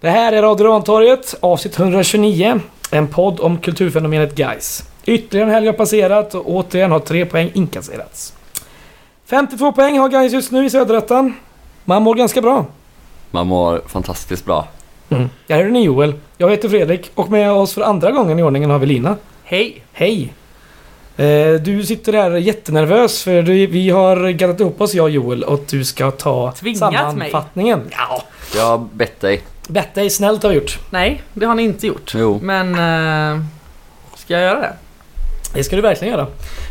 Det 0.00 0.10
här 0.10 0.32
är 0.32 0.42
Radio 0.42 0.66
Rantorget, 0.66 1.34
avsnitt 1.40 1.78
129. 1.78 2.60
En 2.90 3.06
podd 3.08 3.40
om 3.40 3.58
kulturfenomenet 3.58 4.34
Guys. 4.34 4.84
Ytterligare 5.04 5.48
en 5.48 5.54
helg 5.54 5.66
har 5.66 5.72
passerat 5.74 6.34
och 6.34 6.50
återigen 6.50 6.90
har 6.90 6.98
tre 7.00 7.26
poäng 7.26 7.50
inkasserats. 7.54 8.34
52 9.26 9.72
poäng 9.72 9.98
har 9.98 10.08
Guys 10.08 10.32
just 10.32 10.52
nu 10.52 10.64
i 10.64 10.70
Söderettan. 10.70 11.34
Man 11.84 12.02
mår 12.02 12.14
ganska 12.14 12.40
bra. 12.40 12.66
Man 13.30 13.46
mår 13.46 13.82
fantastiskt 13.86 14.44
bra. 14.44 14.68
Mm. 15.08 15.28
Här 15.48 15.58
är 15.64 15.68
ni 15.68 15.84
Joel. 15.84 16.14
Jag 16.38 16.50
heter 16.50 16.68
Fredrik 16.68 17.10
och 17.14 17.30
med 17.30 17.52
oss 17.52 17.74
för 17.74 17.82
andra 17.82 18.10
gången 18.10 18.38
i 18.38 18.42
ordningen 18.42 18.70
har 18.70 18.78
vi 18.78 18.86
Lina. 18.86 19.16
Hej! 19.44 19.82
Hej! 19.92 20.32
Eh, 21.16 21.52
Du 21.52 21.84
sitter 21.86 22.12
där 22.12 22.30
jättenervös 22.36 23.22
för 23.22 23.42
du, 23.42 23.66
vi 23.66 23.90
har 23.90 24.30
gaddat 24.30 24.60
ihop 24.60 24.80
oss 24.80 24.94
jag 24.94 25.04
och 25.04 25.10
Joel 25.10 25.42
och 25.44 25.60
du 25.70 25.84
ska 25.84 26.10
ta 26.10 26.52
Tvingat 26.52 26.90
mig. 26.92 26.98
sammanfattningen. 26.98 27.80
Ja, 27.90 28.22
Jag 28.56 28.66
har 28.66 28.78
bett 28.92 29.20
dig. 29.20 29.40
Bett 29.70 29.94
dig 29.94 30.10
snällt 30.10 30.42
har 30.42 30.50
vi 30.50 30.56
gjort. 30.56 30.78
Nej, 30.90 31.22
det 31.34 31.46
har 31.46 31.54
ni 31.54 31.62
inte 31.62 31.86
gjort. 31.86 32.12
Jo. 32.16 32.38
Men... 32.42 32.74
Eh, 33.38 33.44
ska 34.16 34.34
jag 34.34 34.42
göra 34.42 34.60
det? 34.60 34.72
Det 35.54 35.64
ska 35.64 35.76
du 35.76 35.82
verkligen 35.82 36.12
göra. 36.14 36.22
Eh, 36.22 36.28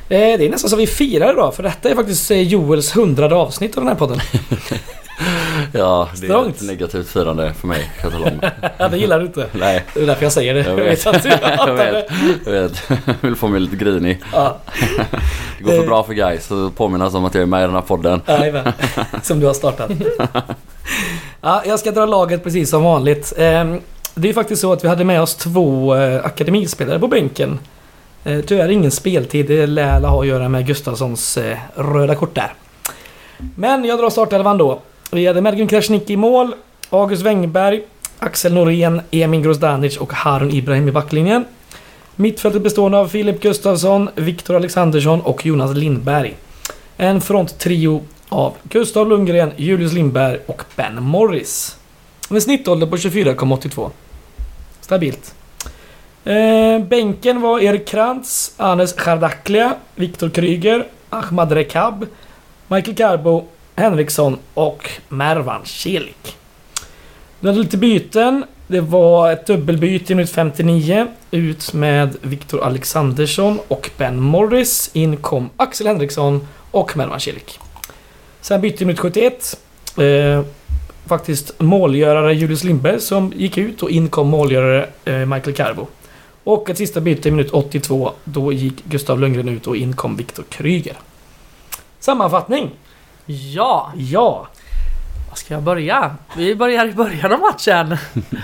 Det 0.09 0.45
är 0.45 0.49
nästan 0.49 0.69
så 0.69 0.75
vi 0.75 0.87
firar 0.87 1.33
idag 1.33 1.55
för 1.55 1.63
detta 1.63 1.89
är 1.89 1.95
faktiskt 1.95 2.31
eh, 2.31 2.41
Joels 2.41 2.95
hundrade 2.95 3.35
avsnitt 3.35 3.77
av 3.77 3.83
den 3.83 3.87
här 3.91 3.95
podden. 3.99 4.19
Ja, 5.73 6.09
det 6.21 6.27
är 6.27 6.49
ett 6.49 6.61
negativt 6.61 7.09
firande 7.09 7.53
för 7.53 7.67
mig 7.67 7.91
kan 8.01 8.11
jag 8.11 8.21
tala 8.21 8.51
om. 8.79 8.91
Det 8.91 8.97
gillar 8.97 9.19
du 9.19 9.25
inte. 9.25 9.45
Nej, 9.51 9.83
Det 9.93 10.01
är 10.01 10.05
därför 10.07 10.23
jag 10.23 10.31
säger 10.31 10.53
det. 10.53 10.59
jag 10.59 10.75
vet. 10.75 11.05
jag 11.05 11.13
vet. 11.13 12.09
Jag 12.45 12.51
vet. 12.51 12.83
Jag 13.05 13.13
vill 13.21 13.35
få 13.35 13.47
mig 13.47 13.59
lite 13.59 13.75
grinig. 13.75 14.19
Ja, 14.33 14.57
Det 15.57 15.63
går 15.63 15.71
för 15.71 15.85
bra 15.87 16.03
för 16.03 16.13
guys 16.13 16.45
så 16.45 16.69
påminnas 16.69 17.13
om 17.13 17.25
att 17.25 17.33
jag 17.35 17.41
är 17.41 17.45
med 17.45 17.59
i 17.63 17.65
den 17.65 17.73
här 17.75 17.81
podden. 17.81 18.21
jajamän. 18.27 18.73
Som 19.23 19.39
du 19.39 19.45
har 19.45 19.53
startat. 19.53 19.91
Ja, 21.41 21.61
jag 21.65 21.79
ska 21.79 21.91
dra 21.91 22.05
laget 22.05 22.43
precis 22.43 22.69
som 22.69 22.83
vanligt. 22.83 23.33
Ehm, 23.37 23.81
det 24.15 24.29
är 24.29 24.33
faktiskt 24.33 24.61
så 24.61 24.73
att 24.73 24.83
vi 24.83 24.87
hade 24.87 25.03
med 25.03 25.21
oss 25.21 25.35
två 25.35 25.95
eh, 25.95 26.25
akademispelare 26.25 26.99
på 26.99 27.07
bänken. 27.07 27.59
Eh, 28.23 28.39
tyvärr 28.41 28.69
ingen 28.69 28.91
speltid. 28.91 29.45
Det 29.47 29.67
lär 29.67 30.01
ha 30.01 30.21
att 30.21 30.27
göra 30.27 30.49
med 30.49 30.67
Gustafssons 30.67 31.37
eh, 31.37 31.57
röda 31.75 32.15
kort 32.15 32.35
där. 32.35 32.53
Men 33.55 33.85
jag 33.85 33.99
drar 33.99 34.09
startelvan 34.09 34.57
då. 34.57 34.79
Vi 35.11 35.27
hade 35.27 35.41
Mergun 35.41 35.67
Krasniqi 35.67 36.13
i 36.13 36.17
mål. 36.17 36.55
August 36.89 37.23
Wengberg, 37.23 37.81
Axel 38.19 38.53
Norén, 38.53 39.01
Emin 39.11 39.43
Grozdanic 39.43 39.97
och 39.97 40.13
Harun 40.13 40.51
Ibrahim 40.51 40.87
i 40.87 40.91
backlinjen. 40.91 41.45
Mittfältet 42.15 42.61
bestående 42.61 42.97
av 42.97 43.07
Filip 43.07 43.41
Gustafsson, 43.41 44.09
Viktor 44.15 44.55
Alexandersson 44.55 45.21
och 45.21 45.45
Jonas 45.45 45.75
Lindberg. 45.75 46.35
En 46.97 47.21
fronttrio 47.21 48.03
av 48.29 48.53
Gustav 48.63 49.09
Lundgren, 49.09 49.51
Julius 49.57 49.93
Lindberg 49.93 50.39
och 50.45 50.63
Ben 50.75 51.03
Morris. 51.03 51.77
Med 52.29 52.43
snittålder 52.43 52.87
på 52.87 52.95
24,82. 52.95 53.89
Stabilt. 54.81 55.35
Eh, 56.23 56.79
bänken 56.79 57.41
var 57.41 57.59
Erik 57.59 57.87
Krantz, 57.87 58.53
Anes 58.57 58.93
Chardaklia, 58.93 59.75
Viktor 59.95 60.29
Kryger, 60.29 60.87
Ahmad 61.09 61.51
Rekab, 61.51 62.05
Michael 62.67 62.95
Carbo, 62.97 63.45
Henriksson 63.75 64.37
och 64.53 64.89
Mervan 65.09 65.65
Celik. 65.65 66.37
Vi 67.39 67.47
hade 67.47 67.59
lite 67.59 67.77
byten. 67.77 68.45
Det 68.67 68.81
var 68.81 69.31
ett 69.31 69.47
dubbelbyte 69.47 70.13
i 70.13 70.15
minut 70.15 70.31
59. 70.31 71.07
Ut 71.31 71.73
med 71.73 72.15
Viktor 72.21 72.63
Alexandersson 72.63 73.59
och 73.67 73.89
Ben 73.97 74.21
Morris. 74.21 74.89
In 74.93 75.17
kom 75.17 75.49
Axel 75.57 75.87
Henriksson 75.87 76.47
och 76.71 76.97
Mervan 76.97 77.19
Celik. 77.19 77.59
Sen 78.41 78.61
bytte 78.61 78.85
minut 78.85 78.99
71. 78.99 79.59
Eh, 79.97 80.41
faktiskt 81.05 81.59
målgörare 81.59 82.33
Julius 82.33 82.63
Lindberg 82.63 82.99
som 82.99 83.33
gick 83.35 83.57
ut 83.57 83.83
och 83.83 83.89
in 83.89 84.09
kom 84.09 84.27
målgörare 84.27 84.89
eh, 85.05 85.25
Michael 85.25 85.55
Carbo. 85.55 85.87
Och 86.43 86.69
ett 86.69 86.77
sista 86.77 87.01
byte 87.01 87.29
i 87.29 87.31
minut 87.31 87.51
82. 87.51 88.11
Då 88.23 88.53
gick 88.53 88.85
Gustav 88.85 89.19
Lundgren 89.19 89.49
ut 89.49 89.67
och 89.67 89.77
in 89.77 89.95
kom 89.95 90.15
Viktor 90.15 90.43
Kryger. 90.49 90.97
Sammanfattning. 91.99 92.71
Ja! 93.25 93.93
Ja. 93.97 94.47
Var 95.29 95.35
ska 95.35 95.53
jag 95.53 95.63
börja? 95.63 96.15
Vi 96.37 96.55
börjar 96.55 96.87
i 96.87 96.91
början 96.91 97.33
av 97.33 97.39
matchen. 97.39 97.97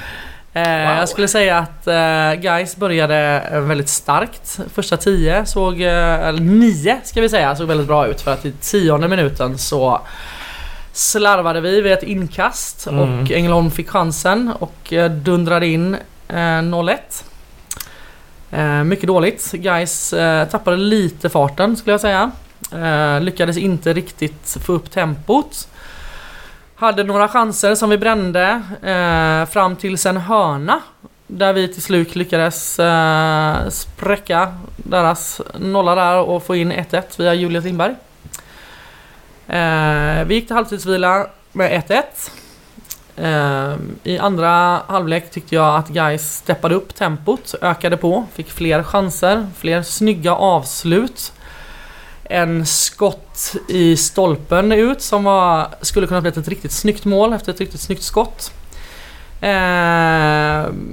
Eh, 0.56 0.98
Jag 0.98 1.10
skulle 1.10 1.28
säga 1.28 1.58
att 1.58 1.88
eh, 1.88 2.42
Guys 2.42 2.76
började 2.76 3.44
eh, 3.52 3.60
väldigt 3.60 3.90
starkt. 3.90 4.60
Första 4.74 4.98
tio 4.98 5.46
såg, 5.46 5.82
eller 5.82 6.40
nio 6.40 6.98
ska 7.04 7.22
vi 7.22 7.30
säga, 7.30 7.56
såg 7.56 7.68
väldigt 7.68 7.88
bra 7.88 8.08
ut. 8.08 8.22
För 8.22 8.34
att 8.34 8.46
i 8.46 8.52
tionde 8.52 9.08
minuten 9.08 9.58
så 9.58 10.02
slarvade 10.94 11.62
vi 11.62 11.82
vid 11.82 11.94
ett 11.94 12.04
inkast 12.04 12.88
Mm. 12.88 13.00
och 13.24 13.32
Ängelholm 13.32 13.72
fick 13.72 13.90
chansen 13.90 14.52
och 14.60 14.94
dundrade 15.24 15.68
in 15.68 15.94
eh, 16.28 16.36
0-1. 16.36 16.98
Eh, 18.52 18.84
mycket 18.84 19.08
dåligt. 19.08 19.52
Guys 19.52 20.14
tappade 20.52 20.78
lite 20.78 21.30
farten 21.30 21.78
skulle 21.78 21.94
jag 21.94 22.02
säga. 22.02 22.32
Lyckades 23.22 23.58
inte 23.58 23.94
riktigt 23.94 24.58
få 24.66 24.74
upp 24.74 24.92
tempot. 24.92 25.68
Hade 26.78 27.04
några 27.04 27.28
chanser 27.28 27.76
som 27.76 27.90
vi 27.90 27.98
brände 27.98 28.62
eh, 28.82 29.52
fram 29.52 29.76
till 29.76 30.08
en 30.08 30.18
hörna. 30.18 30.80
Där 31.28 31.54
vi 31.54 31.74
till 31.74 31.82
slut 31.82 32.16
lyckades 32.16 32.80
eh, 32.80 33.70
spräcka 33.70 34.58
deras 34.78 35.42
nolla 35.60 35.96
där 35.96 36.18
och 36.18 36.44
få 36.44 36.56
in 36.56 36.72
1-1 36.72 37.04
via 37.18 37.34
Julius 37.34 37.64
Lindberg. 37.64 37.96
Eh, 39.48 40.26
vi 40.26 40.36
gick 40.36 40.48
till 40.48 40.56
halvtidsvila 40.56 41.28
med 41.52 41.84
1-1. 41.88 42.04
Eh, 43.18 43.78
I 44.04 44.20
andra 44.20 44.82
halvlek 44.88 45.32
tyckte 45.32 45.56
jag 45.56 45.76
att 45.76 45.88
guys 45.88 46.36
steppade 46.38 46.76
upp 46.76 46.96
tempot, 46.96 47.56
ökade 47.62 47.98
på, 47.98 48.26
fick 48.34 48.52
fler 48.52 48.84
chanser, 48.84 49.48
fler 49.58 49.82
snygga 49.82 50.36
avslut. 50.36 51.34
En 52.30 52.66
skott 52.66 53.56
i 53.68 53.98
stolpen 53.98 54.72
ut 54.72 55.02
som 55.02 55.24
var, 55.24 55.68
skulle 55.82 56.08
kunna 56.08 56.22
bli 56.22 56.30
ett 56.30 56.48
riktigt 56.48 56.72
snyggt 56.72 57.06
mål 57.06 57.34
efter 57.34 57.52
ett 57.52 57.60
riktigt 57.60 57.82
snyggt 57.82 58.04
skott. 58.04 58.52
Eh, 59.42 59.50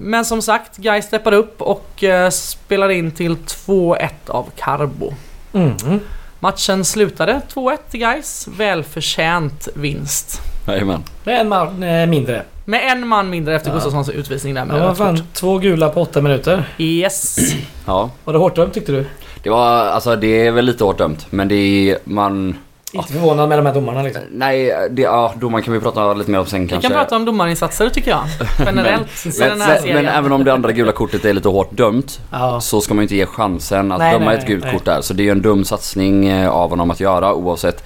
men 0.02 0.24
som 0.24 0.42
sagt, 0.42 0.76
guys 0.76 1.04
steppade 1.04 1.36
upp 1.36 1.62
och 1.62 2.04
eh, 2.04 2.30
spelade 2.30 2.94
in 2.94 3.10
till 3.10 3.36
2-1 3.36 4.08
av 4.28 4.50
Carbo. 4.56 5.14
Mm. 5.52 6.00
Matchen 6.40 6.84
slutade 6.84 7.40
2-1 7.54 7.76
till 7.90 8.00
guys. 8.00 8.48
Välförtjänt 8.56 9.68
vinst. 9.74 10.40
Jajamän. 10.68 11.02
Är 11.24 11.32
en 11.32 11.48
man 11.48 11.82
eh, 11.82 12.06
mindre. 12.06 12.42
Med 12.64 12.92
en 12.92 13.08
man 13.08 13.30
mindre 13.30 13.56
efter 13.56 13.70
Ja. 13.70 13.74
Gustafssons 13.74 14.08
utvisning 14.08 14.54
där 14.54 14.64
med 14.64 14.82
Ja, 14.82 14.94
fan, 14.94 15.22
två 15.32 15.58
gula 15.58 15.88
på 15.88 16.00
åtta 16.02 16.20
minuter. 16.20 16.64
Yes. 16.78 17.38
Ja, 17.86 18.10
Var 18.24 18.32
det 18.32 18.38
hårt 18.38 18.56
dömt 18.56 18.74
tyckte 18.74 18.92
du? 18.92 19.06
Det 19.42 19.50
var 19.50 19.68
alltså 19.86 20.16
det 20.16 20.46
är 20.46 20.50
väl 20.50 20.64
lite 20.64 20.84
hårt 20.84 20.98
dömt. 20.98 21.26
Men 21.30 21.48
det 21.48 21.54
är 21.54 21.98
man... 22.04 22.56
Inte 22.94 23.12
förvånad 23.12 23.48
med 23.48 23.58
de 23.58 23.66
här 23.66 23.74
domarna 23.74 24.02
liksom. 24.02 24.22
Nej, 24.30 24.88
det, 24.90 25.02
ja, 25.02 25.32
domaren 25.40 25.64
kan 25.64 25.74
vi 25.74 25.80
prata 25.80 26.14
lite 26.14 26.30
mer 26.30 26.38
om 26.38 26.46
sen 26.46 26.62
Vi 26.62 26.68
kanske. 26.68 26.88
kan 26.88 26.98
prata 26.98 27.16
om 27.16 27.24
domarinsatser 27.24 27.88
tycker 27.88 28.10
jag. 28.10 28.22
Generellt 28.66 29.24
Men, 29.38 29.58
men, 29.58 29.68
men 29.94 30.06
även 30.06 30.32
om 30.32 30.44
det 30.44 30.52
andra 30.52 30.72
gula 30.72 30.92
kortet 30.92 31.24
är 31.24 31.32
lite 31.32 31.48
hårt 31.48 31.72
dömt 31.76 32.20
Ja. 32.30 32.60
så 32.60 32.80
ska 32.80 32.94
man 32.94 33.02
ju 33.02 33.04
inte 33.04 33.16
ge 33.16 33.26
chansen 33.26 33.92
att 33.92 33.98
Nej, 33.98 34.12
döma 34.12 34.24
nej, 34.24 34.38
ett 34.38 34.46
gult 34.46 34.64
nej. 34.64 34.72
kort 34.72 34.84
där. 34.84 35.00
Så 35.00 35.14
det 35.14 35.22
är 35.22 35.24
ju 35.24 35.30
en 35.30 35.42
dum 35.42 35.64
satsning 35.64 36.26
eh, 36.28 36.48
av 36.50 36.70
honom 36.70 36.90
att 36.90 37.00
göra 37.00 37.34
oavsett. 37.34 37.84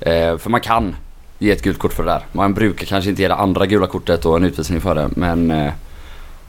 Eh, 0.00 0.38
för 0.38 0.50
man 0.50 0.60
kan 0.60 0.96
ge 1.38 1.50
ett 1.50 1.62
gult 1.62 1.78
kort 1.78 1.92
för 1.92 2.02
det 2.04 2.10
där. 2.10 2.22
Man 2.32 2.54
brukar 2.54 2.86
kanske 2.86 3.10
inte 3.10 3.22
ge 3.22 3.28
det 3.28 3.34
andra 3.34 3.66
gula 3.66 3.86
kortet 3.86 4.24
och 4.26 4.36
en 4.36 4.44
utvisning 4.44 4.80
för 4.80 4.94
det 4.94 5.08
men 5.16 5.50
eh, 5.50 5.72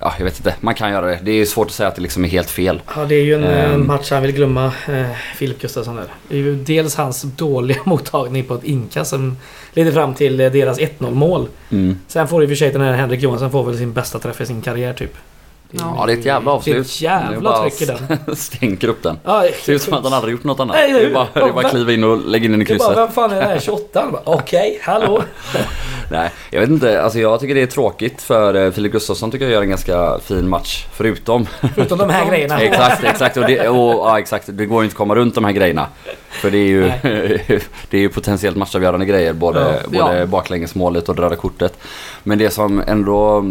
ja, 0.04 0.14
jag 0.18 0.26
vet 0.26 0.38
inte. 0.38 0.56
Man 0.60 0.76
kan 0.76 0.92
göra 0.92 1.06
det. 1.06 1.20
Det 1.24 1.32
är 1.32 1.46
svårt 1.46 1.68
att 1.68 1.74
säga 1.74 1.90
att 1.90 1.96
det 1.96 2.02
liksom 2.02 2.26
är 2.26 2.30
helt 2.30 2.50
fel. 2.50 2.82
Ja, 2.96 3.06
det 3.06 3.16
är 3.16 3.24
ju 3.24 3.34
en 3.36 3.44
Ehm. 3.44 3.88
match 3.88 4.12
han 4.12 4.22
vill 4.22 4.32
glömma, 4.32 4.66
eh, 4.66 5.06
Filip 5.36 5.62
Gustafsson 5.62 5.96
där. 5.96 6.06
Det 6.30 6.36
är 6.36 6.40
ju 6.40 6.56
dels 6.56 6.96
hans 6.96 7.22
dåliga 7.22 7.78
mottagning 7.86 8.44
på 8.44 8.54
ett 8.56 8.64
inkast 8.64 9.10
som 9.10 9.38
leder 9.74 9.92
fram 9.92 10.14
till 10.14 10.40
eh, 10.40 10.52
deras 10.52 10.80
1-0 10.80 11.12
mål. 11.14 11.48
Mm. 11.70 11.98
Sen 12.08 12.28
får 12.28 12.42
och 12.42 12.50
för 12.50 12.56
sig 12.56 12.72
den 12.72 12.82
här 12.82 12.94
Henrik 12.94 13.22
Johansson 13.22 13.52
får 13.52 13.64
väl 13.64 13.78
sin 13.78 13.94
bästa 13.94 14.20
träff 14.20 14.42
i 14.42 14.46
sin 14.46 14.62
karriär 14.62 14.94
typ. 14.94 15.14
Ja. 15.76 15.96
Ja, 16.00 16.06
det 16.06 16.14
är 16.14 16.18
ett 16.18 16.26
jävla 16.26 16.52
avslut. 16.52 16.74
Det 16.76 16.80
är 16.80 16.82
ett 16.82 17.02
jävla 17.02 17.62
tryck 17.62 17.82
i 17.82 17.86
den. 17.86 18.36
Stänker 18.36 18.88
upp 18.88 19.04
den. 19.04 19.18
Ja, 19.24 19.42
Det 19.42 19.54
ser 19.56 19.74
ut 19.74 19.82
som 19.82 19.94
att 19.94 20.04
han 20.04 20.14
aldrig 20.14 20.32
gjort 20.32 20.44
något 20.44 20.60
annat. 20.60 20.76
Nej, 20.76 20.94
det 20.94 21.06
är 21.06 21.14
bara, 21.14 21.28
det 21.34 21.40
är 21.40 21.54
bara 21.54 21.70
kliva 21.70 21.92
in 21.94 22.04
och 22.04 22.18
lägga 22.28 22.46
in 22.46 22.52
den 22.52 22.62
i 22.62 22.66
Det 22.66 22.74
är 22.74 22.78
bara, 22.78 22.88
krysset. 22.88 23.04
vem 23.08 23.12
fan 23.12 23.32
är 23.32 23.36
det 23.36 23.46
här 23.48 23.60
28? 23.60 24.02
Han 24.02 24.12
bara, 24.12 24.22
Okej, 24.26 24.80
hallå? 24.84 25.24
Nej, 26.10 26.30
jag 26.52 26.60
vet 26.62 26.70
inte. 26.70 27.02
Alltså 27.02 27.20
jag 27.20 27.40
tycker 27.40 27.56
det 27.56 27.62
är 27.62 27.66
tråkigt 27.68 28.22
för 28.22 28.66
eh, 28.66 28.72
Filip 28.72 28.92
Gustafsson 28.92 29.32
tycker 29.32 29.46
jag 29.46 29.54
gör 29.54 29.62
en 29.62 29.70
ganska 29.70 30.20
fin 30.20 30.50
match. 30.50 30.86
Förutom 30.94 31.48
Förutom 31.76 31.98
de 31.98 32.10
här 32.10 32.26
grejerna. 32.30 32.60
Exakt, 32.62 33.04
exakt. 33.04 33.38
Och 33.38 33.46
det, 33.48 33.70
och, 33.70 33.94
ja, 34.10 34.20
exakt. 34.20 34.50
Det 34.52 34.66
går 34.66 34.82
ju 34.82 34.86
inte 34.86 34.94
att 34.94 34.98
komma 34.98 35.16
runt 35.16 35.36
de 35.36 35.46
här 35.46 35.52
grejerna. 35.52 35.88
För 36.30 36.52
det 36.52 36.58
är 36.58 36.68
ju, 36.68 36.84
det 37.90 37.98
är 37.98 38.02
ju 38.02 38.10
potentiellt 38.10 38.58
matchavgörande 38.58 39.06
grejer. 39.06 39.34
Både, 39.34 39.60
Ja. 39.92 40.04
både 40.06 40.20
Ja. 40.20 40.26
baklängesmålet 40.26 41.10
och 41.10 41.16
det 41.16 41.22
röda 41.22 41.36
kortet. 41.36 41.78
Men 42.24 42.38
det 42.38 42.50
som 42.50 42.84
ändå, 42.88 43.46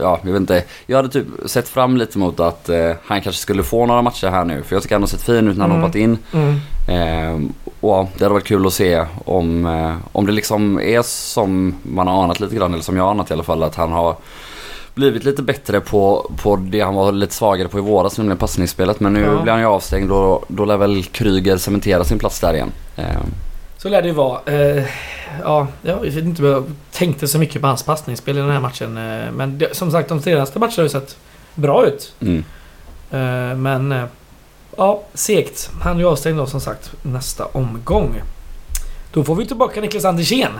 ja 0.00 0.20
jag 0.24 0.32
vet 0.32 0.40
inte. 0.40 0.62
Jag 0.86 0.96
hade 0.96 1.08
typ 1.08 1.26
sett 1.46 1.68
fram 1.68 1.96
lite 1.96 2.18
mot 2.18 2.40
att 2.40 2.68
eh, 2.68 2.90
han 3.04 3.20
kanske 3.20 3.42
skulle 3.42 3.62
få 3.62 3.86
några 3.86 4.02
matcher 4.02 4.26
här 4.30 4.44
nu. 4.44 4.62
För 4.62 4.76
jag 4.76 4.82
tycker 4.82 4.94
han 4.94 5.02
har 5.02 5.08
sett 5.08 5.22
fin 5.22 5.48
ut 5.48 5.56
när 5.56 5.62
han 5.62 5.70
Mm. 5.70 5.82
hoppat 5.82 5.96
in. 5.96 6.18
Mm. 6.32 6.54
Eh, 6.88 7.50
och 7.80 7.90
ja, 7.90 8.08
det 8.18 8.24
hade 8.24 8.32
varit 8.34 8.46
kul 8.46 8.66
att 8.66 8.72
se 8.72 9.04
om, 9.24 9.66
eh, 9.66 9.96
om 10.12 10.26
det 10.26 10.32
liksom 10.32 10.80
är 10.80 11.02
som 11.02 11.74
man 11.82 12.06
har 12.06 12.24
anat 12.24 12.40
lite 12.40 12.56
grann. 12.56 12.72
Eller 12.74 12.82
som 12.82 12.96
jag 12.96 13.04
har 13.04 13.10
anat 13.10 13.30
i 13.30 13.32
alla 13.34 13.42
fall. 13.42 13.62
Att 13.62 13.74
han 13.74 13.92
har 13.92 14.16
blivit 14.94 15.24
lite 15.24 15.42
bättre 15.42 15.80
på, 15.80 16.30
på 16.42 16.56
det 16.56 16.80
han 16.80 16.94
var 16.94 17.12
lite 17.12 17.34
svagare 17.34 17.68
på 17.68 17.78
i 17.78 17.80
våras, 17.80 18.18
nämligen 18.18 18.38
passningsspelet. 18.38 19.00
Men 19.00 19.12
nu 19.12 19.20
Ja. 19.20 19.42
blir 19.42 19.52
han 19.52 19.60
ju 19.60 19.66
avstängd 19.66 20.12
och 20.12 20.44
då 20.48 20.64
lär 20.64 20.76
väl 20.76 21.04
Kryger 21.04 21.56
cementera 21.56 22.04
sin 22.04 22.18
plats 22.18 22.40
där 22.40 22.54
igen. 22.54 22.72
Eh, 22.96 23.04
Så 23.78 23.88
lär 23.88 24.02
det 24.02 24.08
ju 24.08 24.14
vara. 24.14 24.40
Eh, 24.46 24.84
ja, 25.42 25.66
jag 25.82 25.96
vet 26.00 26.14
inte 26.16 26.42
om 26.42 26.48
jag 26.48 26.64
tänkte 26.92 27.28
så 27.28 27.38
mycket 27.38 27.60
på 27.62 27.66
hans 27.68 27.82
passningsspel 27.82 28.38
i 28.38 28.40
den 28.40 28.50
här 28.50 28.60
matchen. 28.60 28.94
Men 29.36 29.58
det, 29.58 29.76
som 29.76 29.90
sagt, 29.90 30.08
de 30.08 30.22
senaste 30.22 30.58
matcherna 30.58 30.74
har 30.76 30.82
ju 30.82 30.88
sett 30.88 31.16
bra 31.54 31.86
ut. 31.86 32.14
mm. 32.20 32.44
Men 33.62 33.94
ja, 34.78 35.02
segt. 35.14 35.70
Han 35.82 35.96
är 35.96 36.00
ju 36.00 36.08
avstängd 36.08 36.38
då 36.38 36.46
som 36.46 36.60
sagt 36.60 36.92
nästa 37.02 37.44
omgång. 37.44 38.20
Då 39.12 39.24
får 39.24 39.34
vi 39.34 39.46
tillbaka 39.46 39.80
Niklas 39.80 40.04
Andersén. 40.04 40.52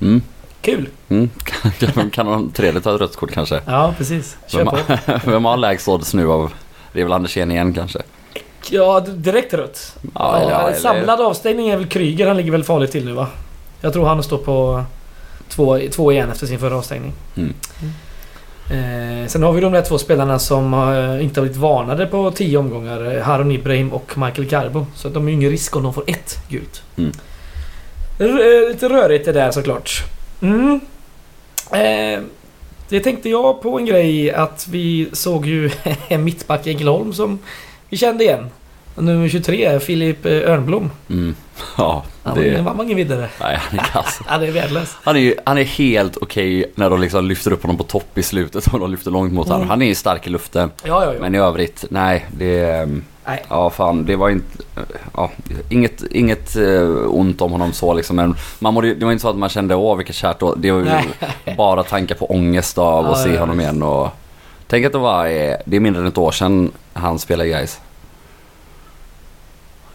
Mm. 0.00 0.22
Kul! 0.62 0.88
Mm. 1.08 1.30
kan, 1.78 2.10
kan 2.10 2.26
de 2.26 2.50
trevligt 2.50 2.84
ta 2.84 2.94
ett 2.94 3.00
rött 3.00 3.16
kort 3.16 3.30
kanske? 3.32 3.60
Ja, 3.66 3.94
precis. 3.98 4.36
Kör 4.46 4.58
Vem 4.58 4.66
på. 4.66 4.76
har, 4.76 5.20
vem 5.30 5.44
har 5.44 5.56
lägst 5.56 5.88
odds 5.88 6.14
nu 6.14 6.30
av... 6.30 6.52
Det 6.92 7.00
är 7.00 7.04
väl 7.04 7.12
Andersén 7.12 7.50
igen 7.50 7.74
kanske? 7.74 7.98
Ja, 8.70 9.00
direkt 9.00 9.54
rött. 9.54 9.94
Ja, 10.14 10.36
eller- 10.36 10.50
ja, 10.50 10.68
eller- 10.68 10.78
Samlad 10.78 11.20
avstängning 11.20 11.68
är 11.68 11.76
väl 11.76 11.86
Kryger. 11.86 12.26
Han 12.26 12.36
ligger 12.36 12.52
väl 12.52 12.64
farligt 12.64 12.92
till 12.92 13.04
nu 13.04 13.12
va? 13.12 13.26
Jag 13.80 13.92
tror 13.92 14.06
han 14.06 14.22
står 14.22 14.38
på 14.38 14.84
två, 15.48 15.80
två 15.90 16.12
igen 16.12 16.30
efter 16.30 16.46
sin 16.46 16.58
förra 16.58 16.76
avstängning. 16.76 17.12
Mm. 17.36 17.54
Eh, 18.70 19.26
sen 19.26 19.42
har 19.42 19.52
vi 19.52 19.60
de 19.60 19.72
där 19.72 19.82
två 19.82 19.98
spelarna 19.98 20.38
som 20.38 20.74
eh, 20.74 21.24
inte 21.24 21.40
har 21.40 21.44
blivit 21.44 21.60
varnade 21.60 22.06
på 22.06 22.30
tio 22.30 22.58
omgångar. 22.58 23.16
eh, 23.16 23.22
Harun 23.22 23.52
Ibrahim 23.52 23.92
och 23.92 24.18
Michael 24.18 24.48
Garbo. 24.48 24.86
Så 24.94 25.08
de 25.08 25.24
är 25.26 25.30
ju 25.30 25.36
ingen 25.36 25.50
risk 25.50 25.76
om 25.76 25.82
de 25.82 25.94
får 25.94 26.04
ett 26.06 26.38
gult. 26.48 26.82
Mm. 26.96 27.12
Eh, 28.18 28.68
lite 28.68 28.88
rörigt 28.88 29.24
det 29.24 29.32
där 29.32 29.50
såklart. 29.50 30.02
Mm. 30.42 30.80
Eh, 31.72 32.20
det 32.88 33.00
tänkte 33.00 33.28
jag 33.28 33.62
på 33.62 33.78
en 33.78 33.86
grej 33.86 34.32
att 34.32 34.66
vi 34.70 35.08
såg 35.12 35.46
ju 35.46 35.70
en 36.08 36.24
mittback 36.24 36.66
i 36.66 36.70
Ängelholm 36.70 37.12
som 37.12 37.38
vi 37.88 37.96
kände 37.96 38.24
igen. 38.24 38.50
Nummer 39.00 39.28
23, 39.28 39.80
Filip 39.80 40.26
eh, 40.26 40.32
Örnblom. 40.32 40.90
Mm. 41.10 41.34
Ja, 41.76 42.04
var 42.22 42.34
det... 42.34 42.56
han 42.62 42.76
var 42.76 42.84
ingen 42.84 42.96
vidare. 42.96 43.28
Nej, 43.40 43.58
han 43.60 43.78
är 43.78 43.82
kass. 43.84 44.20
Han 44.26 44.42
är 44.42 44.50
värdelös. 44.52 44.96
Han 45.04 45.16
är, 45.16 45.34
han 45.46 45.58
är 45.58 45.62
helt 45.64 46.16
okej 46.16 46.72
när 46.74 46.90
de 46.90 47.00
liksom 47.00 47.24
lyfter 47.24 47.52
upp 47.52 47.62
honom 47.62 47.76
på 47.76 47.82
topp 47.84 48.18
i 48.18 48.22
slutet 48.22 48.66
och 48.66 48.80
de 48.80 48.90
lyfter 48.90 49.10
långt 49.10 49.32
mot 49.32 49.46
honom. 49.46 49.60
Mm. 49.62 49.70
Han 49.70 49.82
är 49.82 49.94
stark 49.94 50.26
i 50.26 50.30
luften. 50.30 50.70
Ja, 50.84 51.04
ja, 51.04 51.12
ja. 51.14 51.20
Men 51.20 51.34
i 51.34 51.38
övrigt, 51.38 51.84
nej. 51.90 52.26
Det... 52.36 52.88
Nej. 53.26 53.44
Ja, 53.48 53.70
fan. 53.70 54.04
Det 54.04 54.16
var 54.16 54.30
inte... 54.30 54.58
Ja, 55.16 55.30
inget, 55.70 56.02
inget 56.10 56.56
eh, 56.56 56.88
ont 57.06 57.40
om 57.40 57.52
honom 57.52 57.72
så 57.72 57.94
liksom. 57.94 58.16
Men 58.16 58.34
man 58.58 58.74
mådde, 58.74 58.94
det 58.94 59.04
var 59.04 59.12
inte 59.12 59.22
så 59.22 59.28
att 59.30 59.36
man 59.36 59.48
kände 59.48 59.74
åh 59.74 59.96
vilket 59.96 60.16
kärt 60.16 60.42
år. 60.42 60.54
Det 60.58 60.72
var 60.72 60.80
ju 60.80 60.88
bara 61.56 61.82
tankar 61.82 62.14
på 62.14 62.26
ångest 62.30 62.78
av 62.78 63.04
Ja, 63.04 63.10
att 63.12 63.22
se 63.22 63.34
ja, 63.34 63.40
honom 63.40 63.58
visst. 63.58 63.70
igen. 63.70 63.82
Och, 63.82 64.08
tänk 64.66 64.86
att 64.86 64.92
det 64.92 64.98
var... 64.98 65.26
eh, 65.26 65.54
Det 65.64 65.76
är 65.76 65.80
mindre 65.80 66.02
än 66.02 66.08
ett 66.08 66.18
år 66.18 66.30
sedan 66.32 66.70
han 66.92 67.18
spelade 67.18 67.48
i 67.48 67.52
Gais. 67.52 67.80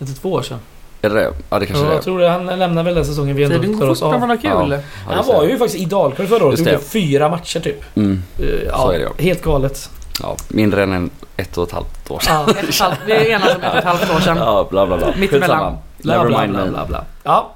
Inte 0.08 0.22
två 0.22 0.32
år 0.32 0.42
sedan. 0.42 0.60
Är 1.02 1.10
det 1.10 1.16
det? 1.16 1.34
Ja, 1.50 1.60
det 1.60 1.66
kanske 1.66 1.84
Ja, 1.86 1.90
det 1.90 1.94
jag 1.94 2.00
är. 2.00 2.04
tror 2.04 2.20
det. 2.20 2.30
Han 2.30 2.46
lämnar 2.46 2.84
väl 2.84 2.96
den 2.96 3.06
säsongen 3.06 3.36
vi 3.36 3.44
ändå 3.44 3.60
Tiden 3.60 3.80
tar 3.80 3.90
oss 3.90 4.02
av. 4.02 4.20
man 4.20 4.30
har 4.30 4.38
kul. 4.38 4.50
Ja. 4.52 4.66
Ja, 4.72 5.16
Han 5.16 5.26
var 5.28 5.44
ju 5.44 5.58
faktiskt 5.58 5.84
i 5.84 5.86
Dalkurd 5.86 6.28
förra 6.30 6.46
året. 6.46 6.60
Gjorde 6.60 6.80
fyra 6.80 7.30
matcher 7.30 7.60
typ. 7.60 7.84
Mm, 7.98 8.24
Eh, 8.40 8.46
Ja, 8.68 8.78
Så 8.78 8.92
är 8.92 8.98
det, 9.00 9.04
ja. 9.04 9.10
Helt 9.18 9.42
galet. 9.44 9.90
ja, 10.22 10.36
mindre 10.48 10.84
än 10.84 10.94
en, 10.94 11.10
ett 11.38 11.58
och 11.58 11.68
ett 11.68 11.74
halvt 11.74 12.12
år 12.12 12.20
sedan. 12.20 12.44
Ja, 12.48 12.54
ett 12.70 12.80
halvt, 12.80 12.98
det 13.08 13.16
är 13.16 13.26
ena 13.36 13.46
som 13.46 13.62
ett 13.62 13.72
och 13.72 13.78
ett 13.78 13.84
halvt 13.84 14.16
år 14.16 14.20
sedan. 14.20 14.38
Ja, 14.38 14.68
bla 14.70 14.86
bla 14.86 14.98
bla. 14.98 15.08
Mittemellan. 15.18 15.78
Bla, 15.98 16.14
Never 16.18 16.30
bla, 16.30 16.42
mind 16.42 16.54
bla, 16.54 16.64
me. 16.66 16.70
bla, 16.72 16.86
bla. 16.86 17.04
Ja. 17.24 17.52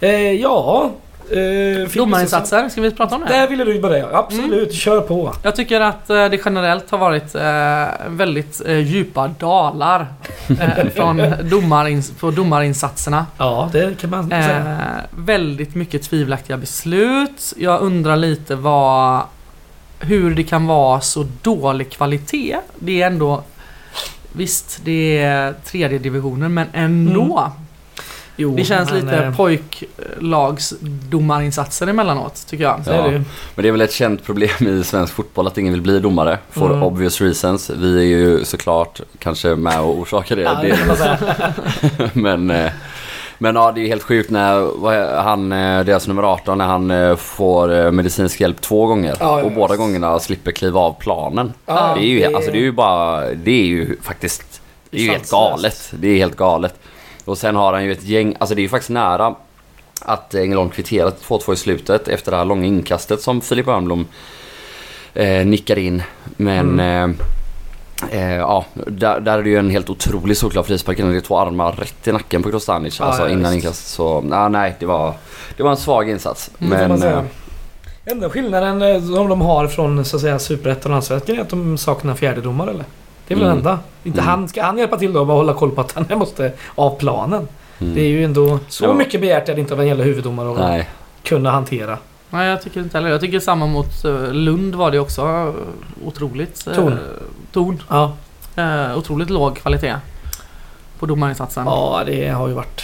Eh, 0.00 0.32
ja. 0.32 0.90
Eh, 1.30 1.88
Domarinsatser, 1.94 2.68
ska 2.68 2.80
vi 2.80 2.90
prata 2.90 3.14
om 3.14 3.20
det? 3.20 3.28
Där 3.28 3.48
ville 3.48 3.64
du 3.64 3.80
börja. 3.80 4.08
Absolut, 4.12 4.74
kör 4.74 5.00
på. 5.00 5.32
Jag 5.42 5.56
tycker 5.56 5.80
att 5.80 6.10
eh, 6.10 6.28
det 6.28 6.40
generellt 6.44 6.90
har 6.90 6.98
varit 6.98 7.34
eh, 7.34 8.08
väldigt 8.08 8.62
eh, 8.66 8.78
djupa 8.78 9.28
dalar 9.28 10.06
från 10.94 11.22
domarins 11.50 12.10
på 12.10 12.30
domarinsatserna. 12.30 13.26
Ja, 13.38 13.68
det 13.72 14.00
kan 14.00 14.10
man 14.10 14.28
säga. 14.30 14.76
Väldigt 15.10 15.74
mycket 15.74 16.02
tvivelaktiga 16.02 16.56
beslut. 16.56 17.54
Jag 17.56 17.80
undrar 17.80 18.16
lite 18.16 18.54
vad 18.54 19.22
hur 20.00 20.34
det 20.34 20.42
kan 20.42 20.66
vara 20.66 21.00
så 21.00 21.26
dålig 21.42 21.90
kvalitet. 21.90 22.56
Det 22.78 23.02
är 23.02 23.06
ändå 23.06 23.42
Visst, 24.32 24.80
det 24.84 25.18
är 25.18 25.54
tredje 25.64 25.98
divisionen 25.98 26.54
men 26.54 26.66
ändå. 26.72 27.52
Jo, 28.40 28.54
Det 28.56 28.64
känns 28.64 28.90
men, 28.90 29.00
lite 29.00 29.16
eh, 29.16 29.36
pojklags 29.36 30.74
domarinsatser 31.10 31.86
emellanåt 31.86 32.46
tycker 32.46 32.64
jag. 32.64 32.84
Så 32.84 32.90
är 32.90 33.02
det 33.02 33.08
ju. 33.10 33.18
Men 33.54 33.62
det 33.62 33.68
är 33.68 33.72
väl 33.72 33.80
ett 33.80 33.92
känt 33.92 34.24
problem 34.24 34.68
i 34.68 34.84
svensk 34.84 35.12
fotboll 35.14 35.46
att 35.46 35.58
ingen 35.58 35.72
vill 35.72 35.82
bli 35.82 36.00
domare. 36.00 36.38
For 36.50 36.66
Mm. 36.70 36.82
obvious 36.82 37.20
reasons. 37.20 37.70
Vi 37.70 37.98
är 37.98 38.02
ju 38.18 38.44
såklart 38.44 39.00
kanske 39.18 39.48
med 39.56 39.80
och 39.80 39.98
orsakar 39.98 40.36
det. 40.36 40.42
Ja, 40.42 40.58
det 40.62 42.10
men, 42.12 42.50
eh, 42.50 42.70
men 43.38 43.56
ja, 43.56 43.72
det 43.72 43.80
är 43.80 43.86
helt 43.86 44.02
sjukt 44.02 44.30
när 44.30 45.22
han, 45.22 45.52
eh, 45.52 45.84
deras 45.84 46.06
nummer 46.08 46.22
18, 46.22 46.58
när 46.58 46.66
han 46.66 46.90
eh, 46.90 47.16
får 47.16 47.90
medicinsk 47.90 48.40
hjälp 48.40 48.60
två 48.60 48.86
gånger. 48.86 49.16
Ja, 49.20 49.38
ja, 49.38 49.44
och 49.44 49.50
ja. 49.52 49.54
båda 49.56 49.76
gångerna 49.76 50.18
slipper 50.18 50.50
kliva 50.52 50.80
av 50.80 50.96
planen. 51.00 51.52
Ja, 51.66 51.94
det, 51.98 52.04
är 52.04 52.08
ju, 52.08 52.20
det- 52.20 52.34
Alltså, 52.34 52.50
det 52.50 52.58
är 52.58 52.62
ju 52.62 52.72
bara, 52.72 53.20
det 53.34 53.50
är 53.50 53.66
ju 53.66 53.96
faktiskt, 54.02 54.60
det 54.90 54.96
är 54.98 55.02
ju 55.02 55.10
helt 55.10 55.30
galet. 55.30 55.92
Det 55.92 56.08
är 56.08 56.16
helt 56.16 56.36
galet. 56.36 56.74
Och 57.28 57.38
sen 57.38 57.56
har 57.56 57.72
han 57.72 57.84
ju 57.84 57.92
ett 57.92 58.04
gäng, 58.04 58.36
alltså 58.38 58.54
det 58.54 58.60
är 58.60 58.62
ju 58.62 58.68
faktiskt 58.68 58.90
nära 58.90 59.34
att 60.00 60.34
Ängelholm 60.34 60.70
kvitterat 60.70 61.22
2-2 61.28 61.52
i 61.52 61.56
slutet 61.56 62.08
efter 62.08 62.30
det 62.30 62.36
här 62.36 62.44
långa 62.44 62.66
inkastet 62.66 63.20
som 63.22 63.40
Filip 63.40 63.68
Örnblom 63.68 64.06
eh, 65.14 65.46
nickar 65.46 65.78
in. 65.78 66.02
Men 66.36 66.80
Mm. 66.80 67.14
eh, 68.12 68.20
eh, 68.22 68.36
ja, 68.36 68.64
där, 68.74 69.20
där 69.20 69.38
är 69.38 69.42
det 69.42 69.50
ju 69.50 69.56
en 69.58 69.70
helt 69.70 69.90
otrolig 69.90 70.36
såklart 70.36 70.66
frispark 70.66 70.98
innan 70.98 71.10
det 71.12 71.18
är 71.18 71.20
två 71.20 71.38
armar 71.38 71.72
rätt 71.72 72.08
i 72.08 72.12
nacken 72.12 72.42
på 72.42 72.50
Krostanic. 72.50 72.98
Ja, 73.00 73.04
alltså 73.04 73.22
ja, 73.22 73.28
innan 73.28 73.52
visst. 73.52 73.64
inkast. 73.64 73.88
Så 73.88 74.20
nej, 74.20 74.50
nej, 74.50 74.76
det 74.80 74.86
var, 74.86 75.14
det 75.56 75.62
var 75.62 75.70
en 75.70 75.76
svag 75.76 76.10
insats. 76.10 76.50
Mm, 76.60 76.90
men 76.98 77.02
eh, 77.02 77.22
Enda 78.04 78.30
skillnaden 78.30 78.82
eh, 78.82 79.00
som 79.02 79.28
de 79.28 79.40
har 79.40 79.66
från 79.68 80.04
så 80.04 80.16
att 80.16 80.22
säga 80.22 80.38
Superettan 80.38 80.92
och 80.92 80.96
Allsvenskan 80.96 81.36
är 81.36 81.40
att 81.40 81.48
de 81.48 81.78
saknar 81.78 82.14
fjärdedomare 82.14 82.70
eller? 82.70 82.84
Det 83.28 83.34
är 83.34 83.38
väl 83.38 83.44
Mm. 83.46 83.56
den 83.56 83.66
enda. 83.72 83.78
Inte 84.04 84.20
Mm. 84.20 84.30
han, 84.30 84.48
ska 84.48 84.62
han 84.62 84.78
hjälpa 84.78 84.96
till 84.96 85.12
då 85.12 85.20
och 85.20 85.26
bara 85.26 85.36
hålla 85.36 85.54
koll 85.54 85.70
på 85.70 85.80
att 85.80 85.92
han 85.92 86.06
måste 86.18 86.52
av 86.74 86.98
planen? 86.98 87.48
mm, 87.80 87.94
Det 87.94 88.00
är 88.00 88.08
ju 88.08 88.24
ändå 88.24 88.58
så 88.68 88.84
Ja. 88.84 88.92
mycket 88.94 89.20
begärt 89.20 89.48
är 89.48 89.54
det 89.54 89.60
inte 89.60 89.74
av 89.74 89.80
en 89.80 89.86
jävla 89.86 90.04
huvuddomare 90.04 90.50
att 90.52 90.58
nej. 90.58 90.88
kunna 91.22 91.50
hantera. 91.50 91.98
Nej 92.30 92.48
jag 92.48 92.62
tycker 92.62 92.80
inte 92.80 92.98
heller. 92.98 93.10
Jag 93.10 93.20
tycker 93.20 93.40
samma 93.40 93.66
mot 93.66 94.04
eh, 94.04 94.32
Lund 94.32 94.74
var 94.74 94.90
det 94.90 94.98
också 94.98 95.22
eh, 95.22 96.06
otroligt. 96.06 96.66
eh, 96.66 96.88
Ton. 97.52 97.82
Ja, 97.88 98.12
Eh, 98.56 98.98
otroligt 98.98 99.30
låg 99.30 99.56
kvalitet. 99.56 99.94
På 100.98 101.06
domarinsatsen. 101.06 101.64
ja 101.66 102.02
det 102.06 102.28
har 102.28 102.48
ju 102.48 102.54
varit... 102.54 102.82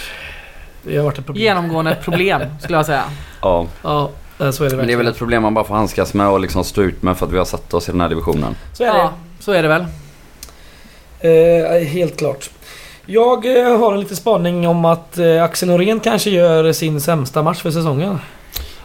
Det 0.83 0.97
har 0.97 1.03
varit 1.03 1.17
ett 1.19 1.25
problem. 1.25 1.43
Genomgående 1.43 1.91
ett 1.91 2.01
problem 2.01 2.41
skulle 2.61 2.77
jag 2.77 2.85
säga. 2.85 3.03
Ja. 3.41 3.65
Ja, 3.83 4.09
eh, 4.39 4.51
så 4.51 4.63
är 4.63 4.69
det 4.69 4.75
Men 4.77 4.87
det 4.87 4.93
är 4.93 4.97
väl 4.97 5.07
ett 5.07 5.17
problem 5.17 5.41
man 5.43 5.53
bara 5.53 5.65
får 5.65 5.75
handskas 5.75 6.13
med 6.13 6.27
och 6.29 6.39
liksom 6.39 6.63
stå 6.63 6.81
ut 6.81 7.03
med 7.03 7.17
för 7.17 7.25
att 7.25 7.31
vi 7.31 7.37
har 7.37 7.45
satt 7.45 7.73
oss 7.73 7.89
i 7.89 7.91
den 7.91 8.01
här 8.01 8.09
divisionen. 8.09 8.55
Så 8.73 8.83
är 8.83 8.87
Ja, 8.87 9.11
så 9.39 9.51
är 9.51 9.61
det 9.61 9.67
väl. 9.67 9.85
Eh, 11.19 11.87
helt 11.87 12.17
klart. 12.17 12.49
Jag 13.05 13.57
eh, 13.59 13.77
har 13.79 13.93
en 13.93 13.99
liten 13.99 14.15
spaning 14.17 14.67
om 14.67 14.85
att 14.85 15.17
eh, 15.17 15.43
Axel 15.43 15.69
Norén 15.69 15.99
kanske 15.99 16.29
gör 16.29 16.71
sin 16.71 17.01
sämsta 17.01 17.43
match 17.43 17.61
för 17.61 17.71
säsongen. 17.71 18.19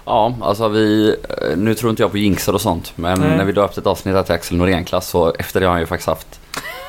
Ja, 0.05 0.35
alltså 0.43 0.69
vi... 0.69 1.17
eh, 1.29 1.57
Nu 1.57 1.75
tror 1.75 1.91
inte 1.91 2.03
jag 2.03 2.11
på 2.11 2.19
jinxar 2.19 2.53
och 2.53 2.61
sånt. 2.61 2.93
Men 2.97 3.21
Nej. 3.21 3.37
när 3.37 3.45
vi 3.45 3.53
döpte 3.53 3.81
ett 3.81 3.87
avsnitt 3.87 4.25
till 4.27 4.35
Axel 4.35 4.57
Norén-klass 4.57 5.09
så 5.09 5.35
efter 5.39 5.61
det 5.61 5.67
har 5.67 5.73
han 5.73 5.81
ju 5.81 5.87
faktiskt 5.87 6.09
haft 6.09 6.41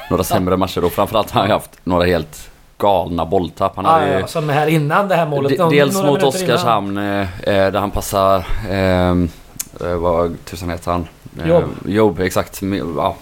några 0.09 0.23
sämre 0.23 0.57
matcher 0.57 0.83
och 0.83 0.91
framförallt 0.91 1.31
har 1.31 1.41
han 1.41 1.49
ju 1.49 1.53
haft 1.53 1.71
några 1.83 2.05
helt 2.05 2.49
galna 2.77 3.25
bolltapp. 3.25 3.73
Han 3.75 3.85
Ah, 3.85 4.05
ju, 4.05 4.11
ja, 4.13 4.27
som 4.27 4.49
här 4.49 4.67
innan 4.67 5.07
det 5.07 5.15
här 5.15 5.25
målet. 5.25 5.57
de, 5.57 5.69
dels 5.75 6.03
mot. 6.03 6.23
Oskarshamn 6.23 6.97
eh, 6.97 7.27
där 7.43 7.79
han 7.79 7.91
passar... 7.91 8.45
Eh, 8.69 9.09
eh, 9.89 9.95
vad 9.97 10.45
tusan 10.45 10.69
heter 10.69 10.91
han? 10.91 11.07
Eh, 11.39 11.49
Jobb. 11.49 11.63
Jobb, 11.85 12.19
exakt. 12.19 12.61
Ja, 12.97 13.15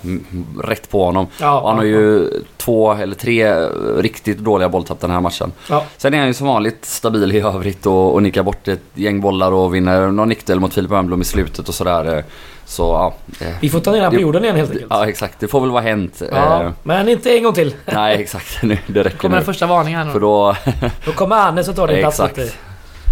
rätt 0.64 0.90
på 0.90 1.06
honom. 1.06 1.28
Ja, 1.40 1.68
han 1.68 1.78
har 1.78 1.84
ja, 1.84 1.90
ju 1.90 2.30
två 2.58 2.94
eller 2.94 3.16
tre 3.16 3.54
riktigt 3.98 4.38
dåliga 4.38 4.70
bolltapp 4.70 5.00
den 5.02 5.12
här 5.12 5.22
matchen. 5.22 5.52
Ja. 5.70 5.84
Sen 5.98 6.14
är 6.14 6.18
han 6.18 6.28
ju 6.28 6.34
som 6.34 6.48
vanligt 6.48 6.86
stabil 6.86 7.32
i 7.32 7.40
övrigt 7.40 7.86
och, 7.86 8.14
och 8.14 8.24
nickar 8.24 8.44
bort 8.44 8.68
ett 8.68 8.82
gäng 8.94 9.22
bollar 9.22 9.52
och 9.52 9.76
vinner 9.76 10.08
någon 10.08 10.30
nickduell 10.30 10.60
mot 10.60 10.74
Filip 10.74 10.92
Örnblom 10.92 11.22
i 11.22 11.26
slutet 11.26 11.70
och 11.70 11.76
sådär. 11.76 12.24
Så 12.66 12.84
ja. 12.84 13.14
eh, 13.46 13.54
Vi 13.62 13.70
får 13.70 13.80
ta 13.80 13.92
ner 13.92 13.98
honom 14.00 14.14
på 14.16 14.22
jorden 14.22 14.44
igen 14.44 14.56
helt 14.56 14.72
enkelt. 14.72 14.88
Ja 14.90 15.08
exakt, 15.08 15.40
det 15.40 15.48
får 15.48 15.62
väl 15.62 15.72
vara 15.72 15.82
hänt. 15.82 16.22
Ja, 16.32 16.64
Eh, 16.64 16.72
men 16.84 17.10
inte 17.10 17.38
en 17.38 17.44
gång 17.44 17.54
till. 17.54 17.74
nej 17.86 18.22
exakt, 18.22 18.64
nu, 18.64 18.78
det 18.88 19.04
räcker 19.04 19.18
Kommer 19.18 19.36
nu. 19.36 19.40
den 19.40 19.46
första 19.46 19.68
varningen 19.68 20.06
här 20.06 20.14
För 20.14 20.20
då, 20.20 20.56
Då 21.06 21.12
kommer 21.12 21.36
Hannes 21.36 21.68
och 21.68 21.76
tar 21.76 21.88
din 21.88 22.00
plats. 22.00 22.22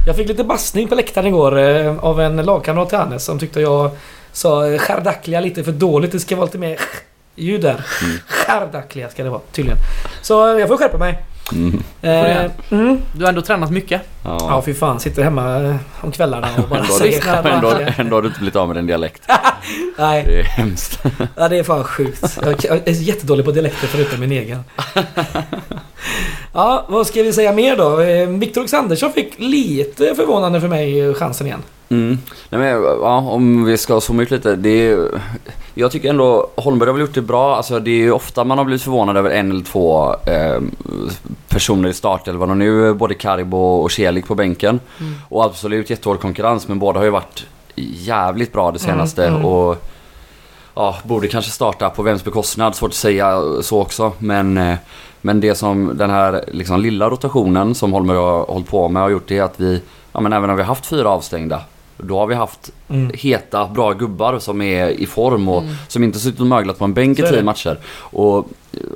Jag 0.07 0.15
fick 0.15 0.27
lite 0.27 0.43
bassning 0.43 0.87
på 0.87 0.95
läktaren 0.95 1.27
igår 1.27 1.57
av 1.99 2.21
en 2.21 2.37
lagkamrat 2.37 2.89
till 2.89 2.97
Hannes 2.97 3.25
som 3.25 3.39
tyckte 3.39 3.61
jag 3.61 3.91
sa 4.31 4.67
eh, 4.67 4.79
skärdackliga 4.79 5.39
lite 5.39 5.63
för 5.63 5.71
dåligt. 5.71 6.11
Det 6.11 6.19
ska 6.19 6.35
vara 6.35 6.45
lite 6.45 6.57
mer 6.57 6.79
ljud 7.35 7.61
där. 7.61 7.85
Mm. 8.03 8.17
Skärdackliga 8.27 9.09
ska 9.09 9.23
det 9.23 9.29
vara 9.29 9.41
tydligen. 9.51 9.77
Så 10.21 10.53
eh, 10.53 10.59
jag 10.59 10.67
får 10.67 10.77
skärpa 10.77 10.97
mig. 10.97 11.19
Mm. 11.51 11.83
Eh, 12.01 12.51
mm. 12.71 12.97
Du 13.13 13.21
har 13.23 13.29
ändå 13.29 13.41
tränat 13.41 13.71
mycket. 13.71 14.01
Ja, 14.23 14.37
Ja. 14.39 14.61
fy 14.65 14.73
fan. 14.73 14.99
Sitter 14.99 15.23
hemma 15.23 15.59
eh, 15.63 15.75
om 16.01 16.11
kvällarna 16.11 16.47
och 16.57 16.69
bara 16.69 16.79
Ändå, 16.79 16.93
säger 16.93 17.21
har 17.21 17.43
du- 17.43 17.49
ändå, 17.97 18.15
har 18.15 18.21
du 18.21 18.27
inte 18.27 18.39
blivit 18.39 18.55
av 18.55 18.67
med 18.67 18.77
din 18.77 18.87
dialekt. 18.87 19.21
Nej, 19.97 20.23
Det 20.27 20.39
är 20.39 20.43
hemskt. 20.43 20.99
ja, 21.35 21.47
det 21.49 21.57
är 21.59 21.63
fan 21.63 21.83
sjukt. 21.83 22.37
Jag 22.43 22.65
är 22.65 22.91
jättedålig 22.91 23.45
på 23.45 23.51
dialekter 23.51 23.87
förutom 23.87 24.19
min 24.19 24.31
egen. 24.31 24.63
Ja, 26.53 26.85
vad 26.89 27.07
ska 27.07 27.23
vi 27.23 27.33
säga 27.33 27.53
mer 27.53 27.75
då? 27.77 27.95
Viktor 28.37 28.61
Alexandersson 28.61 29.13
fick 29.13 29.33
lite 29.39 30.15
förvånande 30.15 30.61
för 30.61 30.67
mig 30.67 31.13
chansen 31.13 31.47
igen. 31.47 31.63
Mm. 31.89 32.17
Nej, 32.49 32.61
men, 32.61 32.83
ja, 32.83 33.17
om 33.17 33.65
vi 33.65 33.77
ska 33.77 34.01
zooma 34.01 34.21
ut 34.21 34.31
lite. 34.31 34.55
Det 34.55 34.69
är, 34.69 35.21
jag 35.73 35.91
tycker 35.91 36.09
ändå 36.09 36.49
Holmberg 36.55 36.87
har 36.87 36.93
väl 36.93 37.01
gjort 37.01 37.13
det 37.13 37.21
bra. 37.21 37.55
Alltså, 37.55 37.79
det 37.79 37.91
är 37.91 37.95
ju 37.95 38.11
ofta 38.11 38.43
man 38.43 38.57
har 38.57 38.65
blivit 38.65 38.81
förvånad 38.81 39.17
över 39.17 39.29
en 39.29 39.51
eller 39.51 39.63
två 39.63 40.15
eh, 40.25 40.61
personer 41.47 41.89
i 41.89 41.93
startelvan. 41.93 42.49
Och 42.49 42.57
nu 42.57 42.89
är 42.89 42.93
både 42.93 43.13
Karibo 43.13 43.57
och 43.57 43.91
Celik 43.91 44.27
på 44.27 44.35
bänken. 44.35 44.79
Mm. 44.99 45.13
Och 45.29 45.45
absolut 45.45 45.89
jättehård 45.89 46.21
konkurrens 46.21 46.67
men 46.67 46.79
båda 46.79 46.99
har 46.99 47.05
ju 47.05 47.11
varit 47.11 47.45
jävligt 47.75 48.53
bra 48.53 48.71
det 48.71 48.79
senaste. 48.79 49.27
Mm, 49.27 49.35
mm. 49.35 49.45
Och 49.45 49.83
ja, 50.75 50.95
borde 51.03 51.27
kanske 51.27 51.51
starta 51.51 51.89
på 51.89 52.03
vems 52.03 52.23
bekostnad. 52.23 52.75
Svårt 52.75 52.91
att 52.91 52.95
säga 52.95 53.41
så 53.61 53.81
också. 53.81 54.11
Men, 54.19 54.57
eh, 54.57 54.77
men 55.21 55.39
det 55.39 55.55
som 55.55 55.97
den 55.97 56.09
här 56.09 56.45
liksom, 56.47 56.81
lilla 56.81 57.09
rotationen 57.09 57.75
som 57.75 57.93
Holmberg 57.93 58.17
har 58.17 58.45
hållit 58.45 58.69
på 58.69 58.89
med 58.89 59.01
har 59.01 59.09
gjort 59.09 59.27
det 59.27 59.37
är 59.37 59.43
att 59.43 59.59
vi, 59.59 59.81
ja 60.11 60.19
men 60.19 60.33
även 60.33 60.49
om 60.49 60.55
vi 60.55 60.61
har 60.61 60.67
haft 60.67 60.85
fyra 60.85 61.09
avstängda. 61.09 61.61
Då 61.97 62.19
har 62.19 62.27
vi 62.27 62.35
haft 62.35 62.71
Mm. 62.89 63.11
heta, 63.13 63.67
bra 63.67 63.93
gubbar 63.93 64.39
som 64.39 64.61
är 64.61 64.87
i 64.89 65.05
form 65.05 65.47
och 65.49 65.61
Mm. 65.61 65.75
som 65.87 66.03
inte 66.03 66.19
suttit 66.19 66.39
och 66.39 66.47
möglat 66.47 66.77
på 66.79 66.85
en 66.85 66.93
bänk 66.93 67.19
i 67.19 67.21
tio 67.21 67.43
matcher. 67.43 67.77
Och 67.99 68.47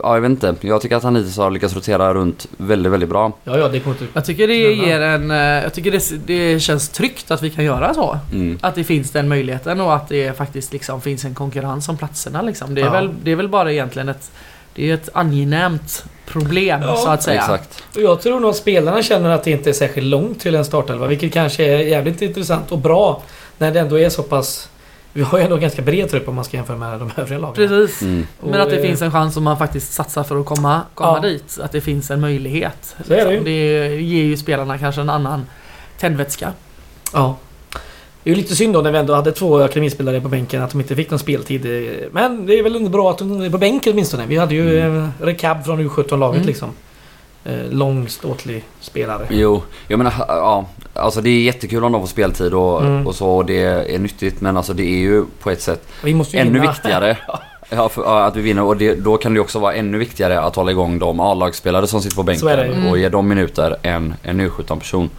ja, 0.03 0.13
jag 0.15 0.22
vet 0.22 0.29
inte. 0.31 0.55
Jag 0.62 0.81
tycker 0.81 0.96
att 0.96 1.03
han 1.03 1.15
hittills 1.15 1.38
har 1.38 1.51
lyckats 1.51 1.75
rotera 1.75 2.13
runt 2.13 2.48
väldigt, 2.58 2.91
väldigt 2.91 3.10
bra. 3.10 3.31
Ja, 3.43 3.58
ja, 3.58 3.67
det 3.67 3.79
kommer 3.79 3.96
inte... 4.01 4.08
Jag 4.13 4.25
tycker 4.25 4.48
det 4.48 4.53
ger 4.74 5.01
en... 5.01 5.31
eh, 5.31 5.38
Jag 5.38 5.74
tycker 5.74 5.91
det, 5.91 6.25
det 6.25 6.60
känns 6.60 6.89
tryggt 6.89 7.31
att 7.31 7.41
vi 7.41 7.50
kan 7.50 7.63
göra 7.65 7.93
så. 7.93 8.17
Mm. 8.34 8.60
Att 8.62 8.75
det 8.75 8.84
finns 8.84 9.12
den 9.12 9.27
möjligheten 9.29 9.81
och 9.81 9.93
att 9.96 10.10
det 10.10 10.38
faktiskt 10.38 10.74
liksom 10.74 11.01
finns 11.01 11.25
en 11.25 11.36
konkurrens 11.36 11.89
om 11.89 11.98
platserna 11.98 12.41
liksom. 12.41 12.75
Det 12.75 12.81
är, 12.81 12.86
Ja. 12.86 12.91
väl, 12.91 13.10
det 13.24 13.31
är 13.31 13.36
väl 13.36 13.48
bara 13.50 13.72
egentligen 13.72 14.10
ett... 14.10 14.31
Det 14.75 14.89
är 14.89 14.93
ett 14.93 15.10
angenämt 15.13 16.05
problem 16.25 16.82
Ja, 16.82 16.96
så 16.96 17.10
att 17.10 17.24
säga. 17.24 17.40
Exakt. 17.40 17.84
Och 17.96 18.01
jag 18.01 18.22
tror 18.22 18.40
nog 18.40 18.50
att 18.50 18.56
spelarna 18.56 19.04
känner 19.04 19.30
att 19.30 19.44
det 19.44 19.51
inte 19.51 19.70
är 19.70 19.74
särskilt 19.74 20.08
långt 20.08 20.40
till 20.40 20.56
en 20.56 20.66
startelva. 20.66 21.08
Vilket 21.08 21.34
kanske 21.34 21.66
är 21.66 21.78
jävligt 21.80 22.22
intressant 22.22 22.72
och 22.72 22.78
bra. 22.78 23.22
När 23.58 23.72
det 23.72 23.80
ändå 23.80 24.00
är 24.00 24.10
så 24.10 24.24
pass... 24.24 24.70
Vi 25.13 25.22
har 25.22 25.38
ju 25.38 25.44
ändå 25.44 25.58
ganska 25.58 25.82
bred 25.82 26.10
trupp 26.10 26.28
om 26.28 26.36
man 26.36 26.46
ska 26.46 26.58
jämföra 26.58 26.78
med 26.78 27.00
de 27.00 27.12
övriga 27.18 27.40
lagen. 27.40 27.56
Precis. 27.56 28.01
Mm. 28.01 28.28
Men 28.40 28.62
att 28.62 28.70
det 28.70 28.75
eh, 28.75 28.82
finns 28.82 29.01
en 29.01 29.12
chans 29.12 29.38
om 29.38 29.44
man 29.44 29.58
faktiskt 29.58 29.94
satsar 29.94 30.24
för 30.24 30.40
att 30.40 30.46
komma, 30.46 30.82
komma 30.94 31.20
Ja. 31.24 31.30
dit. 31.30 31.60
Att 31.62 31.72
det 31.72 31.82
finns 31.82 32.12
en 32.12 32.22
möjlighet. 32.22 32.96
Så 33.08 33.13
är 33.13 33.25
det 33.25 33.34
ju. 33.34 33.44
det 33.44 34.01
ger 34.01 34.24
ju 34.24 34.38
spelarna 34.38 34.78
kanske 34.78 35.01
en 35.01 35.10
annan 35.10 35.46
tändvätska. 36.00 36.54
Ja. 37.13 37.36
Det 38.24 38.30
är 38.30 38.36
ju 38.36 38.42
lite 38.42 38.56
synd 38.56 38.74
då 38.74 38.82
när 38.82 38.92
vi 38.92 38.98
ändå 38.98 39.13
hade 39.13 39.32
två 39.32 39.60
akademispelare 39.60 40.22
på 40.22 40.28
bänken 40.28 40.62
att 40.62 40.72
de 40.72 40.82
inte 40.82 40.96
fick 40.96 41.10
någon 41.10 41.20
speltid. 41.20 41.62
Men 42.12 42.46
det 42.46 42.60
är 42.60 42.63
väl 42.63 42.75
ändå 42.75 42.90
bra 42.90 43.12
att 43.12 43.18
de 43.18 43.42
är 43.42 43.50
på 43.50 43.58
bänken 43.58 43.94
åtminstone. 43.94 44.25
Vi 44.25 44.38
hade 44.38 44.56
ju 44.56 44.80
mm. 44.80 45.10
Rekab 45.22 45.66
från 45.66 45.80
U17-laget 45.90 46.36
Mm. 46.36 46.48
liksom. 46.48 46.70
Eh, 47.46 47.70
lång, 47.72 48.08
ståtlig 48.10 48.63
spelare. 48.80 49.28
Jo, 49.30 49.62
jag 49.88 49.98
menar, 49.98 50.13
ja, 50.28 50.66
alltså 50.94 51.22
det 51.22 51.30
är 51.30 51.42
jättekul 51.42 51.84
om 51.84 51.92
de 51.92 52.01
får 52.01 52.08
speltid 52.08 52.54
och, 52.54 52.82
Mm. 52.82 53.08
och 53.08 53.16
så 53.16 53.28
och 53.30 53.46
det 53.46 53.62
är 53.96 54.00
nyttigt 54.00 54.42
men 54.42 54.58
alltså 54.58 54.74
det 54.74 54.84
är 54.84 54.98
ju 55.00 55.25
på 55.40 55.51
ett 55.51 55.62
sätt 55.62 55.88
ännu 56.04 56.20
vinna. 56.60 56.72
viktigare 56.72 57.18
ja, 57.70 57.90
för, 57.90 58.28
att 58.28 58.36
vi 58.36 58.42
vinner 58.42 58.63
och 58.63 58.78
det, 58.78 58.96
då 58.96 59.18
kan 59.18 59.34
det 59.34 59.40
också 59.40 59.60
vara 59.60 59.74
ännu 59.74 59.98
viktigare 59.98 60.40
att 60.42 60.56
hålla 60.56 60.72
igång 60.72 61.00
de 61.00 61.20
A-lagsspelare 61.20 61.88
som 61.88 62.01
sitter 62.01 62.16
på 62.16 62.24
bänken 62.24 62.48
Mm. 62.50 62.88
och 62.88 62.98
ge 63.00 63.10
dem 63.10 63.28
minuter 63.28 63.75
än 63.84 64.13
en 64.24 64.42
U17-person. 64.42 65.10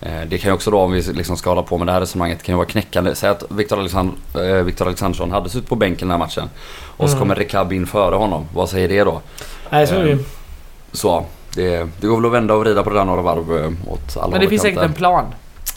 Eh, 0.00 0.20
Det 0.28 0.38
kan 0.38 0.50
ju 0.50 0.54
också 0.54 0.70
då 0.70 0.78
om 0.80 0.92
vi 0.92 1.02
liksom 1.02 1.36
ska 1.36 1.50
hålla 1.50 1.62
på 1.62 1.78
med 1.78 1.86
det 1.86 1.92
här 1.92 2.00
resonemanget 2.00 2.42
kan 2.42 2.52
ju 2.52 2.56
vara 2.56 2.66
knäckande. 2.66 3.14
Säg 3.14 3.30
att 3.30 3.44
Viktor 3.50 3.78
Alexand- 3.80 4.12
eh, 4.34 4.86
Alexandersson 4.86 5.30
hade 5.30 5.48
suttit 5.50 5.68
på 5.68 5.76
bänken 5.76 6.08
den 6.08 6.20
här 6.20 6.26
matchen 6.26 6.48
och 6.96 7.08
så 7.10 7.16
Mm. 7.16 7.18
kommer 7.18 7.34
Rekab 7.34 7.72
in 7.72 7.86
före 7.86 8.14
honom. 8.14 8.46
Vad 8.54 8.68
säger 8.68 8.88
det 8.88 9.04
då? 9.04 9.20
Nej, 9.70 9.86
så 9.86 9.94
är 9.94 10.04
det 10.04 10.10
ju. 10.10 10.18
Så 10.92 11.24
det, 11.54 11.88
det 12.00 12.06
går 12.06 12.16
väl 12.16 12.26
att 12.26 12.32
vända 12.32 12.54
och 12.54 12.60
vrida 12.60 12.82
på 12.82 12.90
det 12.90 12.96
där 12.96 13.04
några 13.04 13.22
varv 13.22 13.58
eh, 13.64 13.92
åt 13.92 14.16
alla 14.16 14.28
Men 14.30 14.40
det 14.40 14.48
finns 14.48 14.62
säkert 14.62 14.82
en 14.82 14.92
plan. 14.92 15.24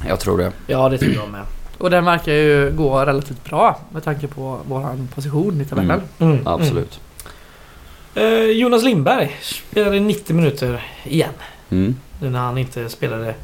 Jag 0.07 0.19
tror 0.19 0.37
det. 0.37 0.51
Ja, 0.67 0.89
det 0.89 0.97
tror 0.97 1.13
jag 1.13 1.29
med. 1.29 1.41
Och 1.77 1.89
den 1.89 2.05
verkar 2.05 2.33
ju 2.33 2.71
gå 2.71 3.05
relativt 3.05 3.43
bra 3.43 3.79
med 3.91 4.03
tanke 4.03 4.27
på 4.27 4.59
våran 4.67 5.07
position 5.15 5.61
i 5.61 5.65
tabellen. 5.65 6.01
Mm. 6.19 6.33
Mm. 6.33 6.47
Absolut. 6.47 6.99
Mm. 8.15 8.33
Eh, 8.33 8.39
Jonas 8.51 8.83
Lindberg 8.83 9.37
spelade 9.41 9.99
90 9.99 10.35
minuter 10.35 10.85
igen. 11.03 11.29
Mm. 11.69 11.95
Nu 12.21 12.29
när 12.29 12.39
han 12.39 12.57
inte 12.57 12.89
spelade 12.89 13.35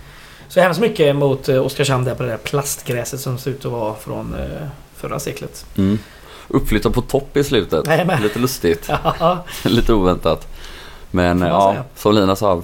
så 0.48 0.60
hemskt 0.60 0.80
mycket 0.82 1.16
mot 1.16 1.50
eh, 1.50 1.66
Oskarshamn 1.66 2.04
där 2.06 2.16
på 2.16 2.24
det 2.24 2.30
där 2.30 2.38
plastgräset 2.38 3.20
som 3.20 3.38
ser 3.38 3.52
ut 3.52 3.66
att 3.66 3.72
vara 3.72 3.96
från 3.96 4.36
eh, 4.40 4.68
förra 4.96 5.20
seklet. 5.20 5.66
Mm. 5.78 6.00
Uppflyttad 6.48 6.94
på 6.94 7.02
topp 7.02 7.38
i 7.38 7.44
slutet. 7.44 7.86
Nej, 7.88 8.06
men- 8.06 8.22
Lite 8.22 8.40
lustigt. 8.40 8.90
Ja, 9.20 9.44
Lite 9.66 9.94
oväntat. 9.94 10.48
Men 11.12 11.42
ja, 11.42 11.72
säga. 11.72 11.84
som 11.96 12.16
Lina 12.16 12.36
sa. 12.36 12.62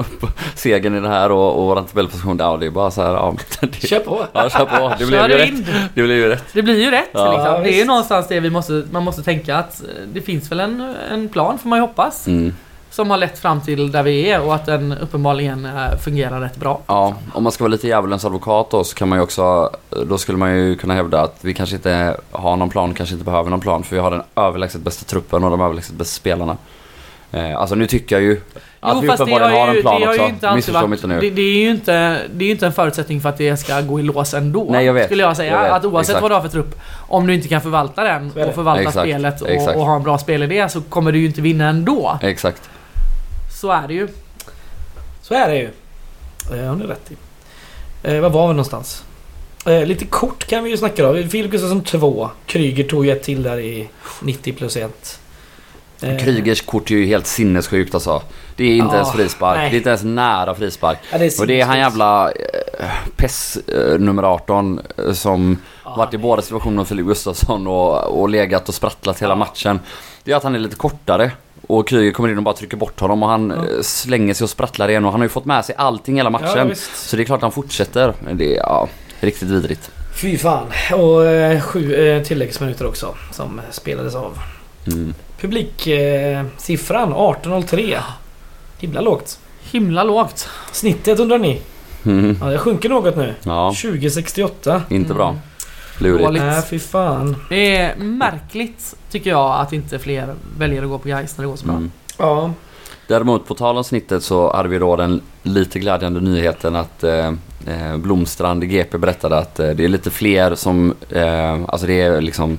segern 0.54 0.94
i 0.96 1.00
det 1.00 1.08
här 1.08 1.30
och, 1.32 1.58
och 1.58 1.64
vår 1.66 1.76
tabellposition. 1.76 2.36
Ja, 2.38 2.56
det 2.56 2.66
är 2.66 2.70
bara 2.70 2.90
så 2.90 3.02
här. 3.02 3.10
Ja, 3.12 3.34
det, 3.60 3.86
kör 3.88 4.00
på! 4.00 4.26
ja 4.32 4.50
kör 4.50 4.64
på. 4.64 4.94
Det 4.98 5.06
blev 5.06 5.30
ju 5.30 5.38
rätt. 5.38 5.66
Det 5.94 6.02
blev 6.02 6.16
ju 6.16 6.28
rätt. 6.28 6.44
Det 6.52 6.62
blir 6.62 6.80
ju 6.80 6.90
rätt. 6.90 7.08
Ja, 7.12 7.32
liksom. 7.32 7.62
Det 7.62 7.74
är 7.74 7.78
ju 7.78 7.84
någonstans 7.84 8.28
det 8.28 8.40
vi 8.40 8.50
måste, 8.50 8.84
man 8.90 9.02
måste 9.04 9.22
tänka 9.22 9.56
att 9.56 9.80
eh, 9.80 9.86
det 10.12 10.20
finns 10.20 10.50
väl 10.50 10.60
en, 10.60 10.94
en 11.10 11.28
plan 11.28 11.58
får 11.58 11.68
man 11.68 11.78
ju 11.78 11.80
hoppas. 11.80 12.26
Mm. 12.26 12.54
Som 12.94 13.10
har 13.10 13.16
lett 13.16 13.38
fram 13.38 13.60
till 13.60 13.92
där 13.92 14.02
vi 14.02 14.30
är 14.30 14.40
och 14.40 14.54
att 14.54 14.66
den 14.66 14.92
uppenbarligen 14.92 15.64
eh, 15.64 15.96
fungerar 16.04 16.40
rätt 16.40 16.56
bra. 16.56 16.80
Ja, 16.86 17.14
om 17.32 17.42
man 17.42 17.52
ska 17.52 17.64
vara 17.64 17.70
lite 17.70 17.88
djävulens 17.88 18.24
advokat 18.24 18.70
då 18.70 18.84
så 18.84 18.94
kan 18.94 19.08
man 19.08 19.18
ju 19.18 19.22
också, 19.22 19.70
då 20.06 20.18
skulle 20.18 20.38
man 20.38 20.56
ju 20.56 20.76
kunna 20.76 20.94
hävda 20.94 21.20
att 21.20 21.38
vi 21.40 21.54
kanske 21.54 21.76
inte 21.76 22.16
har 22.30 22.56
någon 22.56 22.70
plan, 22.70 22.94
kanske 22.94 23.12
inte 23.14 23.24
behöver 23.24 23.50
någon 23.50 23.60
plan 23.60 23.82
för 23.82 23.96
vi 23.96 24.02
har 24.02 24.10
den 24.10 24.22
överlägset 24.36 24.80
bästa 24.80 25.04
truppen 25.04 25.44
och 25.44 25.50
de 25.50 25.60
överlägset 25.60 25.94
bästa 25.94 26.14
spelarna. 26.20 26.56
Eh, 27.32 27.56
alltså 27.60 27.74
nu 27.74 27.86
tycker 27.86 28.16
jag 28.16 28.22
ju 28.22 28.40
att 28.80 29.02
vi 29.02 29.08
uppenbarligen 29.08 29.52
har, 29.52 29.68
en 29.68 29.82
plan 29.82 30.02
har 30.02 30.08
också. 30.08 30.26
inte 30.26 30.54
Missförstå 30.54 30.86
mig 30.86 30.96
inte 30.96 31.06
nu. 31.06 31.20
det, 31.20 31.30
det 31.30 31.42
är 31.42 31.62
ju 31.62 31.70
inte, 31.70 32.20
det 32.34 32.44
är 32.44 32.50
inte 32.50 32.66
en 32.66 32.72
förutsättning 32.72 33.20
för 33.20 33.28
att 33.28 33.38
det 33.38 33.56
ska 33.56 33.80
gå 33.80 34.00
i 34.00 34.02
lås 34.02 34.34
ändå. 34.34 34.66
Nej, 34.70 34.86
jag 34.86 34.92
vet. 34.92 35.06
Skulle 35.06 35.22
jag 35.22 35.36
säga. 35.36 35.52
Jag 35.52 35.62
vet. 35.62 35.72
Att 35.72 35.84
oavsett 35.84 36.10
Exakt. 36.10 36.22
vad 36.22 36.30
du 36.30 36.34
har 36.34 36.42
för 36.42 36.48
trupp, 36.48 36.80
om 37.08 37.26
du 37.26 37.34
inte 37.34 37.48
kan 37.48 37.60
förvalta 37.60 38.04
den 38.04 38.26
och 38.26 38.54
förvalta 38.54 38.82
Exakt. 38.82 39.08
spelet 39.08 39.40
och, 39.40 39.48
Exakt. 39.48 39.76
och 39.76 39.86
ha 39.86 39.96
en 39.96 40.02
bra 40.02 40.18
spelidé 40.18 40.68
så 40.68 40.80
kommer 40.80 41.12
du 41.12 41.18
ju 41.18 41.26
inte 41.26 41.40
vinna 41.40 41.68
ändå. 41.68 42.18
Exakt. 42.22 42.70
Så 43.54 43.70
är 43.70 43.88
det 43.88 43.94
ju. 43.94 44.08
Så 45.22 45.34
är 45.34 45.48
det 45.48 45.56
ju. 45.56 45.70
Det 46.50 46.62
har 46.66 46.76
ni 46.76 46.84
rätt 46.86 47.10
i. 47.10 47.16
Eh, 48.02 48.20
var 48.20 48.30
var 48.30 48.48
vi 48.48 48.52
någonstans? 48.54 49.04
Eh, 49.66 49.86
lite 49.86 50.04
kort 50.04 50.46
kan 50.46 50.64
vi 50.64 50.70
ju 50.70 50.76
snacka 50.76 51.02
då. 51.12 51.28
Filip 51.28 51.50
Gustafsson 51.50 51.84
2. 51.84 52.30
Kryger 52.46 52.84
tog 52.84 53.06
ju 53.06 53.12
ett 53.12 53.22
till 53.22 53.42
där 53.42 53.58
i 53.58 53.88
90 54.22 54.52
plus 54.52 54.76
1. 54.76 55.20
Eh, 56.00 56.18
Krygers 56.18 56.62
kort 56.62 56.90
är 56.90 56.94
ju 56.94 57.06
helt 57.06 57.26
sinnessjukt 57.26 57.94
alltså. 57.94 58.22
Det 58.56 58.64
är 58.64 58.76
inte 58.76 58.96
Ja, 58.96 59.00
ens 59.00 59.12
frispark. 59.12 59.56
nej. 59.58 59.70
Det 59.70 59.76
är 59.76 59.78
inte 59.78 59.88
ens 59.88 60.02
nära 60.04 60.54
frispark. 60.54 60.98
Ja, 61.12 61.18
det 61.18 61.38
Och 61.40 61.46
det 61.46 61.60
är 61.60 61.64
han 61.64 61.78
jävla 61.78 62.30
eh, 62.30 62.90
PES 63.16 63.56
eh, 63.56 63.98
nummer 63.98 64.22
18 64.22 64.80
eh, 64.98 65.12
som 65.12 65.58
Ja, 65.84 65.94
varit 65.96 66.14
i 66.14 66.18
båda 66.18 66.42
situationerna 66.42 66.80
med 66.80 66.88
Filip 66.88 67.06
Gustafsson 67.06 67.66
och, 67.66 68.20
och 68.20 68.28
legat 68.28 68.68
och 68.68 68.74
sprattlat 68.74 69.22
hela 69.22 69.36
matchen. 69.36 69.80
Det 70.24 70.32
är 70.32 70.36
att 70.36 70.42
han 70.42 70.54
är 70.54 70.58
lite 70.58 70.76
kortare. 70.76 71.30
Och 71.66 71.88
Kryger 71.88 72.12
kommer 72.12 72.28
in 72.28 72.36
och 72.36 72.42
bara 72.42 72.54
trycker 72.54 72.76
bort 72.76 73.00
honom 73.00 73.22
och 73.22 73.28
han 73.28 73.50
Ja. 73.56 73.56
eh, 73.56 73.82
slänger 73.82 74.34
sig 74.34 74.44
och 74.44 74.50
sprattlar 74.50 74.88
igen 74.88 75.04
och 75.04 75.10
han 75.12 75.20
har 75.20 75.24
ju 75.24 75.28
fått 75.28 75.44
med 75.44 75.64
sig 75.64 75.74
allting 75.78 76.16
hela 76.16 76.26
Ja, 76.26 76.30
matchen. 76.30 76.68
visst. 76.68 77.08
så 77.08 77.16
det 77.16 77.22
är 77.22 77.24
klart 77.24 77.42
han 77.42 77.52
fortsätter. 77.52 78.14
Det 78.32 78.52
är 78.56 78.56
ja, 78.56 78.88
riktigt 79.20 79.48
vidrigt. 79.48 79.90
Fy 80.20 80.38
fan. 80.38 80.66
Och 80.92 81.26
eh, 81.26 81.60
sju 81.60 81.94
eh, 81.94 82.22
tilläggsminuter 82.22 82.86
också 82.86 83.14
som 83.32 83.60
spelades 83.70 84.14
av. 84.14 84.38
Mm. 84.86 85.14
Publiksiffran 85.40 86.36
eh, 86.36 86.44
siffran 86.56 87.14
18.03. 87.14 87.98
Himla 88.78 89.00
lågt. 89.00 89.38
Himla 89.72 90.04
lågt. 90.04 90.48
Snittet 90.72 91.18
109. 91.18 91.58
Mm. 92.06 92.38
Ja, 92.40 92.46
det 92.46 92.58
sjunker 92.58 92.88
något 92.88 93.16
nu. 93.16 93.34
Ja, 93.42 93.74
2068. 93.82 94.82
inte 94.88 95.14
bra. 95.14 95.28
Mm. 95.28 95.40
Lurigt. 95.98 96.24
Dåligt. 96.24 96.42
Nej, 96.42 96.62
fy 96.70 96.78
fan. 96.78 97.36
Det 97.48 97.76
är 97.76 97.96
märkligt 97.96 98.94
tycker 99.10 99.30
jag 99.30 99.60
att 99.60 99.72
inte 99.72 99.98
fler 99.98 100.34
väljer 100.58 100.82
att 100.82 100.88
gå 100.88 100.98
på 100.98 101.08
Gais 101.08 101.38
när 101.38 101.44
det 101.44 101.48
går 101.50 101.56
så 101.56 101.66
bra. 101.66 101.74
Mm. 101.76 101.90
Ja. 102.18 102.50
Däremot 103.08 103.46
på 103.46 103.54
tal 103.54 103.76
om 103.76 103.84
snittet 103.84 104.22
så 104.22 104.52
hade 104.56 104.68
vi 104.68 104.78
då 104.78 104.96
den 104.96 105.20
lite 105.42 105.78
glädjande 105.78 106.20
nyheten 106.20 106.76
att 106.76 107.04
eh, 107.04 107.26
eh, 107.66 107.96
Blomstrand 107.96 108.64
i 108.64 108.66
GP 108.66 108.98
berättade 108.98 109.38
att 109.38 109.60
eh, 109.60 109.70
det 109.70 109.84
är 109.84 109.88
lite 109.88 110.10
fler 110.10 110.54
som, 110.54 110.94
eh, 111.10 111.52
alltså 111.68 111.86
det 111.86 112.00
är 112.00 112.20
liksom 112.20 112.58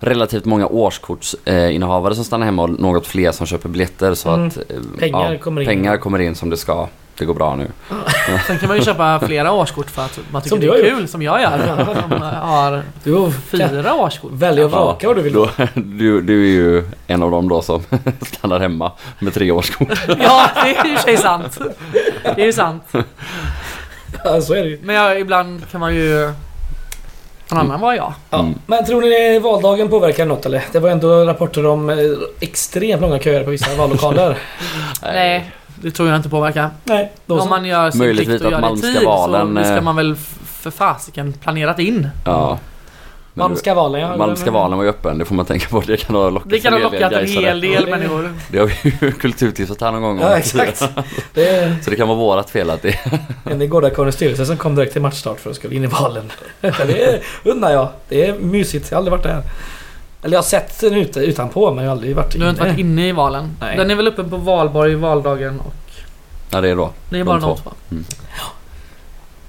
relativt 0.00 0.44
många 0.44 0.66
årskortsinnehavare 0.66 1.68
eh, 1.68 1.74
innehavare 1.74 2.14
som 2.14 2.24
stannar 2.24 2.46
hemma 2.46 2.62
och 2.62 2.70
något 2.80 3.06
fler 3.06 3.32
som 3.32 3.46
köper 3.46 3.68
biljetter 3.68 4.14
så 4.14 4.30
Mm. 4.30 4.46
att 4.48 4.56
eh, 4.56 4.62
Pengar 4.98 5.36
kommer 5.38 5.60
in. 5.60 5.66
pengar 5.66 5.96
kommer 5.96 6.18
in 6.18 6.34
som 6.34 6.50
det 6.50 6.56
ska 6.56 6.88
det 7.18 7.24
går 7.24 7.34
bra 7.34 7.56
nu. 7.56 7.70
Sen 8.46 8.58
kan 8.58 8.68
man 8.68 8.76
ju 8.78 8.84
köpa 8.84 9.20
flera 9.26 9.52
årskort 9.52 9.90
för 9.90 10.02
att 10.02 10.18
man 10.30 10.42
tycker 10.42 10.56
Som 10.56 10.60
det 10.60 10.66
är 10.66 10.96
kul, 10.96 11.08
som 11.08 11.22
jag 11.22 11.42
gör. 11.42 11.58
Som 12.02 12.12
eh, 12.12 12.20
har 12.20 12.82
Du 13.04 13.12
har 13.12 13.30
fyra 13.30 13.94
årskort. 13.94 14.30
Välj 14.32 14.64
och 14.64 14.70
vraka 14.70 15.06
vad 15.06 15.16
du 15.16 15.22
vill 15.22 15.32
Då, 15.32 15.48
du, 15.74 16.20
du 16.20 16.42
är 16.42 16.52
ju 16.52 16.84
en 17.06 17.22
av 17.22 17.30
dem 17.30 17.48
då 17.48 17.62
som 17.62 17.82
stannar 18.22 18.60
hemma 18.60 18.92
med 19.18 19.34
tre 19.34 19.50
årskort. 19.50 19.88
Ja, 20.18 20.48
det 20.64 20.76
är 20.76 20.86
ju 20.86 20.96
sig 20.96 21.16
sant. 21.16 21.58
Det 22.22 22.42
är 22.42 22.46
ju 22.46 22.52
sant. 22.52 22.82
Ja, 24.24 24.40
så 24.40 24.54
är 24.54 24.62
det 24.62 24.68
ju. 24.68 24.80
Men 24.82 24.94
jag, 24.94 25.20
ibland 25.20 25.70
kan 25.70 25.80
man 25.80 25.94
ju... 25.94 26.32
Någon 27.50 27.60
annan 27.60 27.80
var 27.80 27.94
jag. 27.94 28.12
Ja. 28.30 28.38
Mm. 28.38 28.54
Men 28.66 28.84
tror 28.84 29.00
ni 29.00 29.38
valdagen 29.38 29.88
påverkar 29.88 30.26
något 30.26 30.46
eller? 30.46 30.64
Det 30.72 30.78
var 30.78 30.90
ändå 30.90 31.24
rapporter 31.24 31.66
om 31.66 31.90
eh, 31.90 31.96
extremt 32.40 33.02
långa 33.02 33.18
köer 33.18 33.44
på 33.44 33.50
vissa 33.50 33.74
vallokaler. 33.74 34.38
Nej, 35.02 35.50
det 35.74 35.90
tror 35.90 36.08
jag 36.08 36.16
inte 36.16 36.28
påverkar. 36.28 36.70
Nej, 36.84 37.12
då 37.26 37.40
Om 37.40 37.48
man 37.48 37.64
gör 37.64 37.90
sin 37.90 37.98
Möjligtvis 37.98 38.28
plikt 38.28 38.44
och 38.44 38.52
att 38.52 38.62
gör 38.62 38.82
det 38.82 38.88
i 38.88 38.94
tid 38.94 39.04
valen, 39.04 39.56
så 39.56 39.64
ska 39.64 39.76
eh, 39.76 39.82
man 39.82 39.96
väl 39.96 40.16
för 40.44 40.70
fasiken 40.70 41.32
planerat 41.32 41.78
in. 41.78 42.08
Ja. 42.24 42.58
Men 43.36 43.44
Malmska 43.44 43.74
valen 43.74 44.00
ja. 44.00 44.16
Malmska 44.16 44.50
valen 44.50 44.78
var 44.78 44.84
ju 44.84 44.90
öppen, 44.90 45.18
det 45.18 45.24
får 45.24 45.34
man 45.34 45.46
tänka 45.46 45.68
på. 45.68 45.80
Det 45.80 45.96
kan 45.96 46.16
ha 46.16 46.30
lockat 46.30 46.50
Det 46.50 46.60
kan 46.60 46.72
ha 46.72 46.80
en 46.80 46.92
hel 46.92 47.00
del 47.00 47.10
lockat 47.10 47.22
en 47.22 47.44
hel 47.44 47.60
del 47.60 47.90
människor. 47.90 48.32
Det 48.50 48.58
har 48.58 48.66
vi 48.66 48.96
ju 49.00 49.12
kulturtipsat 49.20 49.80
här 49.80 49.92
någon 49.92 50.02
gång. 50.02 50.20
Ja 50.20 50.36
exakt. 50.36 50.88
Det 51.34 51.48
är 51.48 51.76
Så 51.82 51.90
det 51.90 51.96
kan 51.96 52.08
vara 52.08 52.18
vårat 52.18 52.50
fel 52.50 52.70
att 52.70 52.82
det... 52.82 52.98
en 53.50 53.62
i 53.62 53.66
Gårdakorrens 53.66 54.14
styrelse 54.14 54.46
som 54.46 54.56
kom 54.56 54.74
direkt 54.74 54.92
till 54.92 55.02
matchstart 55.02 55.40
för 55.40 55.50
att 55.50 55.56
skulle 55.56 55.74
in 55.74 55.84
i 55.84 55.86
valen. 55.86 56.32
Det 56.60 57.02
är, 57.02 57.20
undrar 57.44 57.70
jag. 57.70 57.88
Det 58.08 58.26
är 58.26 58.38
mysigt. 58.38 58.90
Jag 58.90 58.96
har 58.96 58.98
aldrig 58.98 59.12
varit 59.12 59.22
där. 59.22 59.42
Eller 60.24 60.34
jag 60.34 60.38
har 60.42 60.44
sett 60.48 60.80
den 60.80 60.94
ute 60.94 61.20
utanpå 61.20 61.70
men 61.74 61.84
jag 61.84 61.90
har 61.90 61.96
aldrig 61.96 62.16
varit 62.16 62.32
Du 62.32 62.42
har 62.42 62.50
inte 62.50 62.62
varit 62.62 62.78
inne 62.78 63.08
i 63.08 63.12
valen. 63.12 63.56
Nej. 63.60 63.76
Den 63.76 63.90
är 63.90 63.94
väl 63.94 64.08
uppe 64.08 64.24
på 64.24 64.36
valborg 64.36 64.94
valdagen 64.94 65.60
och 65.60 65.74
Ja 66.50 66.60
det 66.60 66.68
är 66.68 66.76
då. 66.76 66.92
det 67.10 67.16
är 67.16 67.18
De 67.18 67.24
bara 67.24 67.40
två. 67.40 67.46
de 67.48 67.62
två. 67.62 67.70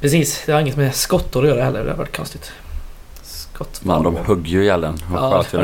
Precis, 0.01 0.43
det 0.45 0.51
har 0.51 0.59
inget 0.59 0.77
med 0.77 0.95
skottor 0.95 1.43
att 1.43 1.49
göra 1.49 1.63
heller. 1.63 1.83
Det 1.83 1.89
har 1.89 1.97
varit 1.97 2.17
konstigt. 2.17 2.51
Skott. 3.55 3.79
Men 3.83 4.03
de 4.03 4.15
högg 4.25 4.47
ju 4.47 4.63
ihjäl 4.63 4.81
den. 4.81 4.97
Ja. 5.13 5.43
Ja. 5.51 5.63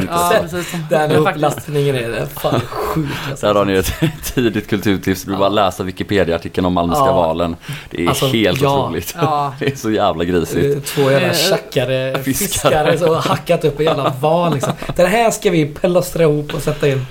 Den 0.89 1.11
upplastningen 1.11 1.95
är 1.95 2.09
det 2.09 2.27
fan 2.27 2.59
sjukt. 2.59 3.09
alltså. 3.29 3.45
Där 3.47 3.55
har 3.55 3.65
ni 3.65 3.73
ett 3.73 3.93
tidigt 4.35 4.69
kulturtips. 4.69 5.23
Du 5.23 5.31
Ja. 5.31 5.37
bara 5.39 5.49
läsa 5.49 5.83
Wikipedia-artikeln 5.83 6.65
om 6.65 6.73
Malmska 6.73 7.05
Ja. 7.05 7.13
valen. 7.13 7.55
Det 7.89 8.03
är 8.05 8.09
Alltså, 8.09 8.27
helt 8.27 8.61
ja. 8.61 8.83
otroligt. 8.85 9.15
Ja. 9.21 9.53
Det 9.59 9.71
är 9.71 9.75
så 9.75 9.91
jävla 9.91 10.23
grisigt. 10.23 10.85
Två 10.87 11.11
jävla 11.11 11.27
Eh, 11.27 11.33
tjackare 11.33 12.19
fiskare. 12.23 12.23
fiskare 12.23 12.97
som 12.97 13.09
har 13.09 13.21
hackat 13.21 13.65
upp 13.65 13.79
en 13.79 13.85
jävla 13.85 14.13
val 14.21 14.53
liksom. 14.53 14.73
Den 14.95 15.07
här 15.07 15.31
ska 15.31 15.49
vi 15.51 15.65
plåstra 15.65 16.23
ihop 16.23 16.53
och 16.53 16.61
sätta 16.61 16.87
in 16.87 17.05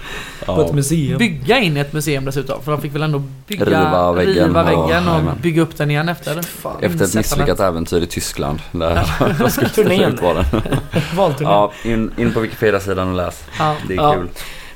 på 0.47 0.61
ett 0.63 0.73
museum. 0.75 1.19
Bygga 1.19 1.59
in 1.59 1.77
i 1.77 1.81
ett 1.81 1.93
museum 1.93 2.25
dessutom. 2.25 2.63
För 2.63 2.73
de 2.73 2.81
fick 2.81 2.95
väl 2.95 3.03
ändå 3.03 3.23
bygga, 3.47 3.65
Riva 3.65 4.13
väggen 4.13 4.35
riva 4.47 4.61
och- 4.61 4.67
väggen 4.67 5.09
och, 5.09 5.15
jajamän. 5.15 5.39
bygga 5.43 5.63
upp 5.63 5.77
den 5.77 5.91
igen 5.91 6.09
efter. 6.09 6.43
Fan. 6.43 6.77
Efter 6.83 7.05
ett 7.05 7.15
misslyckat 7.15 7.61
äventyr 7.61 8.03
i 8.03 8.07
Tyskland. 8.07 8.59
Där 8.73 9.07
de 9.39 9.51
skulle 9.51 9.69
Turnén. 9.69 9.97
ställa 9.99 10.09
ut 10.09 10.23
valen. 10.23 10.45
Valturnén. 11.17 11.53
Ja, 11.53 11.73
in, 11.85 12.11
in 12.17 12.33
på 12.33 12.41
Wikipedia-sidan 12.41 13.09
och 13.09 13.15
läs. 13.17 13.45
Ja. 13.59 13.75
Det 13.89 13.95
är 13.95 13.97
Ja. 13.97 14.13
kul. 14.15 14.29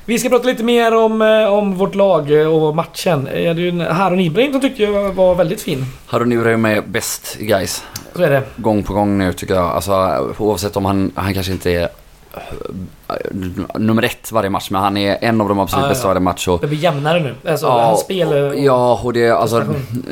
Vi 0.07 0.19
ska 0.19 0.29
prata 0.29 0.47
lite 0.47 0.63
mer 0.63 0.95
om, 0.95 1.21
eh, 1.21 1.53
om 1.53 1.75
vårt 1.75 1.95
lag 1.95 2.41
eh, 2.41 2.47
och 2.47 2.75
matchen. 2.75 3.27
Eh, 3.27 3.33
Det 3.33 3.61
är 3.61 3.71
ju 3.71 3.81
Harun 3.81 4.19
Ibrahim 4.19 4.51
som 4.51 4.61
tyckte 4.61 4.83
jag 4.83 5.11
var 5.13 5.35
väldigt 5.35 5.61
fin. 5.61 5.85
Harun 6.07 6.31
Ibrahim 6.31 6.65
är 6.65 6.81
bäst 6.81 7.37
guys. 7.39 7.83
Så 8.15 8.23
är 8.23 8.29
det. 8.29 8.43
Gång 8.55 8.83
på 8.83 8.93
gång 8.93 9.17
nu 9.17 9.33
tycker 9.33 9.55
jag. 9.55 9.65
Alltså 9.65 9.93
oavsett 10.37 10.77
om 10.77 10.85
han, 10.85 11.11
han 11.15 11.33
kanske 11.33 11.51
inte 11.51 11.71
är 11.71 11.89
nummer 13.75 14.03
ett 14.03 14.31
varje 14.31 14.49
match. 14.49 14.67
Men 14.71 14.81
han 14.81 14.97
är 14.97 15.17
en 15.21 15.41
av 15.41 15.49
de 15.49 15.59
absolut 15.59 15.83
ja, 15.83 15.89
bästa 15.89 16.03
ja. 16.03 16.07
varje 16.07 16.19
match. 16.21 16.47
Och, 16.47 16.59
Det 16.61 16.67
blir 16.67 16.77
jämnare 16.79 17.19
nu. 17.19 17.49
Alltså, 17.51 17.65
Ja, 17.65 17.85
hans 17.85 17.99
spel... 18.01 18.31
eh, 18.37 18.43
och- 18.43 18.55
Ja, 18.55 18.99
och 19.03 19.13
det, 19.13 19.29
alltså, 19.31 19.63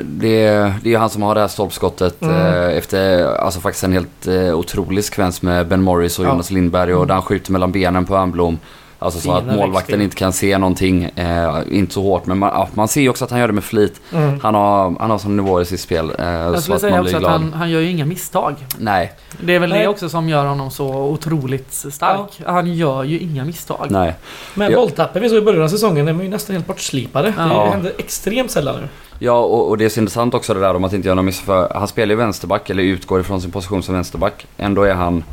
det, 0.03 0.73
det 0.83 0.93
är 0.93 0.97
han 0.97 1.09
som 1.09 1.21
har 1.21 1.35
det 1.35 1.41
här 1.41 1.47
stolpskottet 1.47 2.21
Mm. 2.21 2.35
eh, 2.35 2.77
efter 2.77 3.25
alltså, 3.35 3.59
faktiskt 3.59 3.83
en 3.83 3.93
helt 3.93 4.27
eh, 4.27 4.53
otrolig 4.55 5.03
sekvens 5.05 5.41
med 5.41 5.67
Ben 5.67 5.81
Morris 5.81 6.19
och 6.19 6.25
Ja. 6.25 6.29
Jonas 6.29 6.51
Lindberg 6.51 6.91
och 6.93 6.97
Mm. 6.97 7.07
där 7.07 7.13
han 7.15 7.23
skjuter 7.23 7.51
mellan 7.51 7.71
benen 7.71 8.05
på 8.05 8.15
Örnblom. 8.15 8.59
Alltså 9.03 9.19
så 9.19 9.31
att 9.31 9.45
målvakten 9.45 10.01
inte 10.01 10.15
kan 10.15 10.33
se 10.33 10.57
någonting. 10.57 11.03
Eh, 11.03 11.59
inte 11.71 11.93
så 11.93 12.01
hårt 12.01 12.25
men 12.25 12.37
man, 12.37 12.49
ja, 12.53 12.67
man 12.73 12.87
ser 12.87 13.01
ju 13.01 13.09
också 13.09 13.25
att 13.25 13.31
han 13.31 13.39
gör 13.39 13.47
det 13.47 13.53
med 13.53 13.63
flit. 13.63 14.01
Mm. 14.13 14.39
Han 14.39 14.55
har, 14.55 14.95
han 14.99 15.09
har 15.11 15.17
sån 15.17 15.35
nivå 15.37 15.61
i 15.61 15.65
sitt 15.65 15.79
spel. 15.79 16.11
Eh, 16.19 16.25
Jag 16.27 16.55
så 16.55 16.61
skulle 16.61 16.75
att 16.75 16.81
säga 16.81 16.91
man 16.91 16.99
också 16.99 17.09
blir 17.09 17.15
att 17.15 17.21
glad. 17.21 17.31
han, 17.41 17.53
han 17.53 17.69
gör 17.69 17.79
ju 17.79 17.89
inga 17.89 18.05
misstag. 18.05 18.55
Nej, 18.77 19.13
Det 19.41 19.55
är 19.55 19.59
väl 19.59 19.69
Nej. 19.69 19.79
det 19.81 19.87
också 19.87 20.09
som 20.09 20.29
gör 20.29 20.45
honom 20.45 20.71
så 20.71 20.87
otroligt 20.93 21.73
stark. 21.73 22.41
Han 22.45 22.73
gör 22.73 23.03
ju 23.03 23.19
inga 23.19 23.45
misstag. 23.45 23.87
nej. 23.89 24.13
Men 24.53 24.71
Ja. 24.71 24.77
bolltappen 24.77 25.21
vi 25.21 25.29
såg 25.29 25.37
i 25.37 25.41
början 25.41 25.63
av 25.63 25.67
säsongen, 25.67 26.05
den 26.05 26.17
var 26.17 26.23
ju 26.23 26.29
nästan 26.29 26.53
helt 26.55 26.67
bortslipade. 26.67 27.33
Ja. 27.37 27.43
Det 27.43 27.69
händer 27.71 27.93
extremt 27.97 28.51
sällan 28.51 28.75
nu. 28.81 28.87
Ja, 29.19 29.39
och, 29.39 29.69
och 29.69 29.77
det 29.77 29.85
är 29.85 29.89
så 29.89 29.99
intressant 29.99 30.33
också 30.33 30.53
det 30.53 30.59
där 30.59 30.75
om 30.75 30.83
att 30.83 30.93
inte 30.93 31.07
göra 31.07 31.15
någon 31.15 31.25
miss. 31.25 31.39
För 31.39 31.71
han 31.75 31.87
spelar 31.87 32.09
ju 32.11 32.15
vänsterback, 32.15 32.69
eller 32.69 32.83
utgår 32.83 33.19
ifrån 33.19 33.41
sin 33.41 33.51
position 33.51 33.83
som 33.83 33.95
vänsterback. 33.95 34.47
Ändå 34.57 34.83
är 34.83 34.93
han 34.93 35.23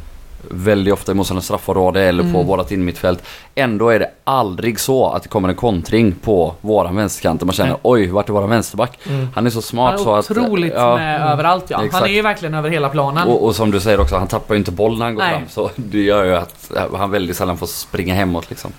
väldigt 0.50 0.94
ofta 0.94 1.12
i 1.12 1.14
motståndarens 1.14 1.44
straffområde 1.44 2.02
eller 2.02 2.22
på 2.22 2.28
Mm. 2.28 2.46
vårat 2.46 2.70
innermittfält. 2.72 3.22
Ändå 3.54 3.88
är 3.88 3.98
det 3.98 4.10
aldrig 4.24 4.80
så 4.80 5.06
att 5.10 5.22
det 5.22 5.28
kommer 5.28 5.48
en 5.48 5.54
kontring 5.54 6.12
på 6.12 6.54
våran 6.60 6.96
vänsterkant. 6.96 7.40
och 7.42 7.46
Man 7.46 7.54
känner 7.54 7.70
Nej. 7.70 7.80
oj, 7.82 8.06
vart 8.06 8.28
är 8.28 8.32
våran 8.32 8.48
vänsterback? 8.50 8.98
Mm. 9.08 9.28
Han 9.34 9.46
är 9.46 9.50
så 9.50 9.62
smart 9.62 9.94
Han 9.94 10.04
så 10.04 10.14
är 10.14 10.18
att... 10.18 10.30
otroligt 10.30 10.72
ja, 10.76 10.96
med 10.96 11.16
Mm. 11.16 11.28
överallt 11.28 11.64
ja. 11.68 11.76
Han 11.76 11.86
Exakt. 11.86 12.04
är 12.06 12.10
ju 12.10 12.22
verkligen 12.22 12.54
över 12.54 12.70
hela 12.70 12.88
planen. 12.88 13.28
och, 13.28 13.44
och 13.44 13.54
som 13.56 13.70
du 13.70 13.80
säger 13.80 14.00
också, 14.00 14.16
han 14.16 14.28
tappar 14.28 14.54
ju 14.54 14.58
inte 14.58 14.70
boll 14.72 14.98
när 14.98 15.04
han 15.04 15.14
går 15.14 15.22
Nej. 15.22 15.32
fram. 15.32 15.48
Så 15.48 15.70
det 15.76 16.00
gör 16.02 16.24
ju 16.24 16.34
att 16.36 16.72
han 16.96 17.10
väldigt 17.10 17.36
sällan 17.36 17.56
får 17.56 17.66
springa 17.66 18.14
hemåt 18.14 18.50
liksom. 18.50 18.72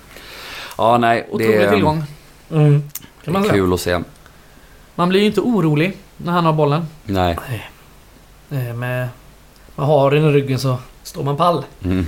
Ja, 0.78 0.98
nej. 0.98 1.26
Det 1.28 1.34
Otrolig 1.34 1.54
är, 1.62 1.70
tillgång. 1.72 2.04
Mm. 2.50 2.82
det 3.18 3.24
Kan 3.24 3.32
man 3.32 3.44
kul 3.44 3.72
att 3.72 3.80
se. 3.80 4.00
Man 4.94 5.08
blir 5.08 5.20
ju 5.20 5.26
inte 5.26 5.40
orolig 5.40 5.96
när 6.16 6.32
han 6.32 6.44
har 6.44 6.52
bollen. 6.52 6.86
Nej. 7.04 7.38
Eh, 8.50 8.58
Med, 8.74 9.08
med 9.76 9.86
haren 9.86 10.24
i 10.24 10.32
ryggen 10.32 10.58
så 10.58 10.76
står 11.12 11.22
man 11.22 11.36
pall. 11.36 11.64
Mm. 11.84 12.04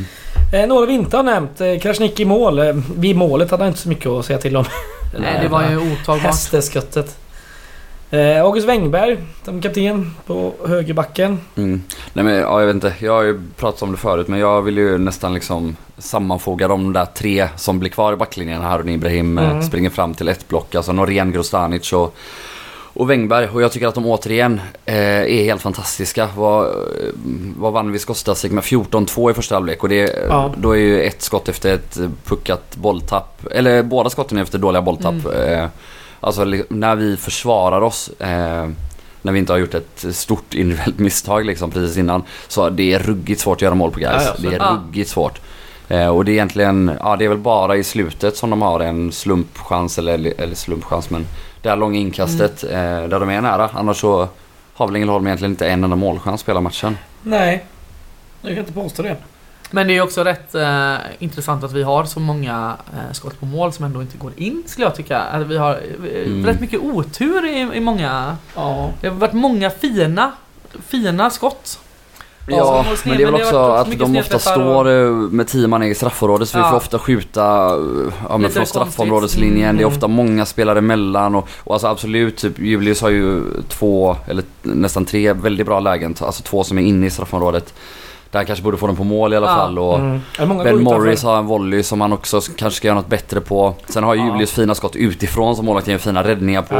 Eh, 0.52 0.66
några 0.66 0.86
vi 0.86 0.92
inte 0.92 1.16
har 1.16 1.24
nämnt. 1.24 1.60
Eh, 1.60 1.78
Krasniqi 1.78 2.22
i 2.22 2.26
mål. 2.26 2.58
Eh, 2.58 2.74
vid 2.96 3.16
målet 3.16 3.50
hade 3.50 3.62
han 3.62 3.68
inte 3.68 3.80
så 3.80 3.88
mycket 3.88 4.06
att 4.06 4.24
säga 4.24 4.38
till 4.38 4.56
om. 4.56 4.64
Nej, 5.18 5.38
det 5.42 5.48
var 5.48 5.70
ju 5.70 5.76
otagbart. 5.92 6.22
Hästeskottet. 6.26 7.16
Eh, 8.10 8.42
August 8.42 8.68
Wengberg 8.68 9.18
som 9.44 9.60
kapten 9.62 10.14
på 10.26 10.52
högerbacken. 10.68 11.40
Mm. 11.56 11.82
Nej 12.12 12.24
men 12.24 12.34
ja, 12.34 12.60
jag 12.60 12.66
vet 12.66 12.74
inte, 12.74 12.94
jag 12.98 13.12
har 13.12 13.22
ju 13.22 13.40
pratat 13.56 13.82
om 13.82 13.92
det 13.92 13.98
förut 13.98 14.28
men 14.28 14.40
jag 14.40 14.62
vill 14.62 14.76
ju 14.78 14.98
nästan 14.98 15.34
liksom 15.34 15.76
sammanfoga 15.98 16.68
de 16.68 16.92
där 16.92 17.04
tre 17.06 17.48
som 17.56 17.78
blir 17.78 17.90
kvar 17.90 18.12
i 18.12 18.16
backlinjen. 18.16 18.62
Harun 18.62 18.88
Ibrahim 18.88 19.38
eh, 19.38 19.50
Mm. 19.50 19.62
springer 19.62 19.90
fram 19.90 20.14
till 20.14 20.28
ett 20.28 20.48
block, 20.48 20.74
alltså 20.74 20.92
Norén, 20.92 21.32
Grostanic 21.32 21.92
och, 21.92 22.14
och 22.94 23.10
Wengberg. 23.10 23.48
Och 23.48 23.62
jag 23.62 23.72
tycker 23.72 23.86
att 23.86 23.94
de 23.94 24.06
återigen 24.06 24.60
eh, 24.84 24.94
är 25.20 25.44
helt 25.44 25.62
fantastiska. 25.62 26.28
Vad, 26.36 26.64
eh, 26.66 26.72
vad 27.56 27.72
vann 27.72 27.92
vi 27.92 27.98
Skostasik 27.98 28.52
med? 28.52 28.64
14-2 28.64 29.30
i 29.30 29.34
första 29.34 29.54
halvlek 29.54 29.82
och 29.82 29.88
det, 29.88 30.26
Ja. 30.28 30.52
då 30.56 30.72
är 30.72 30.78
ju 30.80 31.02
ett 31.02 31.22
skott 31.22 31.48
efter 31.48 31.74
ett 31.74 31.98
puckat 32.24 32.76
bolltapp. 32.76 33.46
Eller 33.50 33.82
båda 33.82 34.10
skotten 34.10 34.38
är 34.38 34.42
efter 34.42 34.58
dåliga 34.58 34.82
bolltapp. 34.82 35.14
Eh, 35.34 35.66
alltså 36.20 36.44
när 36.68 36.94
vi 36.96 37.16
försvarar 37.16 37.80
oss 37.80 38.10
eh, 38.18 38.68
när 39.22 39.32
vi 39.32 39.38
inte 39.38 39.52
har 39.52 39.58
gjort 39.58 39.74
ett 39.74 40.04
stort 40.10 40.54
individuellt 40.54 40.98
misstag 40.98 41.44
liksom 41.46 41.70
precis 41.70 41.96
innan. 41.96 42.22
Så 42.48 42.70
det 42.70 42.92
är 42.92 42.98
ruggigt 42.98 43.40
svårt 43.40 43.56
att 43.58 43.62
göra 43.62 43.74
mål 43.74 43.90
på 43.90 43.98
guys. 43.98 44.22
Ja, 44.26 44.34
det 44.38 44.48
är 44.48 44.52
Ja. 44.58 44.78
ruggigt 44.86 45.10
svårt. 45.10 45.40
Eh, 45.88 46.08
och 46.08 46.24
det 46.24 46.30
är 46.30 46.32
egentligen, 46.32 46.92
ja 47.00 47.16
det 47.16 47.24
är 47.24 47.28
väl 47.28 47.38
bara 47.38 47.76
i 47.76 47.84
slutet 47.84 48.36
som 48.36 48.50
de 48.50 48.62
har 48.62 48.80
en 48.80 49.12
slumpchans 49.12 49.98
eller, 49.98 50.32
eller 50.40 50.54
slumpchans 50.54 51.10
men 51.10 51.26
det 51.64 51.70
här 51.70 51.76
långa 51.76 51.98
inkastet 51.98 52.62
Mm. 52.64 53.02
eh, 53.02 53.08
där 53.08 53.20
de 53.20 53.30
är 53.30 53.40
nära. 53.40 53.70
Annars 53.74 53.96
så 54.00 54.28
har 54.74 54.86
väl 54.86 54.96
Ängelholm 54.96 55.26
egentligen 55.26 55.52
inte 55.52 55.66
en 55.68 55.84
enda 55.84 55.96
målchans 55.96 56.44
hela 56.48 56.60
matchen. 56.60 56.98
Nej. 57.22 57.64
Jag 58.42 58.50
kan 58.50 58.58
inte 58.58 58.72
påstå 58.72 59.02
det. 59.02 59.16
Men 59.70 59.88
det 59.88 59.96
är 59.96 60.02
också 60.02 60.24
rätt 60.24 60.54
eh, 60.54 60.94
intressant 61.18 61.64
att 61.64 61.72
vi 61.72 61.82
har 61.82 62.04
så 62.04 62.20
många 62.20 62.76
eh, 62.92 63.12
skott 63.12 63.40
på 63.40 63.46
mål 63.46 63.72
som 63.72 63.84
ändå 63.84 64.02
inte 64.02 64.16
går 64.18 64.32
in 64.36 64.62
skulle 64.66 64.86
jag 64.86 64.94
tycka. 64.94 65.18
Att 65.20 65.46
vi 65.46 65.56
har 65.58 65.70
eh, 65.72 66.26
Mm. 66.26 66.46
rätt 66.46 66.60
mycket 66.60 66.80
otur 66.80 67.46
i, 67.46 67.60
i 67.76 67.80
många... 67.80 68.36
Ja. 68.54 68.90
Det 69.00 69.08
har 69.08 69.14
varit 69.16 69.32
många 69.32 69.70
fina, 69.70 70.32
fina 70.86 71.30
skott. 71.30 71.80
Ja, 72.46 72.84
sned, 72.96 72.98
men 73.04 73.16
det 73.16 73.22
är 73.22 73.30
väl 73.32 73.42
också 73.42 73.58
att 73.58 73.98
de 73.98 74.16
ofta 74.18 74.38
står 74.38 74.88
eh, 74.90 75.10
med 75.10 75.46
tio 75.48 75.66
man 75.66 75.82
i 75.82 75.94
straffområdet 75.94 76.48
så 76.48 76.58
vi 76.58 76.62
Ja. 76.64 76.70
får 76.70 76.76
ofta 76.76 76.98
skjuta 76.98 77.66
eh, 77.66 78.12
ja, 78.28 78.38
men 78.38 78.50
från 78.50 78.66
straffområdeslinjen. 78.66 79.62
Mm. 79.64 79.76
Det 79.76 79.82
är 79.82 79.86
ofta 79.86 80.08
många 80.08 80.46
spelare 80.46 80.78
emellan 80.78 81.34
och, 81.34 81.48
och 81.58 81.72
alltså 81.74 81.86
absolut, 81.88 82.36
typ 82.36 82.58
Julius 82.58 83.02
har 83.02 83.10
ju 83.10 83.42
två, 83.68 84.16
eller 84.26 84.44
nästan 84.62 85.04
tre 85.04 85.32
väldigt 85.32 85.66
bra 85.66 85.80
lägen. 85.80 86.14
Alltså 86.20 86.42
två 86.42 86.64
som 86.64 86.78
är 86.78 86.82
inne 86.82 87.06
i 87.06 87.10
straffområdet. 87.10 87.74
Där 88.30 88.38
han 88.38 88.46
kanske 88.46 88.62
borde 88.64 88.76
få 88.76 88.86
den 88.86 88.96
på 88.96 89.04
mål 89.04 89.32
i 89.32 89.36
alla 89.36 89.46
Ja. 89.46 89.54
fall. 89.54 89.78
Och 89.78 89.98
Mm. 89.98 90.20
Ben. 90.64 90.82
Morris 90.82 91.22
har 91.22 91.38
en 91.38 91.46
volley 91.46 91.82
som 91.82 92.00
han 92.00 92.12
också 92.12 92.40
kanske 92.56 92.76
ska 92.76 92.88
göra 92.88 92.96
något 92.98 93.08
bättre 93.08 93.40
på. 93.40 93.74
Sen 93.88 94.04
har 94.04 94.14
ju 94.14 94.20
Ja. 94.20 94.26
Julius 94.32 94.52
fina 94.52 94.74
skott 94.74 94.96
utifrån 94.96 95.56
som 95.56 95.64
målvakten 95.66 95.92
gör 95.92 95.98
fina 95.98 96.24
räddningar 96.24 96.62
på. 96.62 96.74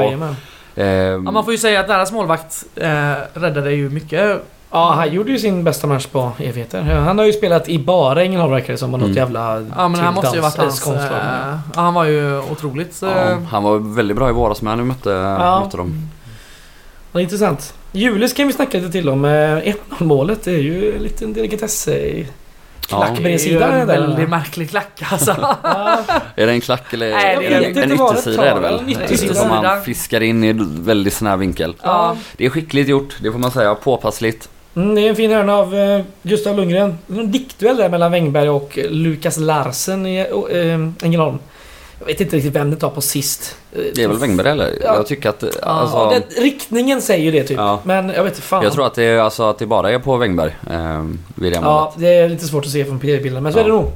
Ehm, 0.77 1.25
Ja, 1.27 1.31
man 1.31 1.45
får 1.45 1.53
ju 1.53 1.59
säga 1.59 1.81
att 1.81 1.89
deras 1.89 2.13
målvakt 2.13 2.65
eh, 2.77 3.13
räddade 3.35 3.73
ju 3.73 3.91
mycket. 3.91 4.43
Ja, 4.75 4.93
han 4.97 5.13
gjorde 5.13 5.33
ju 5.33 5.39
sin 5.39 5.65
bästa 5.65 5.87
match 5.87 6.07
på 6.07 6.33
evigheter. 6.39 6.83
Han 6.83 7.19
har 7.19 7.25
ju 7.25 7.33
spelat 7.33 7.69
i 7.69 7.79
bara 7.79 8.23
Ängelholm 8.23 8.53
verkar 8.53 8.73
det 8.73 8.79
som. 8.79 8.95
Och 8.95 9.01
något 9.01 9.07
Mm. 9.07 9.17
jävla... 9.19 9.55
Ja 9.77 9.89
men 9.89 9.93
det 9.93 9.99
här 9.99 10.13
måste 10.13 10.37
ju 10.37 10.43
varit 10.43 10.57
hans... 10.57 10.87
eh. 10.87 10.95
Eh, 11.05 11.59
ja, 11.75 11.81
han 11.81 11.95
var 11.95 12.05
ju 12.05 12.39
otroligt... 12.39 13.03
Eh, 13.03 13.09
ja, 13.11 13.39
han 13.51 13.63
var 13.63 13.95
väldigt 13.95 14.17
bra 14.17 14.29
i 14.29 14.33
våras 14.33 14.63
med 14.63 14.77
när 14.77 14.83
vi 14.85 14.89
mötte, 14.89 15.11
Ja. 15.11 15.61
mötte 15.65 15.77
dem. 15.77 16.09
Ja, 17.13 17.21
intressant. 17.21 17.75
Julis 17.93 18.33
kan 18.33 18.47
vi 18.47 18.53
snacka 18.53 18.79
lite 18.79 18.93
till 18.93 19.09
om. 19.09 19.25
Eh, 19.25 19.31
1-0 19.31 19.75
målet 19.99 20.45
det 20.45 20.51
är 20.53 20.59
ju 20.59 20.97
en 20.97 21.03
liten 21.03 21.33
delikatess 21.33 21.89
i 21.89 22.27
klack 22.81 23.11
Ja. 23.11 23.17
på 23.17 23.23
Det 23.23 23.47
är 23.53 23.61
en 23.63 23.87
väldigt 23.87 24.29
märklig 24.29 24.71
klack 24.71 25.03
alltså. 25.11 25.37
Ja, 25.63 25.99
Är 26.37 26.47
det 26.47 26.53
en 26.53 26.61
klack 26.61 26.93
eller 26.93 27.11
Nej, 27.11 27.37
det 27.41 27.47
är 27.47 27.63
en, 27.63 27.75
det 27.75 27.83
en 27.83 27.89
det 27.89 27.95
yttersida 27.95 28.51
är 28.51 28.55
det 28.55 28.61
väl? 28.61 28.79
en 28.79 28.89
yttersida? 28.89 29.35
Som 29.35 29.49
man 29.49 29.83
fiskar 29.83 30.21
in 30.21 30.45
i 30.45 30.53
väldigt 30.81 31.13
snäv 31.15 31.39
vinkel. 31.39 31.75
Ja. 31.83 32.17
Det 32.37 32.47
är 32.47 32.51
skickligt 32.51 32.89
gjort, 32.89 33.17
det 33.21 33.33
får 33.33 33.39
man 33.39 33.51
säga. 33.51 33.75
Påpassligt. 33.75 34.49
Mm, 34.77 34.95
det 34.95 35.01
är 35.01 35.09
en 35.09 35.17
fin 35.17 35.31
hörna 35.31 35.55
av 35.55 35.75
eh, 35.75 36.01
Gustav 36.23 36.57
Lundgren. 36.57 36.99
En 37.09 37.33
diktduell 37.33 37.77
där 37.77 37.89
mellan 37.89 38.13
Wängberg 38.13 38.49
och 38.51 38.79
Lukas 38.91 39.37
Larsen 39.39 40.07
i 40.07 40.19
eh, 40.51 41.07
Ängelholm. 41.07 41.39
Jag 41.99 42.07
vet 42.07 42.21
inte 42.21 42.37
riktigt 42.37 42.53
vem 42.55 42.71
det 42.71 42.77
tar 42.77 42.91
på 42.91 43.01
sist. 43.01 43.57
Eh, 43.73 43.79
Det 43.95 44.03
är 44.03 44.09
väl 44.09 44.17
Wängberg 44.19 44.49
eller? 44.49 44.71
Ja. 44.83 44.95
Jag 44.97 45.07
tycker 45.07 45.29
att... 45.29 45.45
Ja, 45.63 45.69
Alltså, 45.69 46.11
det, 46.11 46.41
riktningen 46.43 47.03
säger 47.03 47.25
ju 47.25 47.31
det 47.31 47.45
typ. 47.45 47.59
Ja. 47.59 47.81
Men 47.85 48.09
jag 48.09 48.25
vet 48.25 48.33
inte 48.33 48.43
fan. 48.47 48.65
jag 48.65 48.73
tror 48.73 48.87
att 48.87 48.95
det, 48.95 49.05
är, 49.05 49.19
alltså, 49.19 49.43
att 49.51 49.59
det 49.59 49.67
bara 49.67 49.91
är 49.91 49.99
på 49.99 50.17
Wängberg 50.17 50.57
eh, 50.71 51.03
vid 51.35 51.53
det 51.53 51.61
målet. 51.61 51.63
Ja, 51.63 51.95
det 51.97 52.09
är 52.09 52.29
lite 52.29 52.47
svårt 52.47 52.65
att 52.65 52.71
se 52.71 52.85
från 52.85 52.99
PR-bilden. 52.99 53.43
Men 53.43 53.53
så 53.53 53.59
Ja. 53.59 53.63
är 53.63 53.69
det 53.69 53.75
nog. 53.75 53.91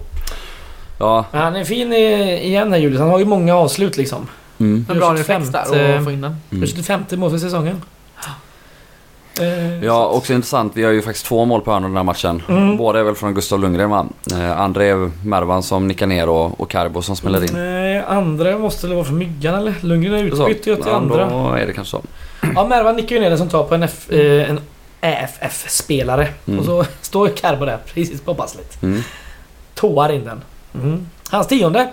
Ja. 0.99 1.25
Men 1.33 1.41
han 1.43 1.57
är 1.57 1.65
fin 1.65 1.93
i, 1.93 2.39
igen 2.47 2.73
här 2.73 2.79
Julius. 2.81 3.01
Han 3.01 3.11
har 3.11 3.19
ju 3.19 3.25
många 3.25 3.57
avslut 3.57 3.97
liksom. 3.97 4.27
Mm. 4.59 4.87
En 4.91 4.99
bra 4.99 5.15
reflex 5.15 5.49
där 5.49 5.61
att 5.99 6.05
få 6.05 6.11
in 6.11 6.21
den. 6.21 6.37
Mm. 6.53 6.67
sitt 6.69 6.87
femte 6.87 7.17
mål 7.17 7.31
för 7.31 7.39
säsongen. 7.39 7.83
Eh, 9.41 9.85
Ja, 9.85 10.07
också 10.07 10.33
intressant. 10.33 10.73
Vi 10.77 10.85
har 10.85 10.93
ju 10.93 11.03
faktiskt 11.03 11.27
två 11.27 11.45
mål 11.45 11.61
på 11.61 11.73
hörnor 11.73 11.89
den 11.89 11.97
här 11.97 12.05
matchen. 12.05 12.43
Mm. 12.49 12.77
Båda 12.77 12.99
är 13.01 13.03
väl 13.03 13.15
från 13.15 13.35
Gustav 13.35 13.61
Lundgren 13.61 13.91
va? 13.91 14.07
Eh, 14.33 14.61
andra 14.61 14.85
är 14.85 15.11
Mervan 15.27 15.63
som 15.63 15.89
nickar 15.89 16.07
ner 16.07 16.29
och, 16.29 16.61
och 16.61 16.71
Carbo 16.71 17.03
som 17.03 17.17
smäller 17.17 17.43
in. 17.45 17.51
Nej, 17.53 18.05
andra 18.09 18.59
måste 18.59 18.87
väl 18.87 18.97
vara 18.97 19.05
från 19.07 19.19
Myggan 19.19 19.55
eller? 19.55 19.75
Lundgren 19.81 20.15
är 20.15 20.25
utbytt 20.25 20.67
ju 20.67 20.75
till 20.75 20.85
Ja, 20.87 20.97
andra. 20.97 21.31
Då 21.31 21.53
är 21.53 21.67
det 21.67 21.73
kanske 21.73 21.91
så. 21.91 22.03
Ja, 22.55 22.67
Mervan 22.67 22.97
nickar 22.97 23.17
ju 23.17 23.21
ner 23.23 23.29
den 23.29 23.39
som 23.39 23.49
tar 23.49 23.65
på 23.65 23.75
en, 23.75 23.83
F, 23.83 24.11
eh, 24.11 24.51
en 24.51 24.61
AFF-spelare. 25.01 26.29
Mm. 26.47 26.59
Och 26.61 26.65
så 26.67 26.85
står 27.01 27.29
Carbo 27.29 27.65
där 27.65 27.79
precis 27.95 28.21
påpassligt. 28.21 28.83
Mm. 28.83 29.03
Tåar 29.75 30.13
in 30.13 30.25
den. 30.25 30.41
Mm. 30.75 31.07
Hans 31.31 31.47
tionde. 31.47 31.89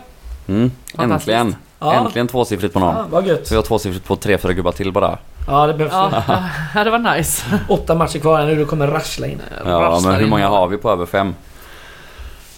Mm. 0.48 0.72
Äntligen. 0.98 1.56
Ja. 1.80 1.94
Äntligen 1.94 2.28
tvåsiffrigt 2.28 2.74
på 2.74 2.80
någon. 2.80 2.96
Ja, 2.96 3.06
vad 3.10 3.28
gött. 3.28 3.52
Vi 3.52 3.56
har 3.56 3.64
tvåsiffrigt 3.64 4.06
på 4.08 4.16
tre, 4.16 4.38
fyra 4.38 4.54
gubbar 4.54 4.72
till 4.72 4.92
bara. 4.92 5.18
Ja, 5.48 5.68
det 5.68 5.74
behövs 5.74 5.94
Ja, 5.94 6.24
ja, 6.76 6.84
det 6.84 6.90
var 6.92 7.18
nice. 7.18 7.60
åtta 7.70 7.96
matcher 7.96 8.20
kvar 8.20 8.46
nu. 8.46 8.56
Du 8.56 8.66
kommer 8.66 8.88
rassla 8.88 9.28
in. 9.28 9.42
Ja, 9.66 10.00
men 10.04 10.16
hur 10.16 10.24
in. 10.24 10.30
många 10.30 10.48
har 10.48 10.68
vi 10.68 10.78
på 10.78 10.90
över 10.92 11.06
fem? 11.06 11.34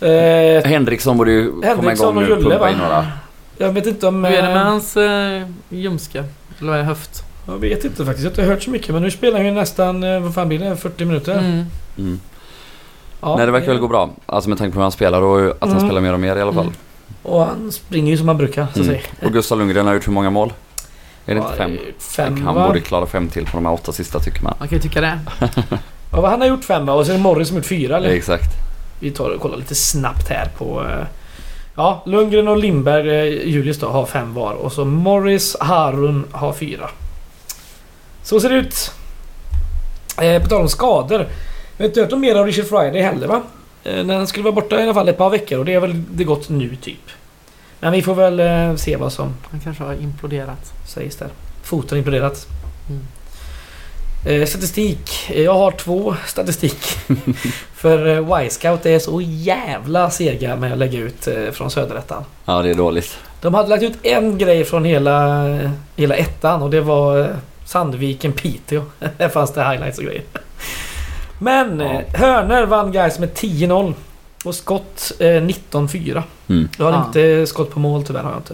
Eh, 0.02 0.64
Henriksson 0.70 1.18
borde 1.18 1.32
ju 1.32 1.52
komma 1.76 1.94
igång 1.94 2.08
och 2.08 2.16
nu 2.16 2.22
Julle, 2.30 2.36
pumpa 2.42 2.58
va? 2.58 2.70
in 2.72 2.78
några. 2.78 3.08
jag 3.58 3.70
vet 3.72 3.86
inte 3.88 4.08
om... 4.08 4.24
Hur 4.24 4.34
är 4.34 4.42
det 4.42 4.48
med 4.48 4.58
eh, 4.58 4.64
hans 4.64 4.98
eh, 4.98 5.48
ljumske? 5.70 6.24
Eller 6.60 6.70
vad 6.70 6.80
är 6.80 6.84
det, 6.84 6.88
höft? 6.90 7.24
Jag 7.48 7.58
vet 7.58 7.86
inte 7.86 8.06
faktiskt. 8.06 8.24
Jag 8.24 8.32
har 8.32 8.42
inte 8.44 8.54
hört 8.54 8.64
så 8.64 8.70
mycket. 8.70 8.94
Men 8.94 9.02
nu 9.04 9.12
spelar 9.12 9.38
han 9.38 9.46
ju 9.46 9.52
nästan... 9.52 10.04
eh, 10.04 10.20
Vad 10.20 10.34
fan 10.34 10.48
blir 10.48 10.60
det? 10.60 10.76
40 10.76 11.06
minuter? 11.06 11.34
Mm. 11.38 11.66
Mm. 11.98 12.20
Ja, 13.22 13.36
Nej 13.38 13.46
det 13.46 13.52
verkar 13.52 13.68
väl 13.68 13.78
gå 13.80 13.88
bra. 13.88 14.10
Alltså 14.26 14.50
med 14.50 14.58
tanke 14.58 14.74
på 14.74 14.80
hur 14.80 14.84
han 14.84 14.92
spelar 14.92 15.22
och 15.22 15.50
att 15.52 15.58
han 15.60 15.70
Mm. 15.72 15.84
spelar 15.86 16.02
mer 16.02 16.14
och 16.14 16.20
mer 16.20 16.36
i 16.36 16.42
alla 16.42 16.54
fall. 16.54 16.64
Mm. 16.64 16.76
Och 17.24 17.46
han 17.46 17.72
springer 17.72 18.12
ju 18.12 18.18
som 18.18 18.28
han 18.28 18.38
brukar, 18.38 18.64
så 18.64 18.70
att 18.70 18.76
Mm. 18.76 18.88
säga. 18.88 19.02
Och 19.26 19.34
Gustav 19.34 19.58
Lundgren 19.58 19.88
har 19.88 19.94
gjort 19.94 20.08
hur 20.08 20.12
många 20.14 20.30
mål? 20.30 20.54
Är 21.28 21.36
det 21.36 21.42
inte 21.42 21.56
fem? 21.58 21.78
Fem, 22.00 22.44
Han 22.46 22.56
va? 22.56 22.68
borde 22.68 22.80
klara 22.82 23.06
fem 23.06 23.30
till 23.30 23.46
på 23.46 23.58
de 23.58 23.66
här 23.66 23.74
åtta 23.74 23.92
sista 23.92 24.20
tycker 24.20 24.44
man. 24.44 24.54
Man 24.60 24.68
kan 24.68 24.78
ju 24.78 24.82
tycka 24.82 25.02
det. 25.02 25.20
Ja, 26.12 26.22
vad 26.22 26.32
han 26.32 26.42
har 26.42 26.48
gjort 26.48 26.64
fem 26.64 26.86
va? 26.86 26.94
Och 26.94 27.06
så 27.06 27.12
är 27.12 27.16
det 27.18 27.22
Morris 27.24 27.48
som 27.48 27.58
gjort 27.58 27.66
fyra 27.66 27.98
eller? 27.98 28.10
Exakt. 28.10 28.50
Vi 29.00 29.12
tar 29.12 29.30
och 29.30 29.42
kollar 29.42 29.58
lite 29.58 29.76
snabbt 29.76 30.30
här 30.30 30.50
på... 30.58 30.82
eh, 30.90 31.06
Ja, 31.76 32.04
Lundgren 32.06 32.48
och 32.48 32.58
Lindberg, 32.58 33.10
eh, 33.10 33.48
Julius 33.48 33.80
då, 33.80 33.88
har 33.88 34.06
fem 34.06 34.34
var. 34.34 34.54
Och 34.54 34.72
så 34.72 34.86
Morris, 34.86 35.56
Harun 35.60 36.26
har 36.32 36.54
fyra. 36.54 36.90
Så 38.24 38.40
ser 38.40 38.50
det 38.50 38.56
ut. 38.56 38.92
Eh, 40.22 40.42
på 40.44 40.50
tal 40.50 40.62
om 40.62 40.70
skador. 40.70 41.28
Jag 41.78 41.84
har 41.84 41.88
inte 41.88 42.02
hört 42.02 42.12
om 42.14 42.22
mer 42.22 42.36
av 42.36 42.46
Richard 42.46 42.66
Friday 42.66 43.02
heller 43.02 43.28
va? 43.28 43.42
Eh, 43.84 44.04
när 44.04 44.16
han 44.18 44.28
skulle 44.28 44.44
vara 44.44 44.54
borta 44.56 44.80
i 44.80 44.84
alla 44.84 44.94
fall 44.94 45.10
ett 45.10 45.18
par 45.18 45.30
veckor 45.30 45.60
och 45.60 45.66
det 45.66 45.74
är 45.74 45.80
väl 45.80 46.04
det 46.12 46.24
gått 46.24 46.50
nu 46.50 46.76
typ. 46.76 47.10
Men 47.80 47.92
vi 47.92 48.02
får 48.02 48.16
väl 48.16 48.40
eh, 48.40 48.76
se 48.76 48.96
vad 48.96 49.14
som 49.14 49.34
Han 49.52 49.60
kanske 49.60 49.84
har 49.84 49.94
imploderat. 49.94 50.74
sägs 50.88 51.16
där. 51.16 51.28
Foten 51.64 51.98
imploderat. 51.98 52.48
Mm. 52.90 53.02
Eh, 54.42 54.48
statistik. 54.48 55.30
Jag 55.36 55.54
har 55.54 55.72
två 55.72 56.16
statistik. 56.26 56.86
För 57.76 58.08
eh, 58.08 58.46
Y-scout 58.46 58.86
är 58.86 59.00
så 59.00 59.22
jävla 59.22 60.10
sega 60.10 60.56
med 60.56 60.72
att 60.72 60.78
lägga 60.78 61.00
ut 61.00 61.28
eh, 61.28 61.52
från 61.52 61.72
söderettan. 61.72 62.24
Ja 62.46 62.62
det 62.62 62.70
är 62.70 62.74
dåligt. 62.76 63.18
De 63.42 63.54
hade 63.54 63.70
lagt 63.70 63.84
ut 63.84 63.98
en 64.04 64.38
grej 64.38 64.64
från 64.66 64.86
hela, 64.86 65.46
hela 65.96 66.16
ettan 66.16 66.62
och 66.62 66.70
det 66.70 66.82
var 66.82 67.20
eh, 67.20 67.28
Sandviken 67.66 68.32
Piteå. 68.34 68.82
Där 69.18 69.30
fanns 69.30 69.54
det 69.54 69.64
highlights 69.70 69.98
och 69.98 70.04
grejer. 70.04 70.24
Men 71.40 71.80
Ja. 71.80 72.02
Hörner 72.14 72.66
vann 72.66 72.92
guys 72.92 73.20
med 73.20 73.30
10-0. 73.34 73.94
Och 74.46 74.56
skott 74.56 75.12
eh, 75.20 75.26
19-4. 75.26 76.24
Mm. 76.50 76.70
Jag 76.78 76.86
har 76.86 76.92
Ja. 76.92 77.06
inte 77.06 77.48
skott 77.48 77.72
på 77.72 77.80
mål 77.80 78.04
tyvärr 78.04 78.24
har 78.24 78.32
jag 78.32 78.40
inte. 78.40 78.54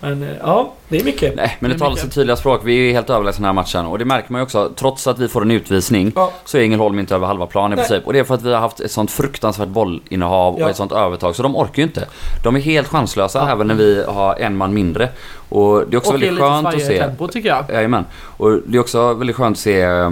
Men 0.00 0.22
eh, 0.22 0.28
ja, 0.42 0.72
det 0.88 1.00
är 1.00 1.04
mycket. 1.04 1.36
Nej 1.36 1.56
men 1.60 1.70
det 1.70 1.74
Det 1.76 1.78
är 1.78 1.84
talar 1.84 1.96
sitt 1.96 2.12
tydliga 2.14 2.36
språk. 2.36 2.60
Vi 2.64 2.72
är 2.72 2.80
ju 2.86 2.92
helt 2.92 3.10
överlägsna 3.10 3.48
den 3.48 3.56
här 3.56 3.62
matchen. 3.62 3.86
Och 3.86 3.98
det 3.98 4.04
märker 4.04 4.32
man 4.32 4.38
ju 4.40 4.42
också. 4.42 4.72
Trots 4.76 5.06
att 5.06 5.18
vi 5.18 5.28
får 5.28 5.42
en 5.42 5.50
utvisning 5.50 6.12
Ja. 6.16 6.32
så 6.44 6.58
är 6.58 6.62
Ängelholm 6.62 6.98
inte 6.98 7.14
över 7.14 7.26
halva 7.26 7.46
plan 7.46 7.72
i 7.72 7.76
Nej. 7.76 7.84
princip. 7.88 8.06
Och 8.06 8.12
det 8.12 8.18
är 8.18 8.24
för 8.24 8.34
att 8.34 8.42
vi 8.42 8.52
har 8.52 8.60
haft 8.60 8.80
ett 8.80 8.90
sånt 8.90 9.10
fruktansvärt 9.10 9.68
bollinnehav 9.68 10.56
Ja. 10.58 10.64
och 10.64 10.70
ett 10.70 10.76
sånt 10.76 10.92
övertag. 10.92 11.36
Så 11.36 11.42
de 11.42 11.56
orkar 11.56 11.76
ju 11.76 11.82
inte. 11.82 12.08
De 12.42 12.56
är 12.56 12.60
helt 12.60 12.88
chanslösa 12.88 13.38
Ja. 13.38 13.52
även 13.52 13.66
när 13.66 13.74
vi 13.74 14.04
har 14.08 14.34
en 14.36 14.56
man 14.56 14.74
mindre. 14.74 15.08
Och 15.48 15.84
det 15.88 15.94
är 15.94 15.98
också 15.98 16.12
Och 16.12 16.18
det 16.20 16.26
är 16.26 16.30
väldigt 16.30 16.44
lite 16.44 16.62
skönt 16.62 16.66
att 16.66 16.86
se. 16.86 16.98
tempo 16.98 17.28
tycker 17.28 17.48
jag. 17.48 17.64
Jajamän. 17.70 18.04
Och 18.14 18.50
det 18.66 18.76
är 18.76 18.80
också 18.80 19.14
väldigt 19.14 19.36
skönt 19.36 19.56
att 19.56 19.60
se 19.60 19.80
eh, 19.80 20.10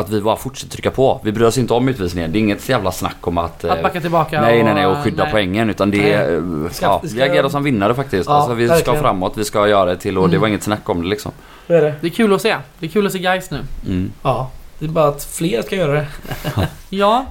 att 0.00 0.08
vi 0.10 0.20
bara 0.20 0.36
fortsätter 0.36 0.72
trycka 0.72 0.90
på. 0.90 1.20
Vi 1.24 1.32
bryr 1.32 1.44
oss 1.46 1.58
inte 1.58 1.74
om 1.74 1.88
utvisningen. 1.88 2.32
Det 2.32 2.38
är 2.38 2.40
inget 2.40 2.68
jävla 2.68 2.92
snack 2.92 3.16
om 3.26 3.38
att... 3.38 3.64
eh, 3.64 3.72
Att 3.72 3.82
backa 3.82 4.00
tillbaka 4.00 4.40
Nej, 4.40 4.62
nej, 4.62 4.74
nej 4.74 4.86
och 4.86 4.96
skydda 4.98 5.22
nej. 5.22 5.32
poängen 5.32 5.70
utan 5.70 5.90
det 5.90 6.12
är... 6.12 6.36
eh, 6.36 6.70
Ska- 6.70 6.86
Ja, 6.86 6.98
ska- 7.04 7.14
vi 7.16 7.22
agerar 7.22 7.48
som 7.48 7.62
vinnare 7.64 7.94
faktiskt. 7.94 8.28
Ja, 8.28 8.34
alltså, 8.34 8.54
vi 8.54 8.66
ska 8.66 8.74
verkligen. 8.74 9.00
framåt, 9.00 9.32
vi 9.36 9.44
ska 9.44 9.68
göra 9.68 9.84
det 9.90 9.96
till 9.96 10.18
och 10.18 10.28
det 10.28 10.32
Mm. 10.36 10.40
var 10.40 10.48
inget 10.48 10.62
snack 10.62 10.88
om 10.88 11.02
det 11.02 11.08
liksom. 11.08 11.32
Så 11.66 11.72
är 11.72 11.80
det. 11.82 11.94
Det 12.00 12.06
är 12.06 12.10
kul 12.10 12.32
att 12.34 12.42
se. 12.42 12.56
Det 12.78 12.86
är 12.86 12.90
kul 12.90 13.06
att 13.06 13.12
se 13.12 13.18
guys 13.18 13.50
nu. 13.50 13.58
Mm. 13.86 14.12
Ja, 14.22 14.50
det 14.78 14.84
är 14.84 14.88
bara 14.88 15.08
att 15.08 15.24
fler 15.24 15.62
ska 15.62 15.76
göra 15.76 15.92
det. 15.92 16.06
Ja, 16.90 17.26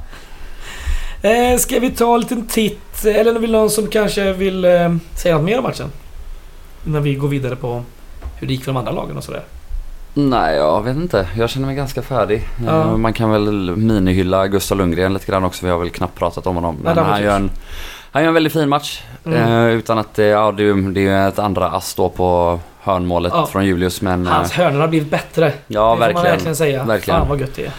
Eh, 1.21 1.58
ska 1.58 1.79
vi 1.79 1.89
ta 1.91 2.13
en 2.15 2.19
liten 2.21 2.47
titt? 2.47 3.05
Eller 3.05 3.39
vill 3.39 3.51
någon 3.51 3.69
som 3.69 3.88
kanske 3.88 4.34
vill 4.34 4.65
eh, 4.65 4.95
säga 5.15 5.36
något 5.36 5.43
mer 5.45 5.58
om 5.58 5.63
matchen? 5.63 5.91
Innan 6.88 7.03
vi 7.03 7.15
går 7.15 7.27
vidare 7.27 7.55
på 7.55 7.84
hur 8.36 8.47
det 8.47 8.53
gick 8.53 8.63
för 8.63 8.71
de 8.71 8.77
andra 8.77 8.91
lagen 8.91 9.17
och 9.17 9.23
sådär. 9.23 9.43
Nej, 10.13 10.55
jag 10.55 10.81
vet 10.83 10.95
inte. 10.95 11.27
Jag 11.37 11.49
känner 11.49 11.67
mig 11.67 11.75
ganska 11.75 12.01
färdig. 12.01 12.47
Ja. 12.65 12.81
Eh, 12.81 12.97
Man 12.97 13.13
kan 13.13 13.31
väl 13.31 13.75
minihylla 13.75 14.47
Gustav 14.47 14.77
Lundgren 14.77 15.13
lite 15.13 15.25
grann 15.25 15.43
också. 15.43 15.65
Vi 15.65 15.71
har 15.71 15.79
väl 15.79 15.89
knappt 15.89 16.15
pratat 16.19 16.47
om 16.47 16.55
honom. 16.55 16.77
Men 16.83 16.95
det 16.95 17.01
han 17.01 17.21
gör, 17.23 17.35
en, 17.35 17.51
han 18.11 18.21
gör 18.21 18.27
en 18.27 18.33
väldigt 18.33 18.53
fin 18.53 18.69
match. 18.69 19.01
Mm. 19.25 19.37
Eh, 19.51 19.65
utan 19.75 19.97
att 19.97 20.13
det, 20.13 20.25
ja, 20.25 20.51
det, 20.51 20.63
är- 20.63 20.91
det 20.93 21.07
är 21.07 21.27
ett 21.27 21.39
andra 21.39 21.67
ass 21.69 21.93
då 21.95 22.09
på 22.09 22.59
hörnmålet 22.81 23.33
Ja. 23.35 23.45
från 23.45 23.65
Julius. 23.65 24.01
Men 24.01 24.27
eh, 24.27 24.33
Hans 24.33 24.51
hörnor 24.51 24.79
har 24.79 24.87
blivit 24.87 25.09
bättre. 25.11 25.53
ja, 25.67 25.81
det 25.81 25.81
får 25.83 25.83
man 25.89 25.99
verkligen. 25.99 26.23
verkligen 26.23 26.55
säga. 26.55 26.83
Verkligen. 26.83 27.19
Fan 27.19 27.29
vad 27.29 27.39
gött 27.39 27.55
det 27.55 27.65
är. 27.65 27.71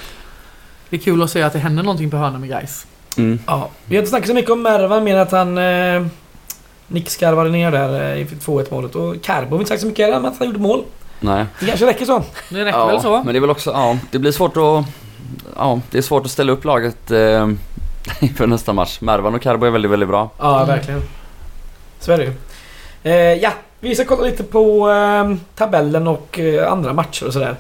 det 0.91 0.97
är 0.97 1.01
kul 1.01 1.23
att 1.23 1.31
se 1.31 1.43
att 1.43 1.53
det 1.53 1.59
händer 1.59 1.83
någonting 1.83 2.11
på 2.11 2.17
hörnan 2.17 2.41
med 2.41 2.49
guys. 2.51 2.87
Mm. 3.17 3.39
Ja, 3.47 3.69
vi 3.85 3.97
har 3.97 4.01
inte 4.01 4.11
snackat 4.11 4.29
så 4.29 4.35
mycket 4.35 4.51
om 4.51 4.63
Mervan 4.63 5.05
mer 5.05 5.17
att 5.17 5.33
han 5.33 5.59
eh, 5.59 6.07
nickskarvade 6.87 7.51
ner 7.51 7.71
där 7.71 8.17
inför 8.17 8.37
2-1 8.37 8.67
målet. 8.71 8.95
Och 8.95 9.15
Carbo 9.23 9.51
har 9.51 9.59
vi 9.59 9.63
inte 9.63 9.69
sagt 9.69 9.81
så 9.81 9.87
mycket 9.87 10.09
men 10.11 10.27
att 10.27 10.39
han 10.39 10.47
gjorde 10.47 10.59
mål. 10.59 10.83
Nej. 11.21 11.47
Det 11.61 11.67
kanske 11.67 11.87
räcker 11.87 12.05
så. 12.05 12.23
Det 12.49 12.65
räcker 12.65 12.87
väl 12.87 13.01
så? 13.01 13.23
men 13.25 13.27
det 13.35 13.39
är 13.39 13.41
väl 13.41 13.51
också, 13.51 13.71
ja, 13.71 13.99
det 14.11 14.19
blir 14.19 14.33
svårt 14.33 14.57
att, 14.57 14.85
ja, 15.57 15.81
det 15.91 15.99
är 15.99 16.03
svårt 16.03 16.25
att 16.25 16.31
ställa 16.31 16.53
upp 16.53 16.65
laget 16.65 17.11
eh, 17.11 17.49
inför 18.21 18.47
nästa 18.47 18.73
match. 18.73 18.99
Mervan 19.01 19.35
och 19.35 19.43
Carbo 19.43 19.67
är 19.67 19.71
väldigt, 19.71 19.91
väldigt 19.91 20.09
bra. 20.09 20.31
Ja, 20.39 20.65
verkligen. 20.65 21.03
Så 22.01 22.13
är 22.13 22.19
det 22.19 22.25
ju. 22.25 22.33
Eh, 23.03 23.15
ja, 23.43 23.51
vi 23.81 23.95
ska 23.95 24.05
kolla 24.05 24.23
lite 24.23 24.43
på 24.43 24.91
eh, 24.91 25.35
tabellen 25.55 26.09
och 26.09 26.39
eh, 26.39 26.73
andra 26.73 26.93
matcher 26.93 27.27
och 27.27 27.33
sådär. 27.33 27.57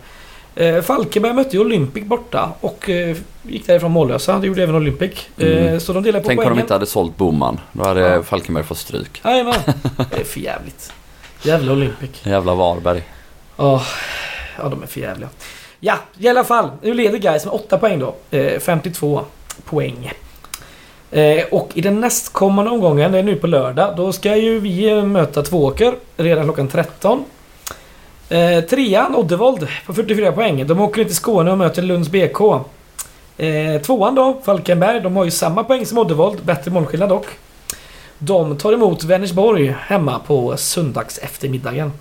Eh, 0.54 0.80
Falkenberg 0.82 1.32
mötte 1.32 1.56
ju 1.56 1.60
Olympic 1.62 2.04
borta 2.04 2.48
och 2.60 2.90
eh, 2.90 3.16
gick 3.42 3.66
därifrån 3.66 3.90
mållösa. 3.90 4.38
Det 4.38 4.46
gjorde 4.46 4.62
även 4.62 4.74
Olympic. 4.74 5.28
Eh, 5.38 5.46
Mm. 5.46 5.80
Så 5.80 5.92
de 5.92 6.02
delar 6.02 6.20
på 6.20 6.26
Tänk 6.26 6.38
om 6.38 6.44
poängen. 6.44 6.56
de 6.58 6.62
inte 6.62 6.74
hade 6.74 6.86
sålt 6.86 7.16
Boman. 7.16 7.60
Då 7.72 7.84
hade 7.84 8.00
Ja. 8.00 8.22
Falkenberg 8.22 8.64
fått 8.64 8.78
stryk. 8.78 9.20
Jajamän. 9.24 9.54
Det 10.10 10.20
är 10.20 10.24
för 10.24 10.40
jävligt. 10.40 10.92
Jävla 11.42 11.72
Olympic. 11.72 12.10
Jävla 12.22 12.54
Varberg. 12.54 13.02
Oh, 13.60 13.82
ja, 14.58 14.68
de 14.68 14.82
är 14.82 14.86
för 14.86 15.00
jävliga. 15.00 15.28
Ja, 15.80 15.94
i 16.18 16.28
alla 16.28 16.44
fall. 16.44 16.70
Nu 16.82 16.94
leder 16.94 17.18
Gais 17.18 17.44
med 17.44 17.54
8 17.54 17.78
poäng 17.78 17.98
då. 17.98 18.14
Eh, 18.30 18.60
52 18.60 19.20
poäng. 19.64 20.12
Eh, 21.10 21.44
och 21.50 21.70
i 21.74 21.80
den 21.80 22.00
nästkommande 22.00 22.70
omgången, 22.70 23.12
det 23.12 23.18
är 23.18 23.22
nu 23.22 23.36
på 23.36 23.46
lördag, 23.46 23.96
då 23.96 24.12
ska 24.12 24.36
ju 24.36 24.60
vi 24.60 24.90
eh, 24.90 25.04
möta 25.04 25.42
Tvååker 25.42 25.94
redan 26.16 26.44
klockan 26.44 26.68
13. 26.68 27.24
Eh, 28.28 28.60
trean, 28.60 29.16
Oddevold, 29.16 29.68
på 29.86 29.94
44 29.94 30.32
poäng. 30.32 30.66
De 30.66 30.80
åker 30.80 31.04
till 31.04 31.16
Skåne 31.16 31.52
och 31.52 31.58
möter 31.58 31.82
Lunds 31.82 32.08
BK. 32.08 32.40
Eh, 33.36 33.80
tvåan 33.82 34.14
då, 34.14 34.40
Falkenberg, 34.44 35.00
de 35.00 35.16
har 35.16 35.24
ju 35.24 35.30
samma 35.30 35.64
poäng 35.64 35.86
som 35.86 35.98
Oddevold, 35.98 36.44
bättre 36.44 36.70
målskillnad 36.70 37.08
dock. 37.08 37.26
De 38.18 38.56
tar 38.56 38.72
emot 38.72 39.04
Vänersborg 39.04 39.74
hemma 39.80 40.18
på 40.18 40.56
söndags 40.56 41.18
eftermiddagen. 41.18 41.92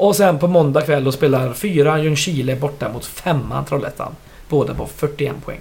Och 0.00 0.16
sen 0.16 0.38
på 0.38 0.46
måndag 0.46 0.82
kväll 0.82 1.04
då 1.04 1.12
spelar 1.12 1.52
fyran 1.52 2.02
Ljungskile 2.02 2.56
borta 2.56 2.88
mot 2.88 3.04
femman 3.04 3.64
Trollhättan. 3.64 4.12
Båda 4.48 4.74
på 4.74 4.86
41 4.96 5.34
poäng. 5.44 5.60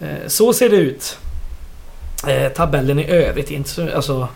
Eh, 0.00 0.08
Så 0.26 0.52
ser 0.52 0.68
det 0.68 0.76
ut. 0.76 1.18
Eh, 2.26 2.52
Tabellen 2.52 2.98
i 2.98 3.10
övrigt 3.10 3.50
inte 3.50 3.70
så... 3.70 3.94
Alltså... 3.94 4.28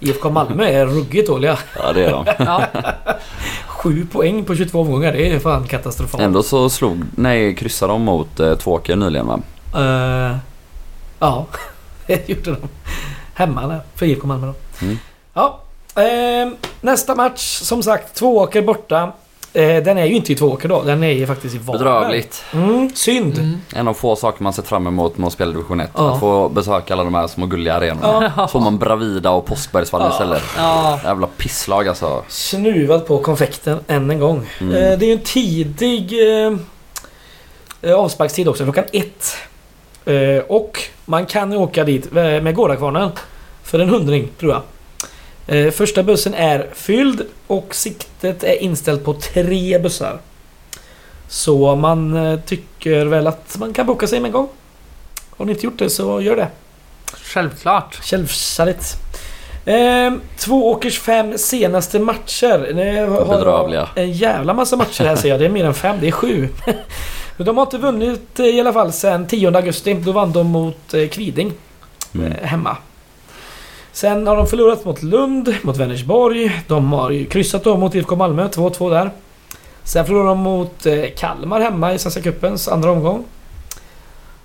IFK 0.00 0.30
Malmö 0.30 0.64
är 0.64 0.86
ruggigt 0.86 1.28
dåliga. 1.28 1.58
Ja 1.76 1.92
det 1.92 2.04
är 2.04 2.10
de. 2.10 2.26
Ja, 2.38 2.62
7 3.66 4.06
poäng 4.12 4.44
på 4.44 4.54
22 4.56 4.80
omgångar, 4.80 5.12
det 5.12 5.32
är 5.32 5.38
fan 5.38 5.66
katastrofalt. 5.66 6.22
Ändå 6.22 6.42
så 6.42 6.70
slog, 6.70 7.04
nej 7.16 7.54
kryssade 7.54 7.92
de 7.92 8.02
mot 8.02 8.40
eh, 8.40 8.54
Tvååker 8.54 8.96
nyligen 8.96 9.26
va? 9.26 9.40
Eh, 9.74 10.36
ja, 11.18 11.46
det 12.06 12.28
gjorde 12.28 12.50
de. 12.50 12.56
Hemma 13.34 13.66
där, 13.66 13.80
för 13.94 14.06
IFK 14.06 14.26
Malmö 14.26 14.46
då. 14.46 14.84
Mm. 14.84 14.98
Ja, 15.34 15.60
eh, 15.96 16.48
nästa 16.80 17.14
match 17.14 17.40
som 17.62 17.82
sagt 17.82 18.14
Tvååker 18.14 18.62
borta. 18.62 19.12
Eh, 19.52 19.82
den 19.82 19.98
är 19.98 20.04
ju 20.06 20.14
inte 20.16 20.32
i 20.32 20.34
Tvååker 20.34 20.68
då, 20.68 20.82
den 20.82 21.04
är 21.04 21.12
ju 21.12 21.26
faktiskt 21.26 21.54
i 21.54 21.58
Varberg. 21.58 21.78
Bedrövligt. 21.84 22.44
Mm, 22.52 22.90
synd. 22.94 23.38
mm. 23.38 23.60
En 23.74 23.88
av 23.88 23.94
få 23.94 24.16
saker 24.16 24.42
man 24.42 24.52
sett 24.52 24.66
fram 24.66 24.86
emot 24.86 25.18
med 25.18 25.26
att 25.26 25.32
spela 25.32 25.50
division 25.52 25.80
1. 25.80 25.90
Ja. 25.94 26.14
Att 26.14 26.20
få 26.20 26.48
besöka 26.48 26.94
alla 26.94 27.04
de 27.04 27.14
här 27.14 27.26
små 27.26 27.46
gulliga 27.46 27.74
arenorna. 27.74 28.32
Ja. 28.36 28.42
Så 28.46 28.52
får 28.52 28.60
man 28.60 28.78
Bravida 28.78 29.30
och 29.30 29.46
Påskbergsvallen 29.46 30.06
Ja. 30.08 30.12
istället. 30.12 30.42
ja. 30.56 31.00
Jävla 31.04 31.26
pisslag 31.26 31.88
alltså. 31.88 32.22
Snuvad 32.28 33.06
på 33.06 33.18
konfekten 33.18 33.78
än 33.86 34.10
en 34.10 34.20
gång. 34.20 34.46
Mm. 34.60 34.74
Eh, 34.74 34.98
det 34.98 35.04
är 35.04 35.08
ju 35.08 35.12
en 35.12 35.24
tidig 35.24 36.12
eh, 36.46 36.52
eh, 37.82 37.94
avsparkstid 37.98 38.48
också, 38.48 38.64
klockan 38.64 38.84
ett. 38.92 39.36
Eh, 40.04 40.42
och 40.48 40.82
man 41.04 41.26
kan 41.26 41.52
åka 41.52 41.84
dit 41.84 42.12
med 42.12 42.42
med 42.44 42.54
Gårdakvarnen 42.54 43.10
för 43.62 43.78
en 43.78 43.88
hundring, 43.88 44.28
tror 44.40 44.52
jag. 44.52 44.62
Eh, 45.48 45.70
första 45.70 46.02
bussen 46.02 46.34
är 46.34 46.66
fylld 46.74 47.22
och 47.46 47.74
siktet 47.74 48.44
är 48.44 48.62
inställt 48.62 49.04
på 49.04 49.14
tre 49.14 49.78
bussar. 49.78 50.18
Så 51.28 51.76
man 51.76 52.16
eh, 52.16 52.40
tycker 52.40 53.04
väl 53.04 53.26
att 53.26 53.56
man 53.58 53.72
kan 53.72 53.86
boka 53.86 54.06
sig 54.06 54.20
med 54.20 54.28
en 54.28 54.32
gång. 54.32 54.48
Har 55.36 55.44
ni 55.44 55.52
inte 55.52 55.66
gjort 55.66 55.78
det 55.78 55.90
så 55.90 56.20
gör 56.20 56.36
det. 56.36 56.48
Självklart. 57.22 57.94
Självfallet. 58.02 58.84
Eh, 59.64 60.12
Tvååkers 60.38 60.98
fem 61.00 61.38
senaste 61.38 61.98
matcher. 61.98 62.58
Det 62.74 63.00
har. 63.00 63.88
En 63.94 64.12
jävla 64.12 64.54
massa 64.54 64.76
matcher 64.76 65.04
här 65.04 65.16
ser 65.16 65.28
jag. 65.28 65.40
Det 65.40 65.44
är 65.44 65.50
mer 65.50 65.64
än 65.64 65.74
fem, 65.74 65.96
det 66.00 66.08
är 66.08 66.12
sju. 66.12 66.48
De 67.36 67.56
har 67.56 67.64
inte 67.64 67.78
vunnit 67.78 68.40
eh, 68.40 68.46
i 68.46 68.60
alla 68.60 68.72
fall 68.72 68.92
sedan 68.92 69.26
10 69.26 69.56
augusti. 69.56 69.94
Då 69.94 70.12
vann 70.12 70.32
de 70.32 70.46
mot 70.46 70.94
Kviding 71.10 71.52
Mm. 72.14 72.32
hemma. 72.42 72.76
Sen 73.98 74.26
har 74.26 74.36
de 74.36 74.46
förlorat 74.46 74.84
mot 74.84 75.02
Lund, 75.02 75.54
mot 75.62 75.76
Vänersborg. 75.76 76.62
De 76.66 76.92
har 76.92 77.10
ju 77.10 77.24
kryssat 77.26 77.64
då 77.64 77.76
mot 77.76 77.94
IFK 77.94 78.16
Malmö, 78.16 78.48
2-2 78.48 78.90
där. 78.90 79.10
Sen 79.82 80.06
förlorade 80.06 80.28
de 80.28 80.38
mot 80.38 80.86
eh, 80.86 81.04
Kalmar 81.16 81.60
hemma 81.60 81.94
i 81.94 81.98
Svenska 81.98 82.22
Cupens 82.22 82.68
andra 82.68 82.90
omgång. 82.90 83.24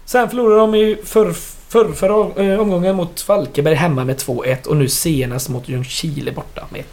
Sen 0.05 0.29
förlorade 0.29 0.59
de 0.59 0.75
i 0.75 0.97
för, 1.05 1.31
för, 1.67 1.91
förra 1.91 2.43
eh, 2.43 2.59
omgången 2.59 2.95
mot 2.95 3.21
Falkenberg 3.21 3.75
hemma 3.75 4.05
med 4.05 4.17
2-1 4.17 4.67
och 4.67 4.77
nu 4.77 4.89
senast 4.89 5.49
mot 5.49 5.69
Ljungskile 5.69 6.31
borta 6.31 6.65
med 6.69 6.81
1-0. 6.81 6.83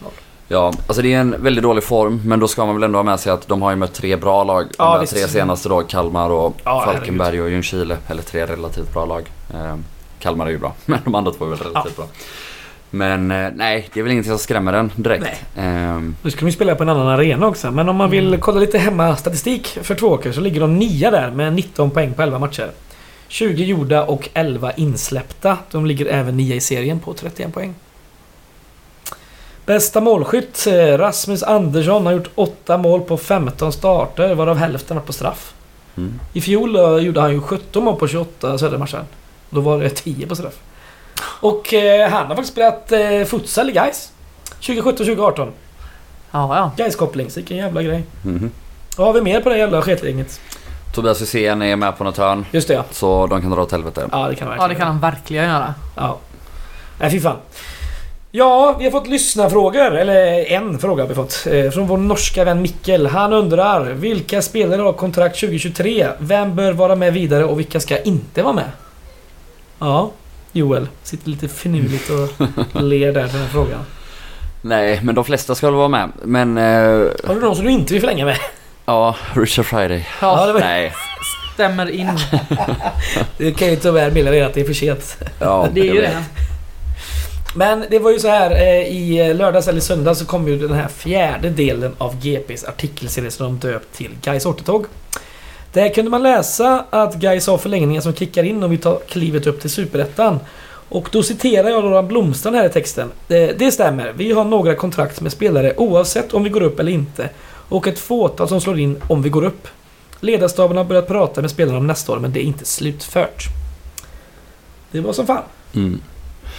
Ja, 0.49 0.73
alltså 0.87 1.03
det 1.03 1.15
är 1.15 1.21
en 1.21 1.43
väldigt 1.43 1.63
dålig 1.63 1.85
form 1.85 2.21
men 2.25 2.41
då 2.41 2.49
ska 2.49 2.67
man 2.67 2.75
väl 2.75 2.83
ändå 2.83 2.99
ha 2.99 3.05
med 3.05 3.21
sig 3.21 3.33
att 3.33 3.49
de 3.49 3.63
har 3.63 3.71
ju 3.71 3.77
mött 3.77 3.95
tre 3.95 4.17
bra 4.17 4.45
lag. 4.45 4.67
Ja, 4.79 4.85
de 4.85 4.93
där 4.93 5.01
visst. 5.01 5.13
tre 5.13 5.29
senaste 5.29 5.69
då, 5.69 5.83
Kalmar 5.83 6.31
och 6.31 6.57
Ja, 6.65 6.83
Falkenberg 6.85 7.43
och 7.43 7.51
Ljungskile. 7.51 7.97
Eller 8.09 8.23
tre 8.23 8.47
relativt 8.47 8.93
bra 8.93 9.05
lag. 9.05 9.31
Eh, 9.55 9.77
Kalmar 10.19 10.47
är 10.47 10.51
ju 10.51 10.59
bra, 10.59 10.73
men 10.87 10.99
de 11.05 11.15
andra 11.15 11.33
två 11.33 11.45
är 11.45 11.49
väl 11.49 11.59
relativt 11.59 11.97
bra. 11.97 12.07
Men 12.91 13.31
eh, 13.31 13.49
nej, 13.55 13.89
det 13.93 14.01
är 14.01 14.05
väl 14.05 14.13
ingenting 14.13 14.31
som 14.33 14.39
skrämmer 14.39 14.73
den 14.73 14.93
direkt. 14.97 15.27
Ehm, 15.57 16.17
Nu 16.23 16.31
ska 16.31 16.41
de 16.41 16.47
ju 16.47 16.53
spela 16.53 16.75
på 16.75 16.83
en 16.83 16.89
annan 16.89 17.07
arena 17.09 17.47
också, 17.47 17.71
men 17.71 17.89
om 17.89 17.97
man 17.97 18.11
vill 18.11 18.27
Mm. 18.29 18.41
kolla 18.41 18.61
lite 18.61 18.79
hemmastatistik 18.79 19.67
för 19.83 19.95
Tvååker 19.95 20.33
så 20.33 20.41
ligger 20.41 20.61
de 20.61 20.77
nia 20.79 21.11
där 21.11 21.31
med 21.31 21.53
19 21.53 21.91
poäng 21.91 22.13
på 22.15 22.23
11 22.23 22.39
matcher. 22.39 22.71
20 23.29 23.65
gjorda 23.65 24.05
och 24.05 24.29
11 24.35 24.73
insläppta. 24.73 25.59
De 25.71 25.87
ligger 25.87 26.07
även 26.07 26.37
nia 26.37 26.55
i 26.55 26.61
serien 26.61 26.99
på 26.99 27.15
31 27.15 27.55
poäng. 27.55 27.75
Bästa 29.67 30.01
målskytt 30.01 30.67
eh, 30.67 30.99
Rasmus 30.99 31.43
Andersson 31.43 32.07
har 32.07 32.13
gjort 32.13 32.31
8 32.35 32.79
mål 32.79 33.01
på 33.01 33.17
15 33.17 33.73
starter 33.73 34.35
varav 34.35 34.57
hälften 34.57 34.97
var 34.97 35.03
på 35.05 35.13
straff. 35.13 35.55
mm. 35.97 36.21
I 36.33 36.41
fjol 36.41 36.77
eh, 36.77 36.97
gjorde 36.97 37.21
han 37.21 37.33
ju 37.33 37.41
17 37.41 37.85
mål 37.85 37.97
på 37.97 38.09
28 38.09 38.59
södermatcher. 38.59 39.05
Då 39.51 39.61
var 39.61 39.79
det 39.81 39.91
10 39.91 40.27
på 40.27 40.37
straff. 40.37 40.55
Och 41.23 41.75
eh, 41.75 42.11
han 42.11 42.27
har 42.27 42.35
faktiskt 42.35 42.53
spelat 42.53 42.93
eh, 42.93 43.25
futsal 43.25 43.69
i 43.69 43.73
Gais 43.73 44.13
2017-2018. 44.61 45.49
Ja, 46.31 46.57
ja. 46.57 46.73
Gais 46.77 46.97
koppling, 46.97 47.29
vilken 47.37 47.57
jävla 47.57 47.83
grej. 47.83 48.03
Mhm. 48.23 48.51
Vad 48.97 49.07
har 49.07 49.15
vi 49.15 49.21
mer 49.21 49.41
på 49.41 49.49
det 49.49 49.59
jävla 49.59 49.83
sketgänget? 49.83 50.41
Tobias 50.95 51.23
Hysén 51.23 51.63
är 51.63 51.77
med 51.77 51.99
på 51.99 52.05
något 52.05 52.17
hörn. 52.17 52.47
Just 52.51 52.69
det 52.69 52.75
ja. 52.75 52.85
Så 52.91 53.27
de 53.27 53.43
kan 53.43 53.51
dra 53.51 53.63
åt 53.63 53.73
helvete. 53.73 54.09
Ja 54.13 54.29
det 54.29 54.35
kan 54.35 54.49
han 54.49 54.57
Ja, 54.61 54.69
det 54.69 54.75
kan 54.75 54.87
han 54.87 55.01
verkligen 55.01 55.45
göra. 55.45 55.75
Ja. 55.97 56.19
Nej 57.01 57.11
fy 57.11 57.21
fan. 57.21 57.37
Ja, 58.33 58.77
vi 58.79 58.85
har 58.85 58.91
fått 58.91 59.07
lyssna 59.09 59.51
frågor 59.51 59.97
eller 59.97 60.53
en 60.53 60.79
fråga 60.79 61.03
har 61.03 61.09
vi 61.09 61.15
fått. 61.15 61.47
Eh, 61.51 61.71
från 61.71 61.87
vår 61.87 61.97
norska 61.97 62.45
vän 62.45 62.63
Mikkel. 62.63 63.07
Han 63.07 63.33
undrar 63.33 63.85
vilka 63.85 64.43
spelare 64.43 64.83
har 64.83 64.93
kontrakt 64.93 65.41
2023? 65.41 66.09
Vem 66.19 66.57
bör 66.57 66.73
vara 66.73 66.95
med 66.97 67.13
vidare 67.13 67.45
och 67.45 67.59
vilka 67.59 67.81
ska 67.81 67.99
inte 67.99 68.43
vara 68.43 68.53
med? 68.53 68.71
Ja, 69.79 70.11
Joel. 70.53 70.89
Sitter 71.03 71.29
lite 71.31 71.49
finurligt 71.49 72.11
och 72.11 72.83
ler 72.83 73.13
där 73.13 73.27
för 73.27 73.33
den 73.33 73.43
här 73.47 73.53
frågan. 73.53 73.81
Nej, 74.63 75.01
men 75.03 75.15
de 75.15 75.25
flesta 75.25 75.55
ska 75.55 75.67
väl 75.67 75.75
vara 75.75 75.89
med. 75.89 76.11
Men 76.25 76.59
eh, 76.59 76.65
Har 77.27 77.35
du 77.35 77.41
någon 77.41 77.57
som 77.57 77.65
du 77.65 77.71
inte 77.71 77.93
vill 77.93 78.01
förlänga 78.03 78.25
med? 78.25 78.37
ja, 78.87 79.17
Richard 79.35 79.67
Friday. 79.67 80.07
Ja, 80.21 80.47
det 80.47 80.53
var- 80.53 80.61
Nej. 80.61 80.93
Stämmer 81.55 81.91
in. 81.91 82.11
Det 83.39 83.53
kan 83.53 83.69
ju 83.69 83.77
tyvärr 83.77 84.11
meddela 84.11 84.47
att 84.47 84.55
det 84.55 84.61
är 84.61 84.65
för 84.65 84.73
sent. 84.75 85.17
Ja, 85.41 85.69
Det 85.75 85.81
är 85.81 85.85
ju 85.95 86.01
det. 86.01 86.25
Men 87.55 87.85
det 87.91 87.99
var 87.99 88.11
ju 88.11 88.19
så 88.19 88.29
här 88.29 88.51
eh, 88.51 88.87
i 88.97 89.35
lördags 89.35 89.69
eller 89.69 89.81
söndag 89.81 90.15
så 90.15 90.25
kom 90.25 90.49
ju 90.49 90.59
den 90.69 90.73
här 90.77 90.89
fjärde 90.89 91.51
delen 91.51 91.95
av 91.99 92.17
GPs 92.21 92.65
artikelserie 92.65 93.31
som 93.31 93.47
de 93.61 93.69
döpt 93.69 93.93
till 93.97 94.11
Gais 94.23 94.47
återtåg. 94.47 94.87
Där 95.73 95.95
kunde 95.95 96.11
man 96.11 96.23
läsa 96.23 96.85
att 96.91 97.15
Gais 97.15 97.47
har 97.47 97.59
förlängningar 97.59 98.01
som 98.01 98.15
kickar 98.15 98.43
in 98.43 98.63
om 98.63 98.71
vi 98.71 98.79
tar 98.79 98.99
klivet 99.09 99.47
upp 99.47 99.61
till 99.61 99.71
Superettan. 99.71 100.39
Och 100.89 101.09
då 101.13 101.23
citerar 101.23 101.69
jag 101.69 101.85
Roland 101.85 102.09
Blomstrand 102.09 102.57
här 102.57 102.67
i 102.67 102.69
texten. 102.69 103.11
Det, 103.27 103.59
det 103.59 103.73
stämmer, 103.73 104.13
vi 104.13 104.33
har 104.33 104.45
några 104.45 104.75
kontrakt 104.75 105.21
med 105.21 105.33
spelare 105.33 105.75
oavsett 105.77 106.35
om 106.35 106.45
vi 106.45 106.51
går 106.51 106.63
upp 106.63 106.81
eller 106.81 106.93
inte. 106.93 107.29
Och 107.69 107.87
ett 107.87 107.99
fåtal 107.99 108.49
som 108.49 108.61
slår 108.61 108.79
in 108.79 109.03
om 109.09 109.23
vi 109.23 109.29
går 109.31 109.45
upp. 109.45 109.69
Ledarstaben 110.21 110.77
har 110.77 110.85
börjat 110.85 111.09
prata 111.09 111.41
med 111.41 111.51
spelarna 111.51 111.79
om 111.79 111.87
nästa 111.87 112.13
år 112.13 112.19
men 112.19 112.33
det 112.33 112.41
är 112.41 112.45
inte 112.45 112.65
slutfört. 112.65 113.45
Det 114.91 115.01
var 115.01 115.13
som 115.13 115.27
fan. 115.27 115.43
Mm. 115.75 116.01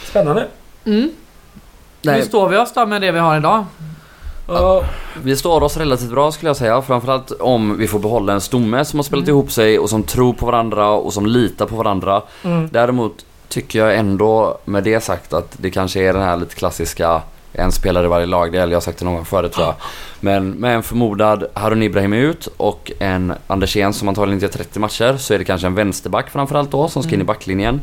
Spännande. 0.05 0.47
Mm. 0.85 1.01
Hur 1.01 1.11
Nej, 2.11 2.21
står 2.25 2.49
vi 2.49 2.57
oss 2.57 2.73
då 2.73 2.85
med 2.85 3.01
det 3.01 3.11
vi 3.11 3.19
har 3.19 3.37
idag? 3.37 3.65
Ja. 4.53 4.83
vi 5.23 5.35
står 5.35 5.63
oss 5.63 5.77
relativt 5.77 6.09
bra 6.09 6.31
skulle 6.31 6.49
jag 6.49 6.57
säga. 6.57 6.81
Framförallt 6.81 7.31
om 7.31 7.77
vi 7.77 7.87
får 7.87 7.99
behålla 7.99 8.33
en 8.33 8.41
stomme 8.41 8.85
som 8.85 8.99
har 8.99 9.03
spelat 9.03 9.23
Mm. 9.27 9.35
ihop 9.37 9.51
sig 9.51 9.79
och 9.79 9.89
som 9.89 10.03
tror 10.03 10.33
på 10.33 10.45
varandra 10.45 10.89
och 10.89 11.13
som 11.13 11.25
litar 11.25 11.65
på 11.65 11.75
varandra. 11.75 12.21
Mm. 12.43 12.69
Däremot 12.71 13.25
tycker 13.47 13.79
jag 13.79 13.95
ändå 13.95 14.57
med 14.65 14.83
det 14.83 15.03
sagt 15.03 15.33
att 15.33 15.55
det 15.57 15.71
kanske 15.71 15.99
är 16.03 16.13
den 16.13 16.21
här 16.21 16.37
lite 16.37 16.55
klassiska 16.55 17.21
en 17.53 17.71
spelare 17.71 18.05
i 18.05 18.09
varje 18.09 18.25
lagdel. 18.25 18.71
Jag 18.71 18.75
har 18.75 18.81
sagt 18.81 18.99
det 18.99 19.05
någon 19.05 19.15
gång 19.15 19.25
förut 19.25 19.51
tror 19.51 19.65
jag. 19.65 19.75
Men 20.19 20.49
med 20.51 20.75
en 20.75 20.83
förmodad 20.83 21.45
Harun 21.53 21.83
Ibrahim 21.83 22.13
ut 22.13 22.47
och 22.57 22.91
en 22.99 23.33
Andersén 23.47 23.93
som 23.93 24.07
antagligen 24.07 24.33
inte 24.43 24.45
gör 24.57 24.63
30 24.63 24.79
matcher 24.79 25.17
så 25.17 25.33
är 25.33 25.37
det 25.37 25.43
kanske 25.45 25.67
en 25.67 25.75
vänsterback 25.75 26.29
framförallt 26.29 26.71
då 26.71 26.87
som 26.87 27.03
ska 27.03 27.09
in 27.09 27.13
i 27.13 27.15
Mm. 27.15 27.25
backlinjen. 27.27 27.81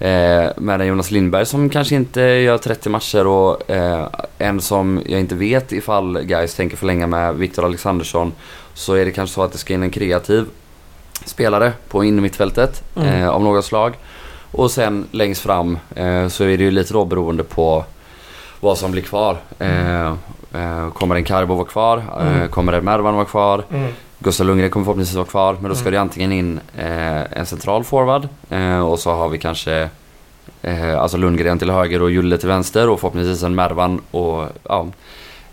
Eh, 0.00 0.50
med 0.56 0.80
en 0.80 0.86
Jonas 0.86 1.10
Lindberg 1.10 1.46
som 1.46 1.68
kanske 1.68 1.94
inte 1.94 2.20
gör 2.20 2.58
30 2.58 2.88
matcher 2.88 3.26
och 3.26 3.70
eh, 3.70 4.06
en 4.38 4.60
som 4.60 5.02
jag 5.06 5.20
inte 5.20 5.34
vet 5.34 5.72
ifall 5.72 6.20
guys 6.22 6.54
tänker 6.54 6.76
förlänga 6.76 7.06
med 7.06 7.34
Viktor 7.34 7.64
Alexandersson 7.64 8.32
så 8.74 8.94
är 8.94 9.04
det 9.04 9.10
kanske 9.10 9.34
så 9.34 9.42
att 9.42 9.52
det 9.52 9.58
ska 9.58 9.74
in 9.74 9.82
en 9.82 9.90
kreativ 9.90 10.46
spelare 11.24 11.72
på 11.88 12.04
innermittfältet 12.04 12.82
Mm. 12.96 13.08
eh, 13.22 13.28
av 13.28 13.42
något 13.42 13.64
slag. 13.64 13.94
Och 14.52 14.70
sen 14.70 15.06
längst 15.10 15.40
fram 15.42 15.78
eh, 15.94 16.28
så 16.28 16.44
är 16.44 16.58
det 16.58 16.64
ju 16.64 16.70
lite 16.70 16.92
då 16.92 17.04
beroende 17.04 17.44
på 17.44 17.84
vad 18.60 18.78
som 18.78 18.90
blir 18.92 19.02
kvar. 19.02 19.36
Eh, 19.58 20.06
eh, 20.54 20.90
kommer 20.94 21.16
en 21.16 21.24
Karbo 21.24 21.54
vara 21.54 21.66
kvar? 21.66 21.96
Eh, 22.20 22.26
Mm. 22.36 22.48
kommer 22.48 22.72
en 22.72 22.84
Mervan 22.84 23.14
vara 23.14 23.24
kvar? 23.24 23.64
Mm. 23.70 23.92
Gustav 24.22 24.46
Lundgren 24.46 24.70
kommer 24.70 24.84
förhoppningsvis 24.84 25.16
vara 25.16 25.26
kvar. 25.26 25.56
Men 25.60 25.68
då 25.68 25.74
ska 25.74 25.82
Mm. 25.88 25.92
det 25.92 26.00
antingen 26.00 26.32
in 26.32 26.60
eh, 26.78 27.38
en 27.38 27.46
central 27.46 27.84
forward 27.84 28.28
eh, 28.50 28.80
och 28.80 28.98
så 28.98 29.10
har 29.12 29.28
vi 29.28 29.38
kanske 29.38 29.88
eh, 30.62 31.00
alltså 31.00 31.16
Lundgren 31.16 31.58
till 31.58 31.70
höger 31.70 32.02
och 32.02 32.10
Julle 32.10 32.38
till 32.38 32.48
vänster 32.48 32.88
och 32.88 33.00
förhoppningsvis 33.00 33.42
en 33.42 33.54
Mervan 33.54 34.00
och 34.10 34.44
ja, 34.68 34.86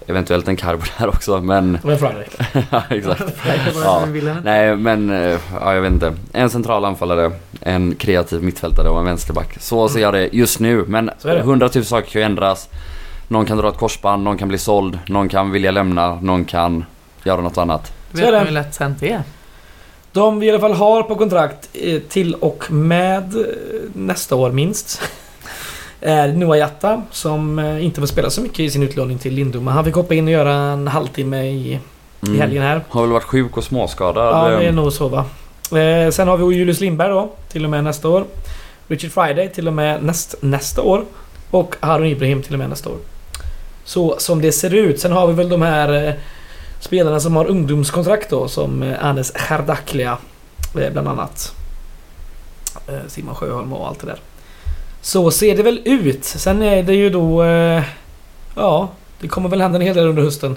eventuellt 0.08 0.48
en 0.48 0.56
Karbo 0.56 0.84
där 0.98 1.08
också. 1.08 1.42
Men 1.42 1.78
var 1.84 1.92
en 1.92 1.98
Friday. 1.98 2.26
ja, 2.72 2.84
exakt. 2.90 3.24
Ja. 3.84 4.06
Nej 4.44 4.76
men, 4.76 5.10
eh, 5.10 5.40
ja 5.62 5.74
jag 5.74 5.82
vet 5.82 5.92
inte. 5.92 6.14
En 6.34 6.50
central 6.50 6.86
anfallare, 6.86 7.32
en 7.62 7.96
kreativ 7.96 8.44
mittfältare 8.44 8.90
och 8.90 9.00
en 9.00 9.06
vänsterback. 9.06 9.58
Så 9.60 9.90
ser 9.90 10.00
jag 10.00 10.14
det 10.14 10.30
just 10.32 10.60
nu. 10.60 10.84
Men 10.88 11.12
hundratusen 11.24 11.86
saker 11.86 12.10
kan 12.12 12.22
ju 12.22 12.26
ändras. 12.26 12.70
Någon 13.28 13.46
kan 13.46 13.58
dra 13.58 13.70
ett 13.70 13.78
korsband, 13.78 14.24
någon 14.24 14.38
kan 14.38 14.48
bli 14.48 14.58
såld, 14.58 15.00
någon 15.08 15.30
kan 15.30 15.52
vilja 15.52 15.72
lämna, 15.72 16.16
någon 16.22 16.46
kan 16.46 16.86
göra 17.24 17.42
något 17.42 17.58
annat. 17.58 17.94
Är 18.12 18.18
vet 18.18 18.26
det. 18.26 18.32
man 18.32 18.46
hur 18.46 18.54
lätt 18.54 18.78
hänt 18.78 18.98
det 19.00 19.12
är. 19.12 19.24
De 20.12 20.40
vi 20.40 20.46
i 20.48 20.50
alla 20.50 20.60
fall 20.60 20.74
har 20.74 21.04
på 21.04 21.16
kontrakt 21.16 21.70
eh, 21.74 22.00
till 22.02 22.34
och 22.34 22.72
med 22.72 23.36
eh, 23.36 23.42
nästa 23.94 24.36
år 24.36 24.52
minst. 24.52 25.02
Är 26.02 26.28
Noah 26.28 26.58
Jatta 26.58 27.02
som 27.12 27.60
eh, 27.60 27.86
inte 27.86 28.00
får 28.02 28.08
spela 28.08 28.30
så 28.30 28.42
mycket 28.42 28.60
i 28.60 28.70
sin 28.70 28.84
utlåning 28.84 29.18
till 29.18 29.34
Lindom. 29.34 29.64
Men 29.64 29.74
han 29.74 29.86
fick 29.86 29.96
hoppa 29.96 30.14
in 30.14 30.26
och 30.26 30.32
göra 30.34 30.54
en 30.54 30.88
halvtimme 30.88 31.44
i, 31.44 31.72
i 31.74 31.80
Mm. 32.28 32.40
helgen 32.40 32.64
här. 32.64 32.82
Har 32.90 33.02
väl 33.02 33.12
varit 33.12 33.24
sjuk 33.24 33.58
och 33.58 33.64
småskadad. 33.64 34.54
Ja, 34.54 34.60
det 34.60 34.66
är 34.66 34.72
nog 34.72 34.94
så 34.94 35.08
va. 35.08 35.26
Eh, 35.80 36.12
sen 36.12 36.28
har 36.28 36.38
vi 36.38 36.56
Julius 36.56 36.80
Lindberg 36.80 37.10
då, 37.10 37.30
till 37.52 37.64
och 37.64 37.70
med 37.70 37.84
nästa 37.84 38.10
år. 38.10 38.26
Richard 38.88 39.12
Friday 39.12 39.50
till 39.50 39.68
och 39.68 39.74
med 39.74 40.04
näst, 40.04 40.36
nästa 40.42 40.82
år. 40.82 41.06
Och 41.52 41.76
Harun 41.80 42.08
Ibrahim 42.08 42.42
till 42.42 42.54
och 42.54 42.60
med 42.60 42.70
nästa 42.70 42.90
år. 42.90 42.98
Så 43.84 44.16
som 44.20 44.42
det 44.42 44.52
ser 44.52 44.74
ut. 44.74 45.00
Sen 45.00 45.12
har 45.12 45.28
vi 45.28 45.34
väl 45.34 45.50
de 45.50 45.62
här 45.62 46.14
spelarna 46.80 47.20
som 47.20 47.36
har 47.36 47.46
ungdomskontrakt 47.46 48.30
då, 48.30 48.48
som 48.48 48.84
eh, 48.84 49.06
Anes 49.06 49.36
Herdaklia 49.36 50.18
eh, 50.80 50.92
bland 50.92 51.08
annat. 51.08 51.56
Eh, 52.88 53.08
Simon 53.08 53.36
Sjöholm 53.36 53.74
och 53.74 53.88
allt 53.88 54.00
det 54.00 54.08
där. 54.08 54.20
Så 55.02 55.32
ser 55.32 55.58
det 55.58 55.64
väl 55.64 55.82
ut. 55.86 56.26
Sen 56.26 56.62
är 56.62 56.84
det 56.84 56.96
ju 56.96 57.10
då... 57.10 57.44
Ja, 58.56 58.90
det 59.20 59.28
kommer 59.28 59.50
väl 59.50 59.62
hända 59.62 59.76
en 59.76 59.82
hel 59.86 59.96
del 59.96 60.08
under 60.08 60.24
hösten. 60.24 60.56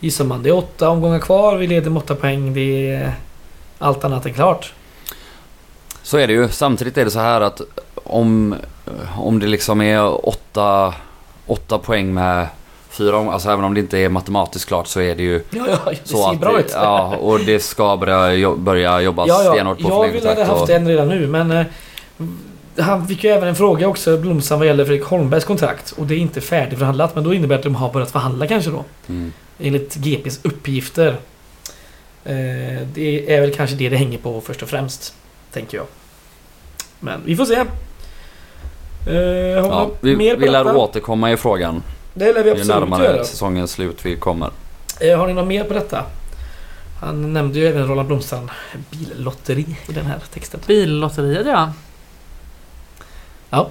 Gissar 0.00 0.24
man. 0.24 0.42
Det 0.42 0.48
är 0.48 0.56
åtta 0.56 0.88
omgångar 0.88 1.18
kvar. 1.18 1.56
Vi 1.56 1.66
leder 1.66 1.90
med 1.90 2.02
åtta 2.02 2.14
poäng. 2.14 2.54
Det 2.54 2.90
är 2.90 3.14
allt 3.78 4.04
annat 4.04 4.26
än 4.26 4.34
klart. 4.34 4.72
Så 6.02 6.18
är 6.18 6.26
det 6.26 6.32
ju. 6.32 6.48
Samtidigt 6.48 6.98
är 6.98 7.04
det 7.04 7.10
så 7.10 7.18
här 7.18 7.40
att 7.40 7.60
om, 7.94 8.54
om 9.16 9.38
det 9.38 9.46
liksom 9.46 9.80
är 9.80 10.28
åtta, 10.28 10.94
åtta 11.46 11.78
poäng 11.78 12.14
med 12.14 12.48
fyra 12.94 13.16
om, 13.16 13.28
alltså 13.28 13.50
även 13.50 13.64
om 13.64 13.74
det 13.74 13.80
inte 13.80 13.98
är 13.98 14.08
matematiskt 14.08 14.68
klart 14.68 14.86
så 14.86 15.00
är 15.00 15.14
det 15.14 15.22
ju 15.22 15.42
Ja, 15.50 15.64
ja 15.68 15.78
det 15.90 16.08
så 16.08 16.16
ser 16.24 16.30
att 16.30 16.40
bra 16.40 16.60
ut. 16.60 16.70
ja, 16.74 17.16
och 17.16 17.40
det 17.40 17.60
ska 17.60 17.96
börja, 17.96 18.50
börja 18.56 19.00
jobbas 19.00 19.28
ja, 19.28 19.42
ja. 19.44 19.52
stenhårt 19.52 19.82
på 19.82 19.88
Jag 19.88 20.12
ville 20.12 20.28
hade 20.28 20.44
haft 20.44 20.62
och- 20.62 20.70
en 20.70 20.88
redan 20.88 21.08
nu 21.08 21.26
men... 21.26 21.50
Eh, 21.50 21.64
han 22.78 23.08
fick 23.08 23.24
ju 23.24 23.30
även 23.30 23.48
en 23.48 23.54
fråga 23.56 23.88
också, 23.88 24.16
Blomstrand, 24.18 24.58
vad 24.60 24.66
gäller 24.66 24.84
Fredrik 24.84 25.06
Holmbergs 25.06 25.44
kontrakt. 25.44 25.90
Och 25.98 26.06
det 26.06 26.14
är 26.14 26.18
inte 26.18 26.40
färdigförhandlat 26.40 27.14
men 27.14 27.24
då 27.24 27.34
innebär 27.34 27.54
det 27.54 27.58
att 27.58 27.62
de 27.62 27.74
har 27.74 27.92
börjat 27.92 28.10
förhandla 28.10 28.46
kanske 28.46 28.70
då. 28.70 28.84
Mm. 29.08 29.32
Enligt 29.58 29.94
GPs 29.94 30.40
uppgifter. 30.42 31.08
Eh, 32.24 32.34
det 32.94 33.34
är 33.34 33.40
väl 33.40 33.54
kanske 33.54 33.76
det 33.76 33.88
det 33.88 33.96
hänger 33.96 34.18
på 34.18 34.40
först 34.40 34.62
och 34.62 34.68
främst. 34.68 35.14
Tänker 35.52 35.76
jag. 35.76 35.86
Men 37.00 37.20
vi 37.24 37.36
får 37.36 37.44
se. 37.44 37.54
Eh, 39.06 39.14
Ja, 39.16 39.90
vi 40.00 40.10
vi, 40.10 40.16
mer 40.16 40.34
på 40.34 40.40
vi 40.40 40.48
lär 40.48 40.76
återkomma 40.76 41.32
i 41.32 41.36
frågan 41.36 41.82
Det 42.14 42.32
lär 42.32 42.42
vi 42.42 42.50
ju 42.50 42.56
absolut 42.56 42.68
närmare 42.80 43.04
göra. 43.04 43.24
säsongens 43.24 43.70
slut 43.72 43.98
vi 44.06 44.16
kommer. 44.16 44.50
Eh, 45.00 45.18
har 45.18 45.26
ni 45.26 45.32
något 45.32 45.46
mer 45.48 45.64
på 45.64 45.74
detta? 45.74 46.04
Han 47.00 47.32
nämnde 47.32 47.58
ju 47.58 47.66
även 47.68 47.86
Roland 47.88 48.08
Blomstrand 48.08 48.50
billotteri 48.90 49.66
i 49.88 49.92
den 49.92 50.06
här 50.06 50.18
texten. 50.34 50.60
Billotteriet 50.66 51.46
ja. 51.46 51.72
Ja. 53.50 53.68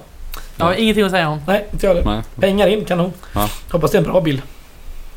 Jag 0.56 0.64
har 0.64 0.72
Ja. 0.72 0.78
ingenting 0.78 1.04
att 1.04 1.10
säga 1.10 1.28
om. 1.28 1.40
Nej, 1.46 1.66
inte 1.72 1.86
jag 1.86 1.94
heller. 1.94 2.10
Nej, 2.10 2.22
Pengar 2.40 2.66
in, 2.66 2.84
kanon. 2.84 3.12
Ja. 3.34 3.48
Hoppas 3.70 3.90
det 3.90 3.96
är 3.96 4.02
en 4.02 4.10
bra 4.10 4.20
bil. 4.20 4.42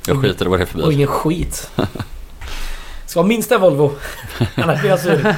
jag 0.08 0.22
skiter 0.22 0.46
i 0.46 0.50
vad 0.50 0.60
det 0.60 0.64
är 0.64 0.66
för 0.66 0.82
Och 0.82 0.88
bil. 0.88 0.96
ingen 0.98 1.08
skit. 1.08 1.72
Ska 3.06 3.20
ha 3.20 3.28
minst 3.28 3.52
en 3.52 3.62
Volvo. 3.62 3.92
Annars 4.56 4.80
blir 4.80 4.90
jag 4.90 5.00
sur. 5.00 5.36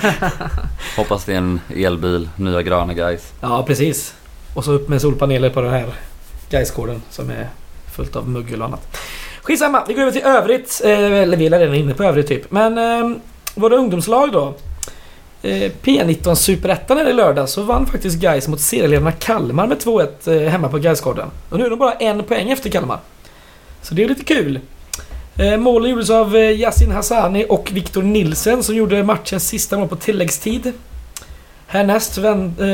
Hoppas 0.97 1.25
det 1.25 1.34
är 1.34 1.38
en 1.38 1.60
elbil, 1.75 2.30
nya 2.36 2.62
gröna 2.62 2.93
guys. 2.93 3.34
Ja, 3.41 3.63
precis. 3.63 4.13
Och 4.54 4.65
så 4.65 4.71
upp 4.71 4.89
med 4.89 5.02
solpaneler 5.02 5.49
på 5.49 5.62
den 5.62 5.71
här 5.71 5.86
Gaisgården 6.49 7.02
som 7.10 7.30
är 7.30 7.49
fullt 8.00 8.16
av 8.16 8.30
muggel 8.30 8.62
och 8.62 8.68
annat. 8.68 8.98
Skitsamma, 9.42 9.84
vi 9.88 9.94
går 9.94 10.02
över 10.02 10.12
till 10.12 10.22
övrigt. 10.22 10.82
Eh, 10.84 10.92
eller 10.92 11.38
vi 11.38 11.46
är 11.46 11.60
redan 11.60 11.76
inne 11.76 11.94
på 11.94 12.04
övrigt 12.04 12.28
typ. 12.28 12.52
Men 12.52 12.78
eh, 12.78 13.18
våra 13.56 13.76
ungdomslag 13.76 14.32
då. 14.32 14.54
Eh, 15.42 15.72
P19 15.84 16.36
Superettan 16.36 17.08
i 17.08 17.14
lördag 17.14 17.50
så 17.50 17.64
vann 17.64 17.86
faktiskt 17.86 18.20
Gais 18.20 18.48
mot 18.48 18.62
serieledarna 18.62 19.12
Kalmar 19.12 19.68
med 19.68 19.78
2-1 19.78 20.44
eh, 20.44 20.50
hemma 20.50 20.70
på 20.70 20.78
Gaisgården. 20.78 21.28
Och 21.50 21.60
nu 21.60 21.66
är 21.66 21.70
de 21.70 21.80
bara 21.80 21.94
en 21.94 22.24
poäng 22.24 22.50
efter 22.50 22.70
Kalmar. 22.70 23.00
Så 23.82 23.94
det 23.94 24.04
är 24.04 24.10
lite 24.10 24.24
kul. 24.24 24.60
Eh, 25.38 25.58
målen 25.58 25.90
gjordes 25.92 26.10
av 26.10 26.36
Yasin 26.36 26.92
Hassani 26.92 27.46
och 27.50 27.72
Viktor 27.74 28.04
Nilsen 28.04 28.64
som 28.64 28.76
gjorde 28.76 29.04
matchens 29.04 29.48
sista 29.48 29.78
mål 29.78 29.88
på 29.88 29.96
tilläggstid. 29.96 30.74
Härnäst 31.68 32.20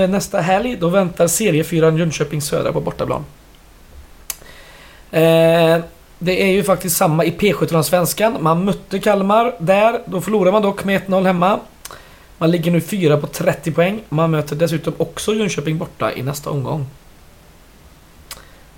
nästa 0.10 0.42
helg 0.42 0.78
då 0.80 0.90
väntar 0.90 1.28
seriefyran 1.28 1.98
Jönköping 1.98 2.42
Södra 2.42 2.72
på 2.72 2.82
bortaplan. 2.82 3.26
Eh, 5.16 5.80
det 6.20 6.44
är 6.44 6.52
ju 6.52 6.64
faktiskt 6.64 6.98
samma 6.98 7.26
i 7.26 7.32
P17-svenskan. 7.32 8.38
Man 8.42 8.66
mötte 8.66 9.00
Kalmar 9.00 9.56
där. 9.60 10.02
Då 10.06 10.22
förlorar 10.22 10.52
man 10.52 10.62
dock 10.62 10.84
med 10.84 11.02
1-0 11.02 11.26
hemma. 11.26 11.60
Man 12.38 12.52
ligger 12.52 12.72
nu 12.72 12.82
fyra 12.82 13.18
på 13.18 13.28
30 13.28 13.72
poäng. 13.72 14.02
Man 14.10 14.32
möter 14.32 14.56
dessutom 14.56 14.94
också 14.98 15.34
Jönköping 15.34 15.78
borta 15.78 16.14
i 16.14 16.24
nästa 16.24 16.50
omgång. 16.50 16.88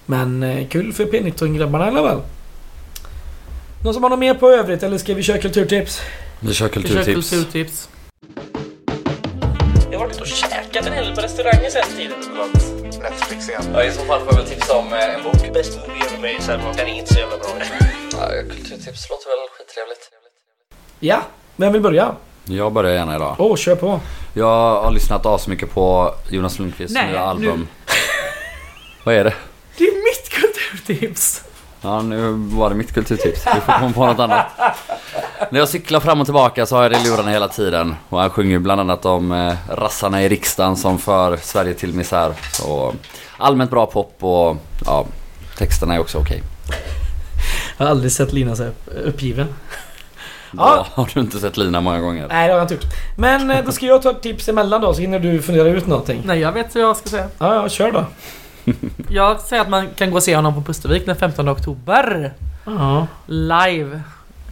Men 0.06 0.44
eh, 0.44 0.68
kul 0.68 0.94
för 0.94 1.06
P19-grabbarna 1.06 1.86
i 1.86 1.88
alla 1.88 2.10
fall. 2.10 2.22
Någon 3.84 3.94
som 3.94 4.04
har 4.04 4.10
något 4.10 4.20
mer 4.20 4.34
på 4.34 4.50
övrigt 4.50 4.84
eller 4.84 4.98
ska 4.98 5.14
vi 5.14 5.24
köra 5.24 5.38
kulturtips? 5.38 6.02
Vi 6.40 6.54
kör 6.54 6.66
Vi 6.66 6.74
kör 6.74 6.82
kulturtips. 6.82 7.30
kulturtips. 7.30 7.90
Jag 9.92 10.00
har 10.00 10.06
varit 10.06 10.22
och 10.22 10.28
käkat 10.28 10.88
en 10.88 10.94
hel 10.94 11.06
del 11.06 11.16
på 11.16 11.22
restauranger 11.22 11.70
sen 11.70 11.98
tiden. 11.98 12.87
Netflix 13.02 13.50
igen. 13.50 13.64
Ja, 13.74 13.84
i 13.84 13.92
så 13.92 14.00
fall 14.06 14.20
får 14.20 14.28
jag 14.34 14.38
väl 14.38 14.46
tipsa 14.50 14.78
om 14.78 14.94
eh, 14.94 15.16
en 15.16 15.24
bok. 15.24 15.54
Best 15.54 15.78
movie 15.88 16.04
ever 16.06 16.18
made, 16.18 16.42
så 16.42 16.52
här, 16.52 16.74
den 16.78 16.88
är 16.88 16.94
inte 17.00 17.14
så 17.14 17.20
jävla 17.20 17.38
bra. 17.38 17.48
Ja, 18.12 18.28
kulturtips 18.50 19.10
låter 19.10 19.28
väl 19.30 19.48
skittrevligt. 19.58 20.12
Ja, 21.00 21.22
vem 21.56 21.74
vill 21.74 21.82
börja? 21.82 22.16
Jag 22.46 22.74
börjar 22.74 22.94
gärna 22.94 23.16
idag. 23.16 23.36
Åh, 23.40 23.56
kör 23.56 23.76
på. 23.76 24.00
Jag 24.34 24.82
har 24.82 24.92
lyssnat 24.92 25.26
asmycket 25.26 25.72
på 25.74 26.14
Jonas 26.30 26.60
Lundqvists 26.60 26.94
nya 26.96 27.06
nu- 27.12 27.18
album. 27.18 27.68
Vad 29.04 29.16
är 29.16 29.24
det? 29.24 29.34
Det 29.78 29.84
är 29.84 29.94
mitt 30.04 30.30
kulturtips! 30.30 31.44
Ja, 31.82 32.02
nu 32.02 32.32
var 32.32 32.70
det 32.70 32.76
mitt 32.76 32.94
kulturtips. 32.94 33.46
Vi 33.56 33.62
får 33.62 33.80
komma 33.80 33.92
på 33.94 34.06
något 34.06 34.20
annat. 34.20 34.46
När 35.50 35.60
jag 35.60 35.70
cyklar 35.70 36.00
fram 36.00 36.22
och 36.22 36.28
tillbaka 36.28 36.66
så 36.66 36.76
har 36.76 36.84
jag 36.84 36.92
det 36.92 36.98
i 36.98 37.04
lurarna 37.04 37.32
hela 37.32 37.48
tiden. 37.48 37.96
Och 38.10 38.20
han 38.20 38.30
sjunger 38.30 38.60
bland 38.60 38.82
annat 38.82 39.06
om 39.06 39.32
eh, 39.32 39.54
rassarna 39.70 40.24
i 40.24 40.30
riksdagen 40.30 40.76
som 40.76 41.00
för 41.00 41.38
Sverige 41.38 41.74
till 41.74 41.94
misär. 41.94 42.34
Så 42.52 42.94
allmänt 43.38 43.72
bra 43.72 43.86
pop 43.86 44.16
och 44.20 44.58
ja, 44.86 45.06
texterna 45.58 45.96
är 45.96 46.00
också 46.00 46.18
okej. 46.18 46.44
Jag 47.78 47.86
har 47.86 47.92
aldrig 47.92 48.12
sett 48.12 48.34
Lina 48.34 48.56
så 48.56 48.64
här 48.64 48.72
uppgiven. 49.06 49.48
Ja. 50.58 50.88
Har 50.94 51.10
du 51.14 51.20
inte 51.20 51.40
sett 51.40 51.58
Lina 51.58 51.82
många 51.82 52.00
gånger? 52.00 52.28
Nej, 52.28 52.48
det 52.48 52.54
har 52.54 52.60
jag 52.60 52.64
inte 52.64 52.74
gjort. 52.74 52.94
Men 53.18 53.52
eh, 53.52 53.66
då 53.66 53.72
ska 53.72 53.86
jag 53.86 54.02
ta 54.02 54.12
ett 54.12 54.22
tips 54.22 54.50
emellan 54.50 54.82
då 54.82 54.94
så 54.94 55.02
hinner 55.02 55.20
du 55.20 55.42
fundera 55.42 55.68
ut 55.68 55.88
någonting. 55.88 56.22
Nej, 56.26 56.40
jag 56.40 56.52
vet 56.52 56.76
vad 56.76 56.84
jag 56.84 56.98
ska 56.98 57.10
säga. 57.10 57.28
Ja, 57.40 57.56
ja, 57.56 57.70
kör 57.70 57.92
då. 57.92 58.06
Jag 59.10 59.40
säger 59.40 59.62
att 59.62 59.70
man 59.70 59.88
kan 59.96 60.10
gå 60.12 60.16
och 60.18 60.24
se 60.24 60.36
honom 60.36 60.56
på 60.56 60.62
Pustervik 60.62 61.06
den 61.06 61.16
15 61.16 61.50
oktober. 61.50 62.34
Ja. 62.66 63.08
Live. 63.26 64.02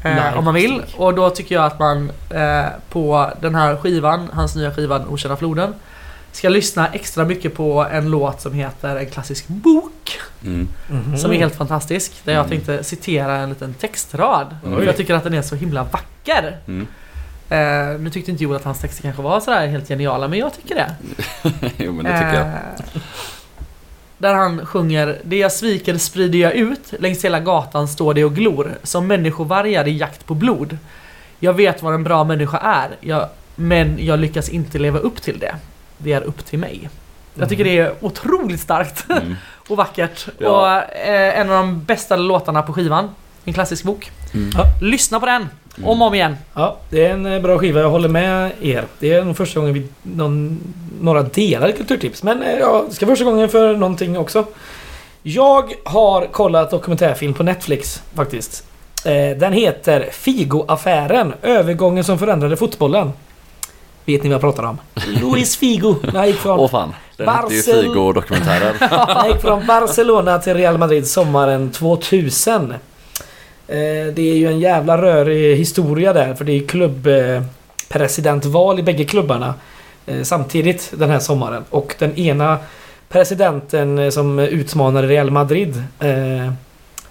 Eh, 0.03 0.37
om 0.37 0.43
man 0.45 0.53
vill. 0.53 0.81
Och 0.97 1.13
då 1.15 1.29
tycker 1.29 1.55
jag 1.55 1.65
att 1.65 1.79
man 1.79 2.11
eh, 2.29 2.65
på 2.89 3.31
den 3.41 3.55
här 3.55 3.75
skivan, 3.75 4.29
hans 4.33 4.55
nya 4.55 4.71
skivan 4.73 5.07
Okända 5.07 5.35
floden, 5.37 5.73
ska 6.31 6.49
lyssna 6.49 6.87
extra 6.87 7.25
mycket 7.25 7.55
på 7.55 7.85
en 7.91 8.09
låt 8.09 8.41
som 8.41 8.53
heter 8.53 8.95
En 8.95 9.05
klassisk 9.05 9.47
bok. 9.47 10.19
Mm. 10.45 10.67
Mhm. 10.89 11.17
Som 11.17 11.31
är 11.31 11.35
helt 11.37 11.55
fantastisk. 11.55 12.11
Där 12.23 12.33
jag 12.33 12.39
Mm. 12.45 12.49
tänkte 12.49 12.83
citera 12.83 13.35
en 13.35 13.49
liten 13.49 13.73
textrad. 13.73 14.55
Oj. 14.65 14.75
För 14.75 14.83
jag 14.85 14.97
tycker 14.97 15.13
att 15.13 15.23
den 15.23 15.33
är 15.33 15.41
så 15.41 15.55
himla 15.55 15.83
vacker. 15.83 16.57
Mm. 16.67 16.87
Eh, 17.49 17.99
nu 17.99 18.09
tyckte 18.09 18.31
inte 18.31 18.43
Joel 18.43 18.55
att 18.55 18.63
hans 18.63 18.79
texter 18.79 19.01
kanske 19.01 19.21
var 19.21 19.39
sådär 19.39 19.67
helt 19.67 19.87
geniala, 19.87 20.27
men 20.27 20.39
jag 20.39 20.53
tycker 20.53 20.75
det. 20.75 20.95
jo 21.77 21.91
men 21.93 22.05
det 22.05 22.11
tycker 22.19 22.33
jag. 22.33 22.51
Där 24.17 24.33
han 24.33 24.65
sjunger 24.65 25.17
Det 25.23 25.37
jag 25.37 25.51
sviker 25.51 25.97
sprider 25.97 26.39
jag 26.39 26.53
ut 26.53 26.93
Längs 26.99 27.25
hela 27.25 27.39
gatan 27.39 27.87
står 27.87 28.13
det 28.13 28.23
och 28.25 28.35
glor 28.35 28.71
Som 28.83 29.07
människovargar 29.07 29.87
i 29.87 29.97
jakt 29.97 30.25
på 30.25 30.33
blod 30.33 30.77
Jag 31.39 31.53
vet 31.53 31.81
vad 31.83 31.93
en 31.93 32.03
bra 32.03 32.23
människa 32.23 32.57
är 32.57 32.89
jag, 33.01 33.29
Men 33.55 33.97
jag 34.05 34.19
lyckas 34.19 34.49
inte 34.49 34.77
leva 34.79 34.99
upp 34.99 35.21
till 35.21 35.39
det 35.39 35.55
Det 35.97 36.13
är 36.13 36.21
upp 36.21 36.45
till 36.45 36.59
mig 36.59 36.89
Jag 37.33 37.49
tycker 37.49 37.63
det 37.63 37.77
är 37.77 37.93
otroligt 38.01 38.59
starkt 38.61 39.05
Mm. 39.09 39.35
och 39.67 39.77
vackert 39.77 40.27
Ja. 40.37 40.49
och 40.49 40.95
eh, 40.97 41.39
en 41.39 41.49
av 41.49 41.55
de 41.57 41.83
bästa 41.83 42.15
låtarna 42.15 42.61
på 42.61 42.73
skivan 42.73 43.09
En 43.45 43.53
klassisk 43.53 43.83
bok 43.83 44.11
Mm. 44.33 44.49
Ja. 44.57 44.63
Lyssna 44.81 45.19
på 45.19 45.25
den! 45.25 45.49
Om 45.83 46.01
och 46.01 46.07
om 46.07 46.13
igen 46.13 46.37
Ja, 46.53 46.77
det 46.89 47.05
är 47.05 47.09
en 47.13 47.25
eh, 47.25 47.41
bra 47.41 47.57
skiva. 47.59 47.79
Jag 47.81 47.89
håller 47.89 48.09
med 48.09 48.51
er. 48.61 48.83
Det 48.99 49.13
är 49.13 49.23
nog 49.23 49.37
första 49.37 49.59
gången 49.59 49.73
vi 49.73 49.87
någon, 50.03 50.59
några 51.01 51.23
delar 51.23 51.71
kulturtips. 51.71 52.23
Men 52.23 52.43
eh, 52.43 52.53
ja, 52.59 52.83
det 52.89 52.95
ska 52.95 53.05
första 53.05 53.25
gången 53.25 53.49
för 53.49 53.75
någonting 53.75 54.17
också. 54.17 54.45
Jag 55.23 55.73
har 55.83 56.25
kollat 56.25 56.71
dokumentärfilm 56.71 57.33
på 57.33 57.43
Netflix 57.43 58.01
faktiskt. 58.15 58.63
Eh, 59.05 59.37
Den 59.37 59.53
heter 59.53 60.09
Figo-affären. 60.11 61.33
Övergången 61.41 62.03
som 62.03 62.19
förändrade 62.19 62.57
fotbollen. 62.57 63.11
Vet 64.05 64.23
ni 64.23 64.29
vad 64.29 64.33
jag 64.33 64.41
pratar 64.41 64.63
om? 64.63 64.77
Luis 65.21 65.57
Figo. 65.57 65.95
När 66.03 66.11
han 66.11 66.27
gick 66.27 66.35
från, 66.37 66.59
Åh 66.59 66.69
fan. 66.69 66.93
Den 67.17 67.29
hette 67.29 67.53
ju 67.53 67.61
Barcel- 67.61 67.81
Figo-dokumentären. 67.83 68.75
han 69.07 69.27
gick 69.29 69.41
från 69.41 69.65
Barcelona 69.67 70.39
till 70.39 70.53
Real 70.53 70.77
Madrid 70.77 71.07
sommaren 71.07 71.71
2000. 71.71 72.73
Eh, 73.67 74.13
det 74.13 74.31
är 74.31 74.35
ju 74.35 74.47
en 74.47 74.59
jävla 74.59 75.01
rörig 75.01 75.57
historia 75.57 76.13
där 76.13 76.33
för 76.33 76.45
det 76.45 76.51
är 76.51 76.67
klubb 76.67 77.07
eh, 77.07 77.41
i 78.79 78.83
bägge 78.83 79.03
klubbarna 79.05 79.53
eh, 80.05 80.21
samtidigt 80.23 80.91
den 80.97 81.09
här 81.09 81.19
sommaren. 81.19 81.63
Och 81.69 81.95
den 81.99 82.15
ena 82.17 82.57
presidenten 83.09 84.11
som 84.11 84.39
utmanade 84.39 85.07
Real 85.07 85.31
Madrid 85.31 85.83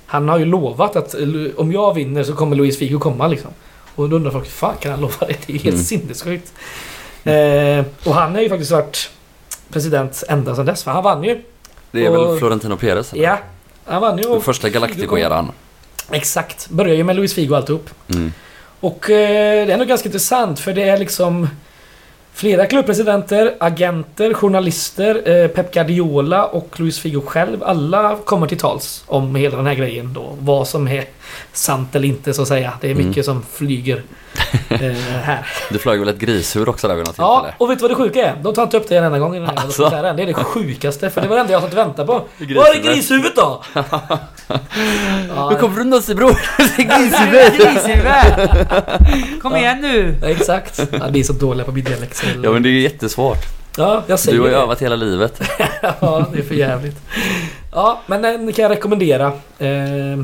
han 0.07 0.29
har 0.29 0.39
ju 0.39 0.45
lovat 0.45 0.97
att 0.97 1.15
om 1.57 1.73
jag 1.73 1.95
vinner 1.95 2.23
så 2.23 2.33
kommer 2.35 2.57
Luis 2.57 2.79
Figo 2.79 2.99
komma 2.99 3.27
liksom. 3.29 3.51
Och 3.95 4.09
då 4.09 4.17
undrar 4.17 4.31
folk, 4.31 4.47
fan 4.49 4.75
kan 4.81 4.91
han 4.93 5.01
lova 5.01 5.15
det? 5.21 5.27
Det 5.47 5.53
är 5.53 5.53
ju 5.53 5.59
helt 5.59 5.67
Mm. 5.75 5.85
sinnessjukt. 5.85 6.53
Eh, 7.25 7.85
och 8.09 8.15
han 8.15 8.35
har 8.35 8.41
ju 8.43 8.49
faktiskt 8.49 8.71
varit 8.71 9.11
president 9.73 10.23
ända 10.29 10.55
sedan 10.57 10.67
dess. 10.67 10.85
För 10.85 10.91
han 10.91 11.05
vann 11.05 11.25
ju. 11.25 11.43
Det 11.91 12.07
är 12.07 12.11
väl 12.11 12.21
Och- 12.21 12.39
Florentino 12.39 12.77
Perez? 12.77 13.13
eller? 13.13 13.23
Ja, 13.23 13.39
han 13.85 14.01
vann 14.03 14.19
ju. 14.19 14.25
Den 14.29 14.41
första. 14.41 14.69
Galactico-eran. 14.69 15.49
Exakt. 16.11 16.69
Börjar 16.69 16.95
ju 16.95 17.05
med 17.05 17.17
Luis 17.17 17.35
Figo 17.35 17.55
alltihop. 17.55 17.91
Mm. 18.09 18.33
Och 18.81 19.11
eh, 19.11 19.67
det 19.67 19.73
är 19.73 19.77
nog 19.77 19.89
ganska 19.89 20.09
intressant 20.09 20.61
för 20.61 20.73
det 20.73 20.83
är 20.83 20.99
liksom 20.99 21.49
flera 22.35 22.67
klubbpresidenter, 22.67 23.55
agenter, 23.61 24.35
journalister, 24.35 25.29
eh, 25.31 25.49
Pep 25.49 25.75
Guardiola 25.75 26.45
och 26.47 26.81
Luis 26.81 26.99
Figo 27.01 27.21
själv. 27.27 27.63
Alla 27.65 28.17
kommer 28.25 28.47
till 28.47 28.59
tals 28.59 29.05
om 29.07 29.35
hela 29.35 29.57
den 29.57 29.67
här 29.67 29.75
grejen 29.75 30.13
då. 30.13 30.37
Vad 30.41 30.69
som 30.69 30.89
är 30.89 31.05
sant 31.53 31.95
eller 31.97 32.09
inte 32.09 32.35
så 32.35 32.43
att 32.43 32.49
säga. 32.49 32.73
Det 32.81 32.91
är 32.91 32.95
mycket 32.95 33.15
Mm. 33.15 33.25
som 33.25 33.43
flyger 33.53 34.03
eh, 34.69 34.79
här. 35.23 35.47
Du 35.71 35.79
flög 35.79 36.01
väl 36.01 36.09
ett 36.09 36.19
grishur 36.19 36.69
också 36.69 36.89
där 36.89 36.95
vid 36.95 37.07
något 37.07 37.15
Ja, 37.19 37.41
tillfälle? 37.41 37.55
och 37.59 37.71
vet 37.71 37.79
du 37.79 37.83
vad 37.83 37.91
det 37.91 37.95
sjuka 37.95 38.27
är? 38.27 38.37
De 38.43 38.55
tar 38.55 38.63
inte 38.63 38.77
upp 38.77 38.89
det 38.89 38.97
en 38.97 39.05
enda 39.05 39.19
gång 39.19 39.37
i 39.37 39.39
den 39.39 39.49
här 39.49 39.57
Alltså? 39.57 39.83
dokumentären. 39.83 40.17
Det 40.17 40.23
är 40.23 40.27
det 40.27 40.35
sjukaste, 40.35 41.11
för 41.11 41.21
det 41.21 41.29
var 41.29 41.37
det 41.37 41.41
enda 41.41 41.53
jag 41.53 41.63
satt 41.63 41.73
och 41.73 41.79
väntade 41.79 42.07
på. 42.07 42.13
Var 42.39 42.75
är 42.75 42.83
grishuvudet 42.95 43.37
då? 43.37 43.63
ja, 43.75 44.19
Hur 45.51 45.57
kommer 45.59 45.75
du 45.77 45.81
undan 45.81 46.03
bror? 46.17 46.37
Grishuvud! 46.77 47.83
Kom 49.43 49.57
igen 49.57 49.81
nu! 49.81 50.17
Ja, 50.23 50.29
exakt. 50.29 50.79
Ja, 50.93 51.07
vi 51.11 51.21
är 51.21 51.25
så 51.25 51.33
dåliga 51.33 51.65
på 51.67 51.73
min 51.73 51.85
dialekt. 51.85 52.24
Ja 52.43 52.53
men 52.53 52.63
det 52.63 52.69
är 52.69 52.71
ju 52.71 52.81
jättesvårt. 52.81 53.39
Ja, 53.77 54.03
jag 54.07 54.19
säger 54.19 54.37
Du 54.39 54.41
har 54.43 54.49
ju 54.49 54.55
det. 54.55 54.61
övat 54.61 54.83
hela 54.83 54.97
livet. 54.97 55.43
Ja, 56.01 56.27
det 56.33 56.39
är 56.39 56.43
för 56.43 56.55
jävligt. 56.55 56.97
Ja, 57.73 58.01
men 58.07 58.23
den 58.23 58.53
kan 58.53 58.63
jag 58.63 58.71
rekommendera. 58.71 59.27
Eh, 59.59 60.19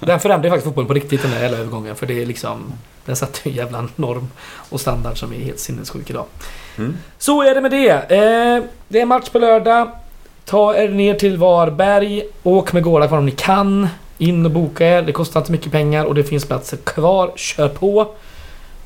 den 0.00 0.20
förändrar 0.20 0.44
ju 0.44 0.50
faktiskt 0.50 0.64
fotbollen 0.64 0.88
på 0.88 0.94
riktigt 0.94 1.22
den 1.22 1.30
där 1.30 1.38
hela 1.40 1.56
övergången. 1.56 1.96
För 1.96 2.06
det 2.06 2.22
är 2.22 2.26
liksom... 2.26 2.72
Den 3.04 3.16
satte 3.16 3.40
en 3.48 3.52
jävla 3.52 3.88
norm 3.96 4.28
och 4.70 4.80
standard 4.80 5.18
som 5.18 5.32
är 5.32 5.36
helt 5.38 5.58
sinnessjuk 5.58 6.10
idag. 6.10 6.24
Mm. 6.78 6.96
Så 7.18 7.42
är 7.42 7.54
det 7.54 7.60
med 7.60 7.70
det. 7.70 7.90
Eh, 7.90 8.62
det 8.88 9.00
är 9.00 9.04
match 9.06 9.28
på 9.28 9.38
lördag. 9.38 9.90
Ta 10.44 10.74
er 10.74 10.88
ner 10.88 11.14
till 11.14 11.36
Varberg. 11.36 12.22
Åk 12.42 12.72
med 12.72 12.82
Gårda 12.82 13.16
om 13.16 13.26
ni 13.26 13.32
kan. 13.32 13.88
In 14.18 14.44
och 14.44 14.50
boka 14.52 14.86
er. 14.86 15.02
Det 15.02 15.12
kostar 15.12 15.40
inte 15.40 15.52
mycket 15.52 15.72
pengar 15.72 16.04
och 16.04 16.14
det 16.14 16.24
finns 16.24 16.44
platser 16.46 16.76
kvar. 16.76 17.32
Kör 17.36 17.68
på. 17.68 18.06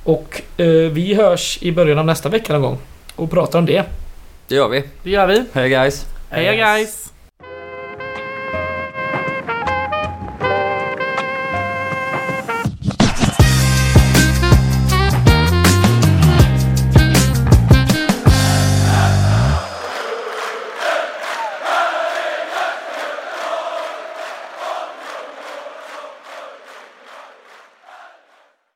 Och 0.04 0.42
eh, 0.56 0.66
vi 0.66 1.14
hörs 1.14 1.58
i 1.62 1.72
början 1.72 1.98
av 1.98 2.06
nästa 2.06 2.28
vecka 2.28 2.52
någon 2.52 2.62
gång. 2.62 2.78
Och 3.16 3.30
pratar 3.30 3.58
om 3.58 3.66
det. 3.66 3.84
Det 4.48 4.54
gör 4.54 4.68
vi. 4.68 4.84
Det 5.02 5.10
gör 5.10 5.26
vi. 5.26 5.44
Hej 5.52 5.68
guys. 5.68 6.06
Heja 6.30 6.54
guys! 6.54 7.11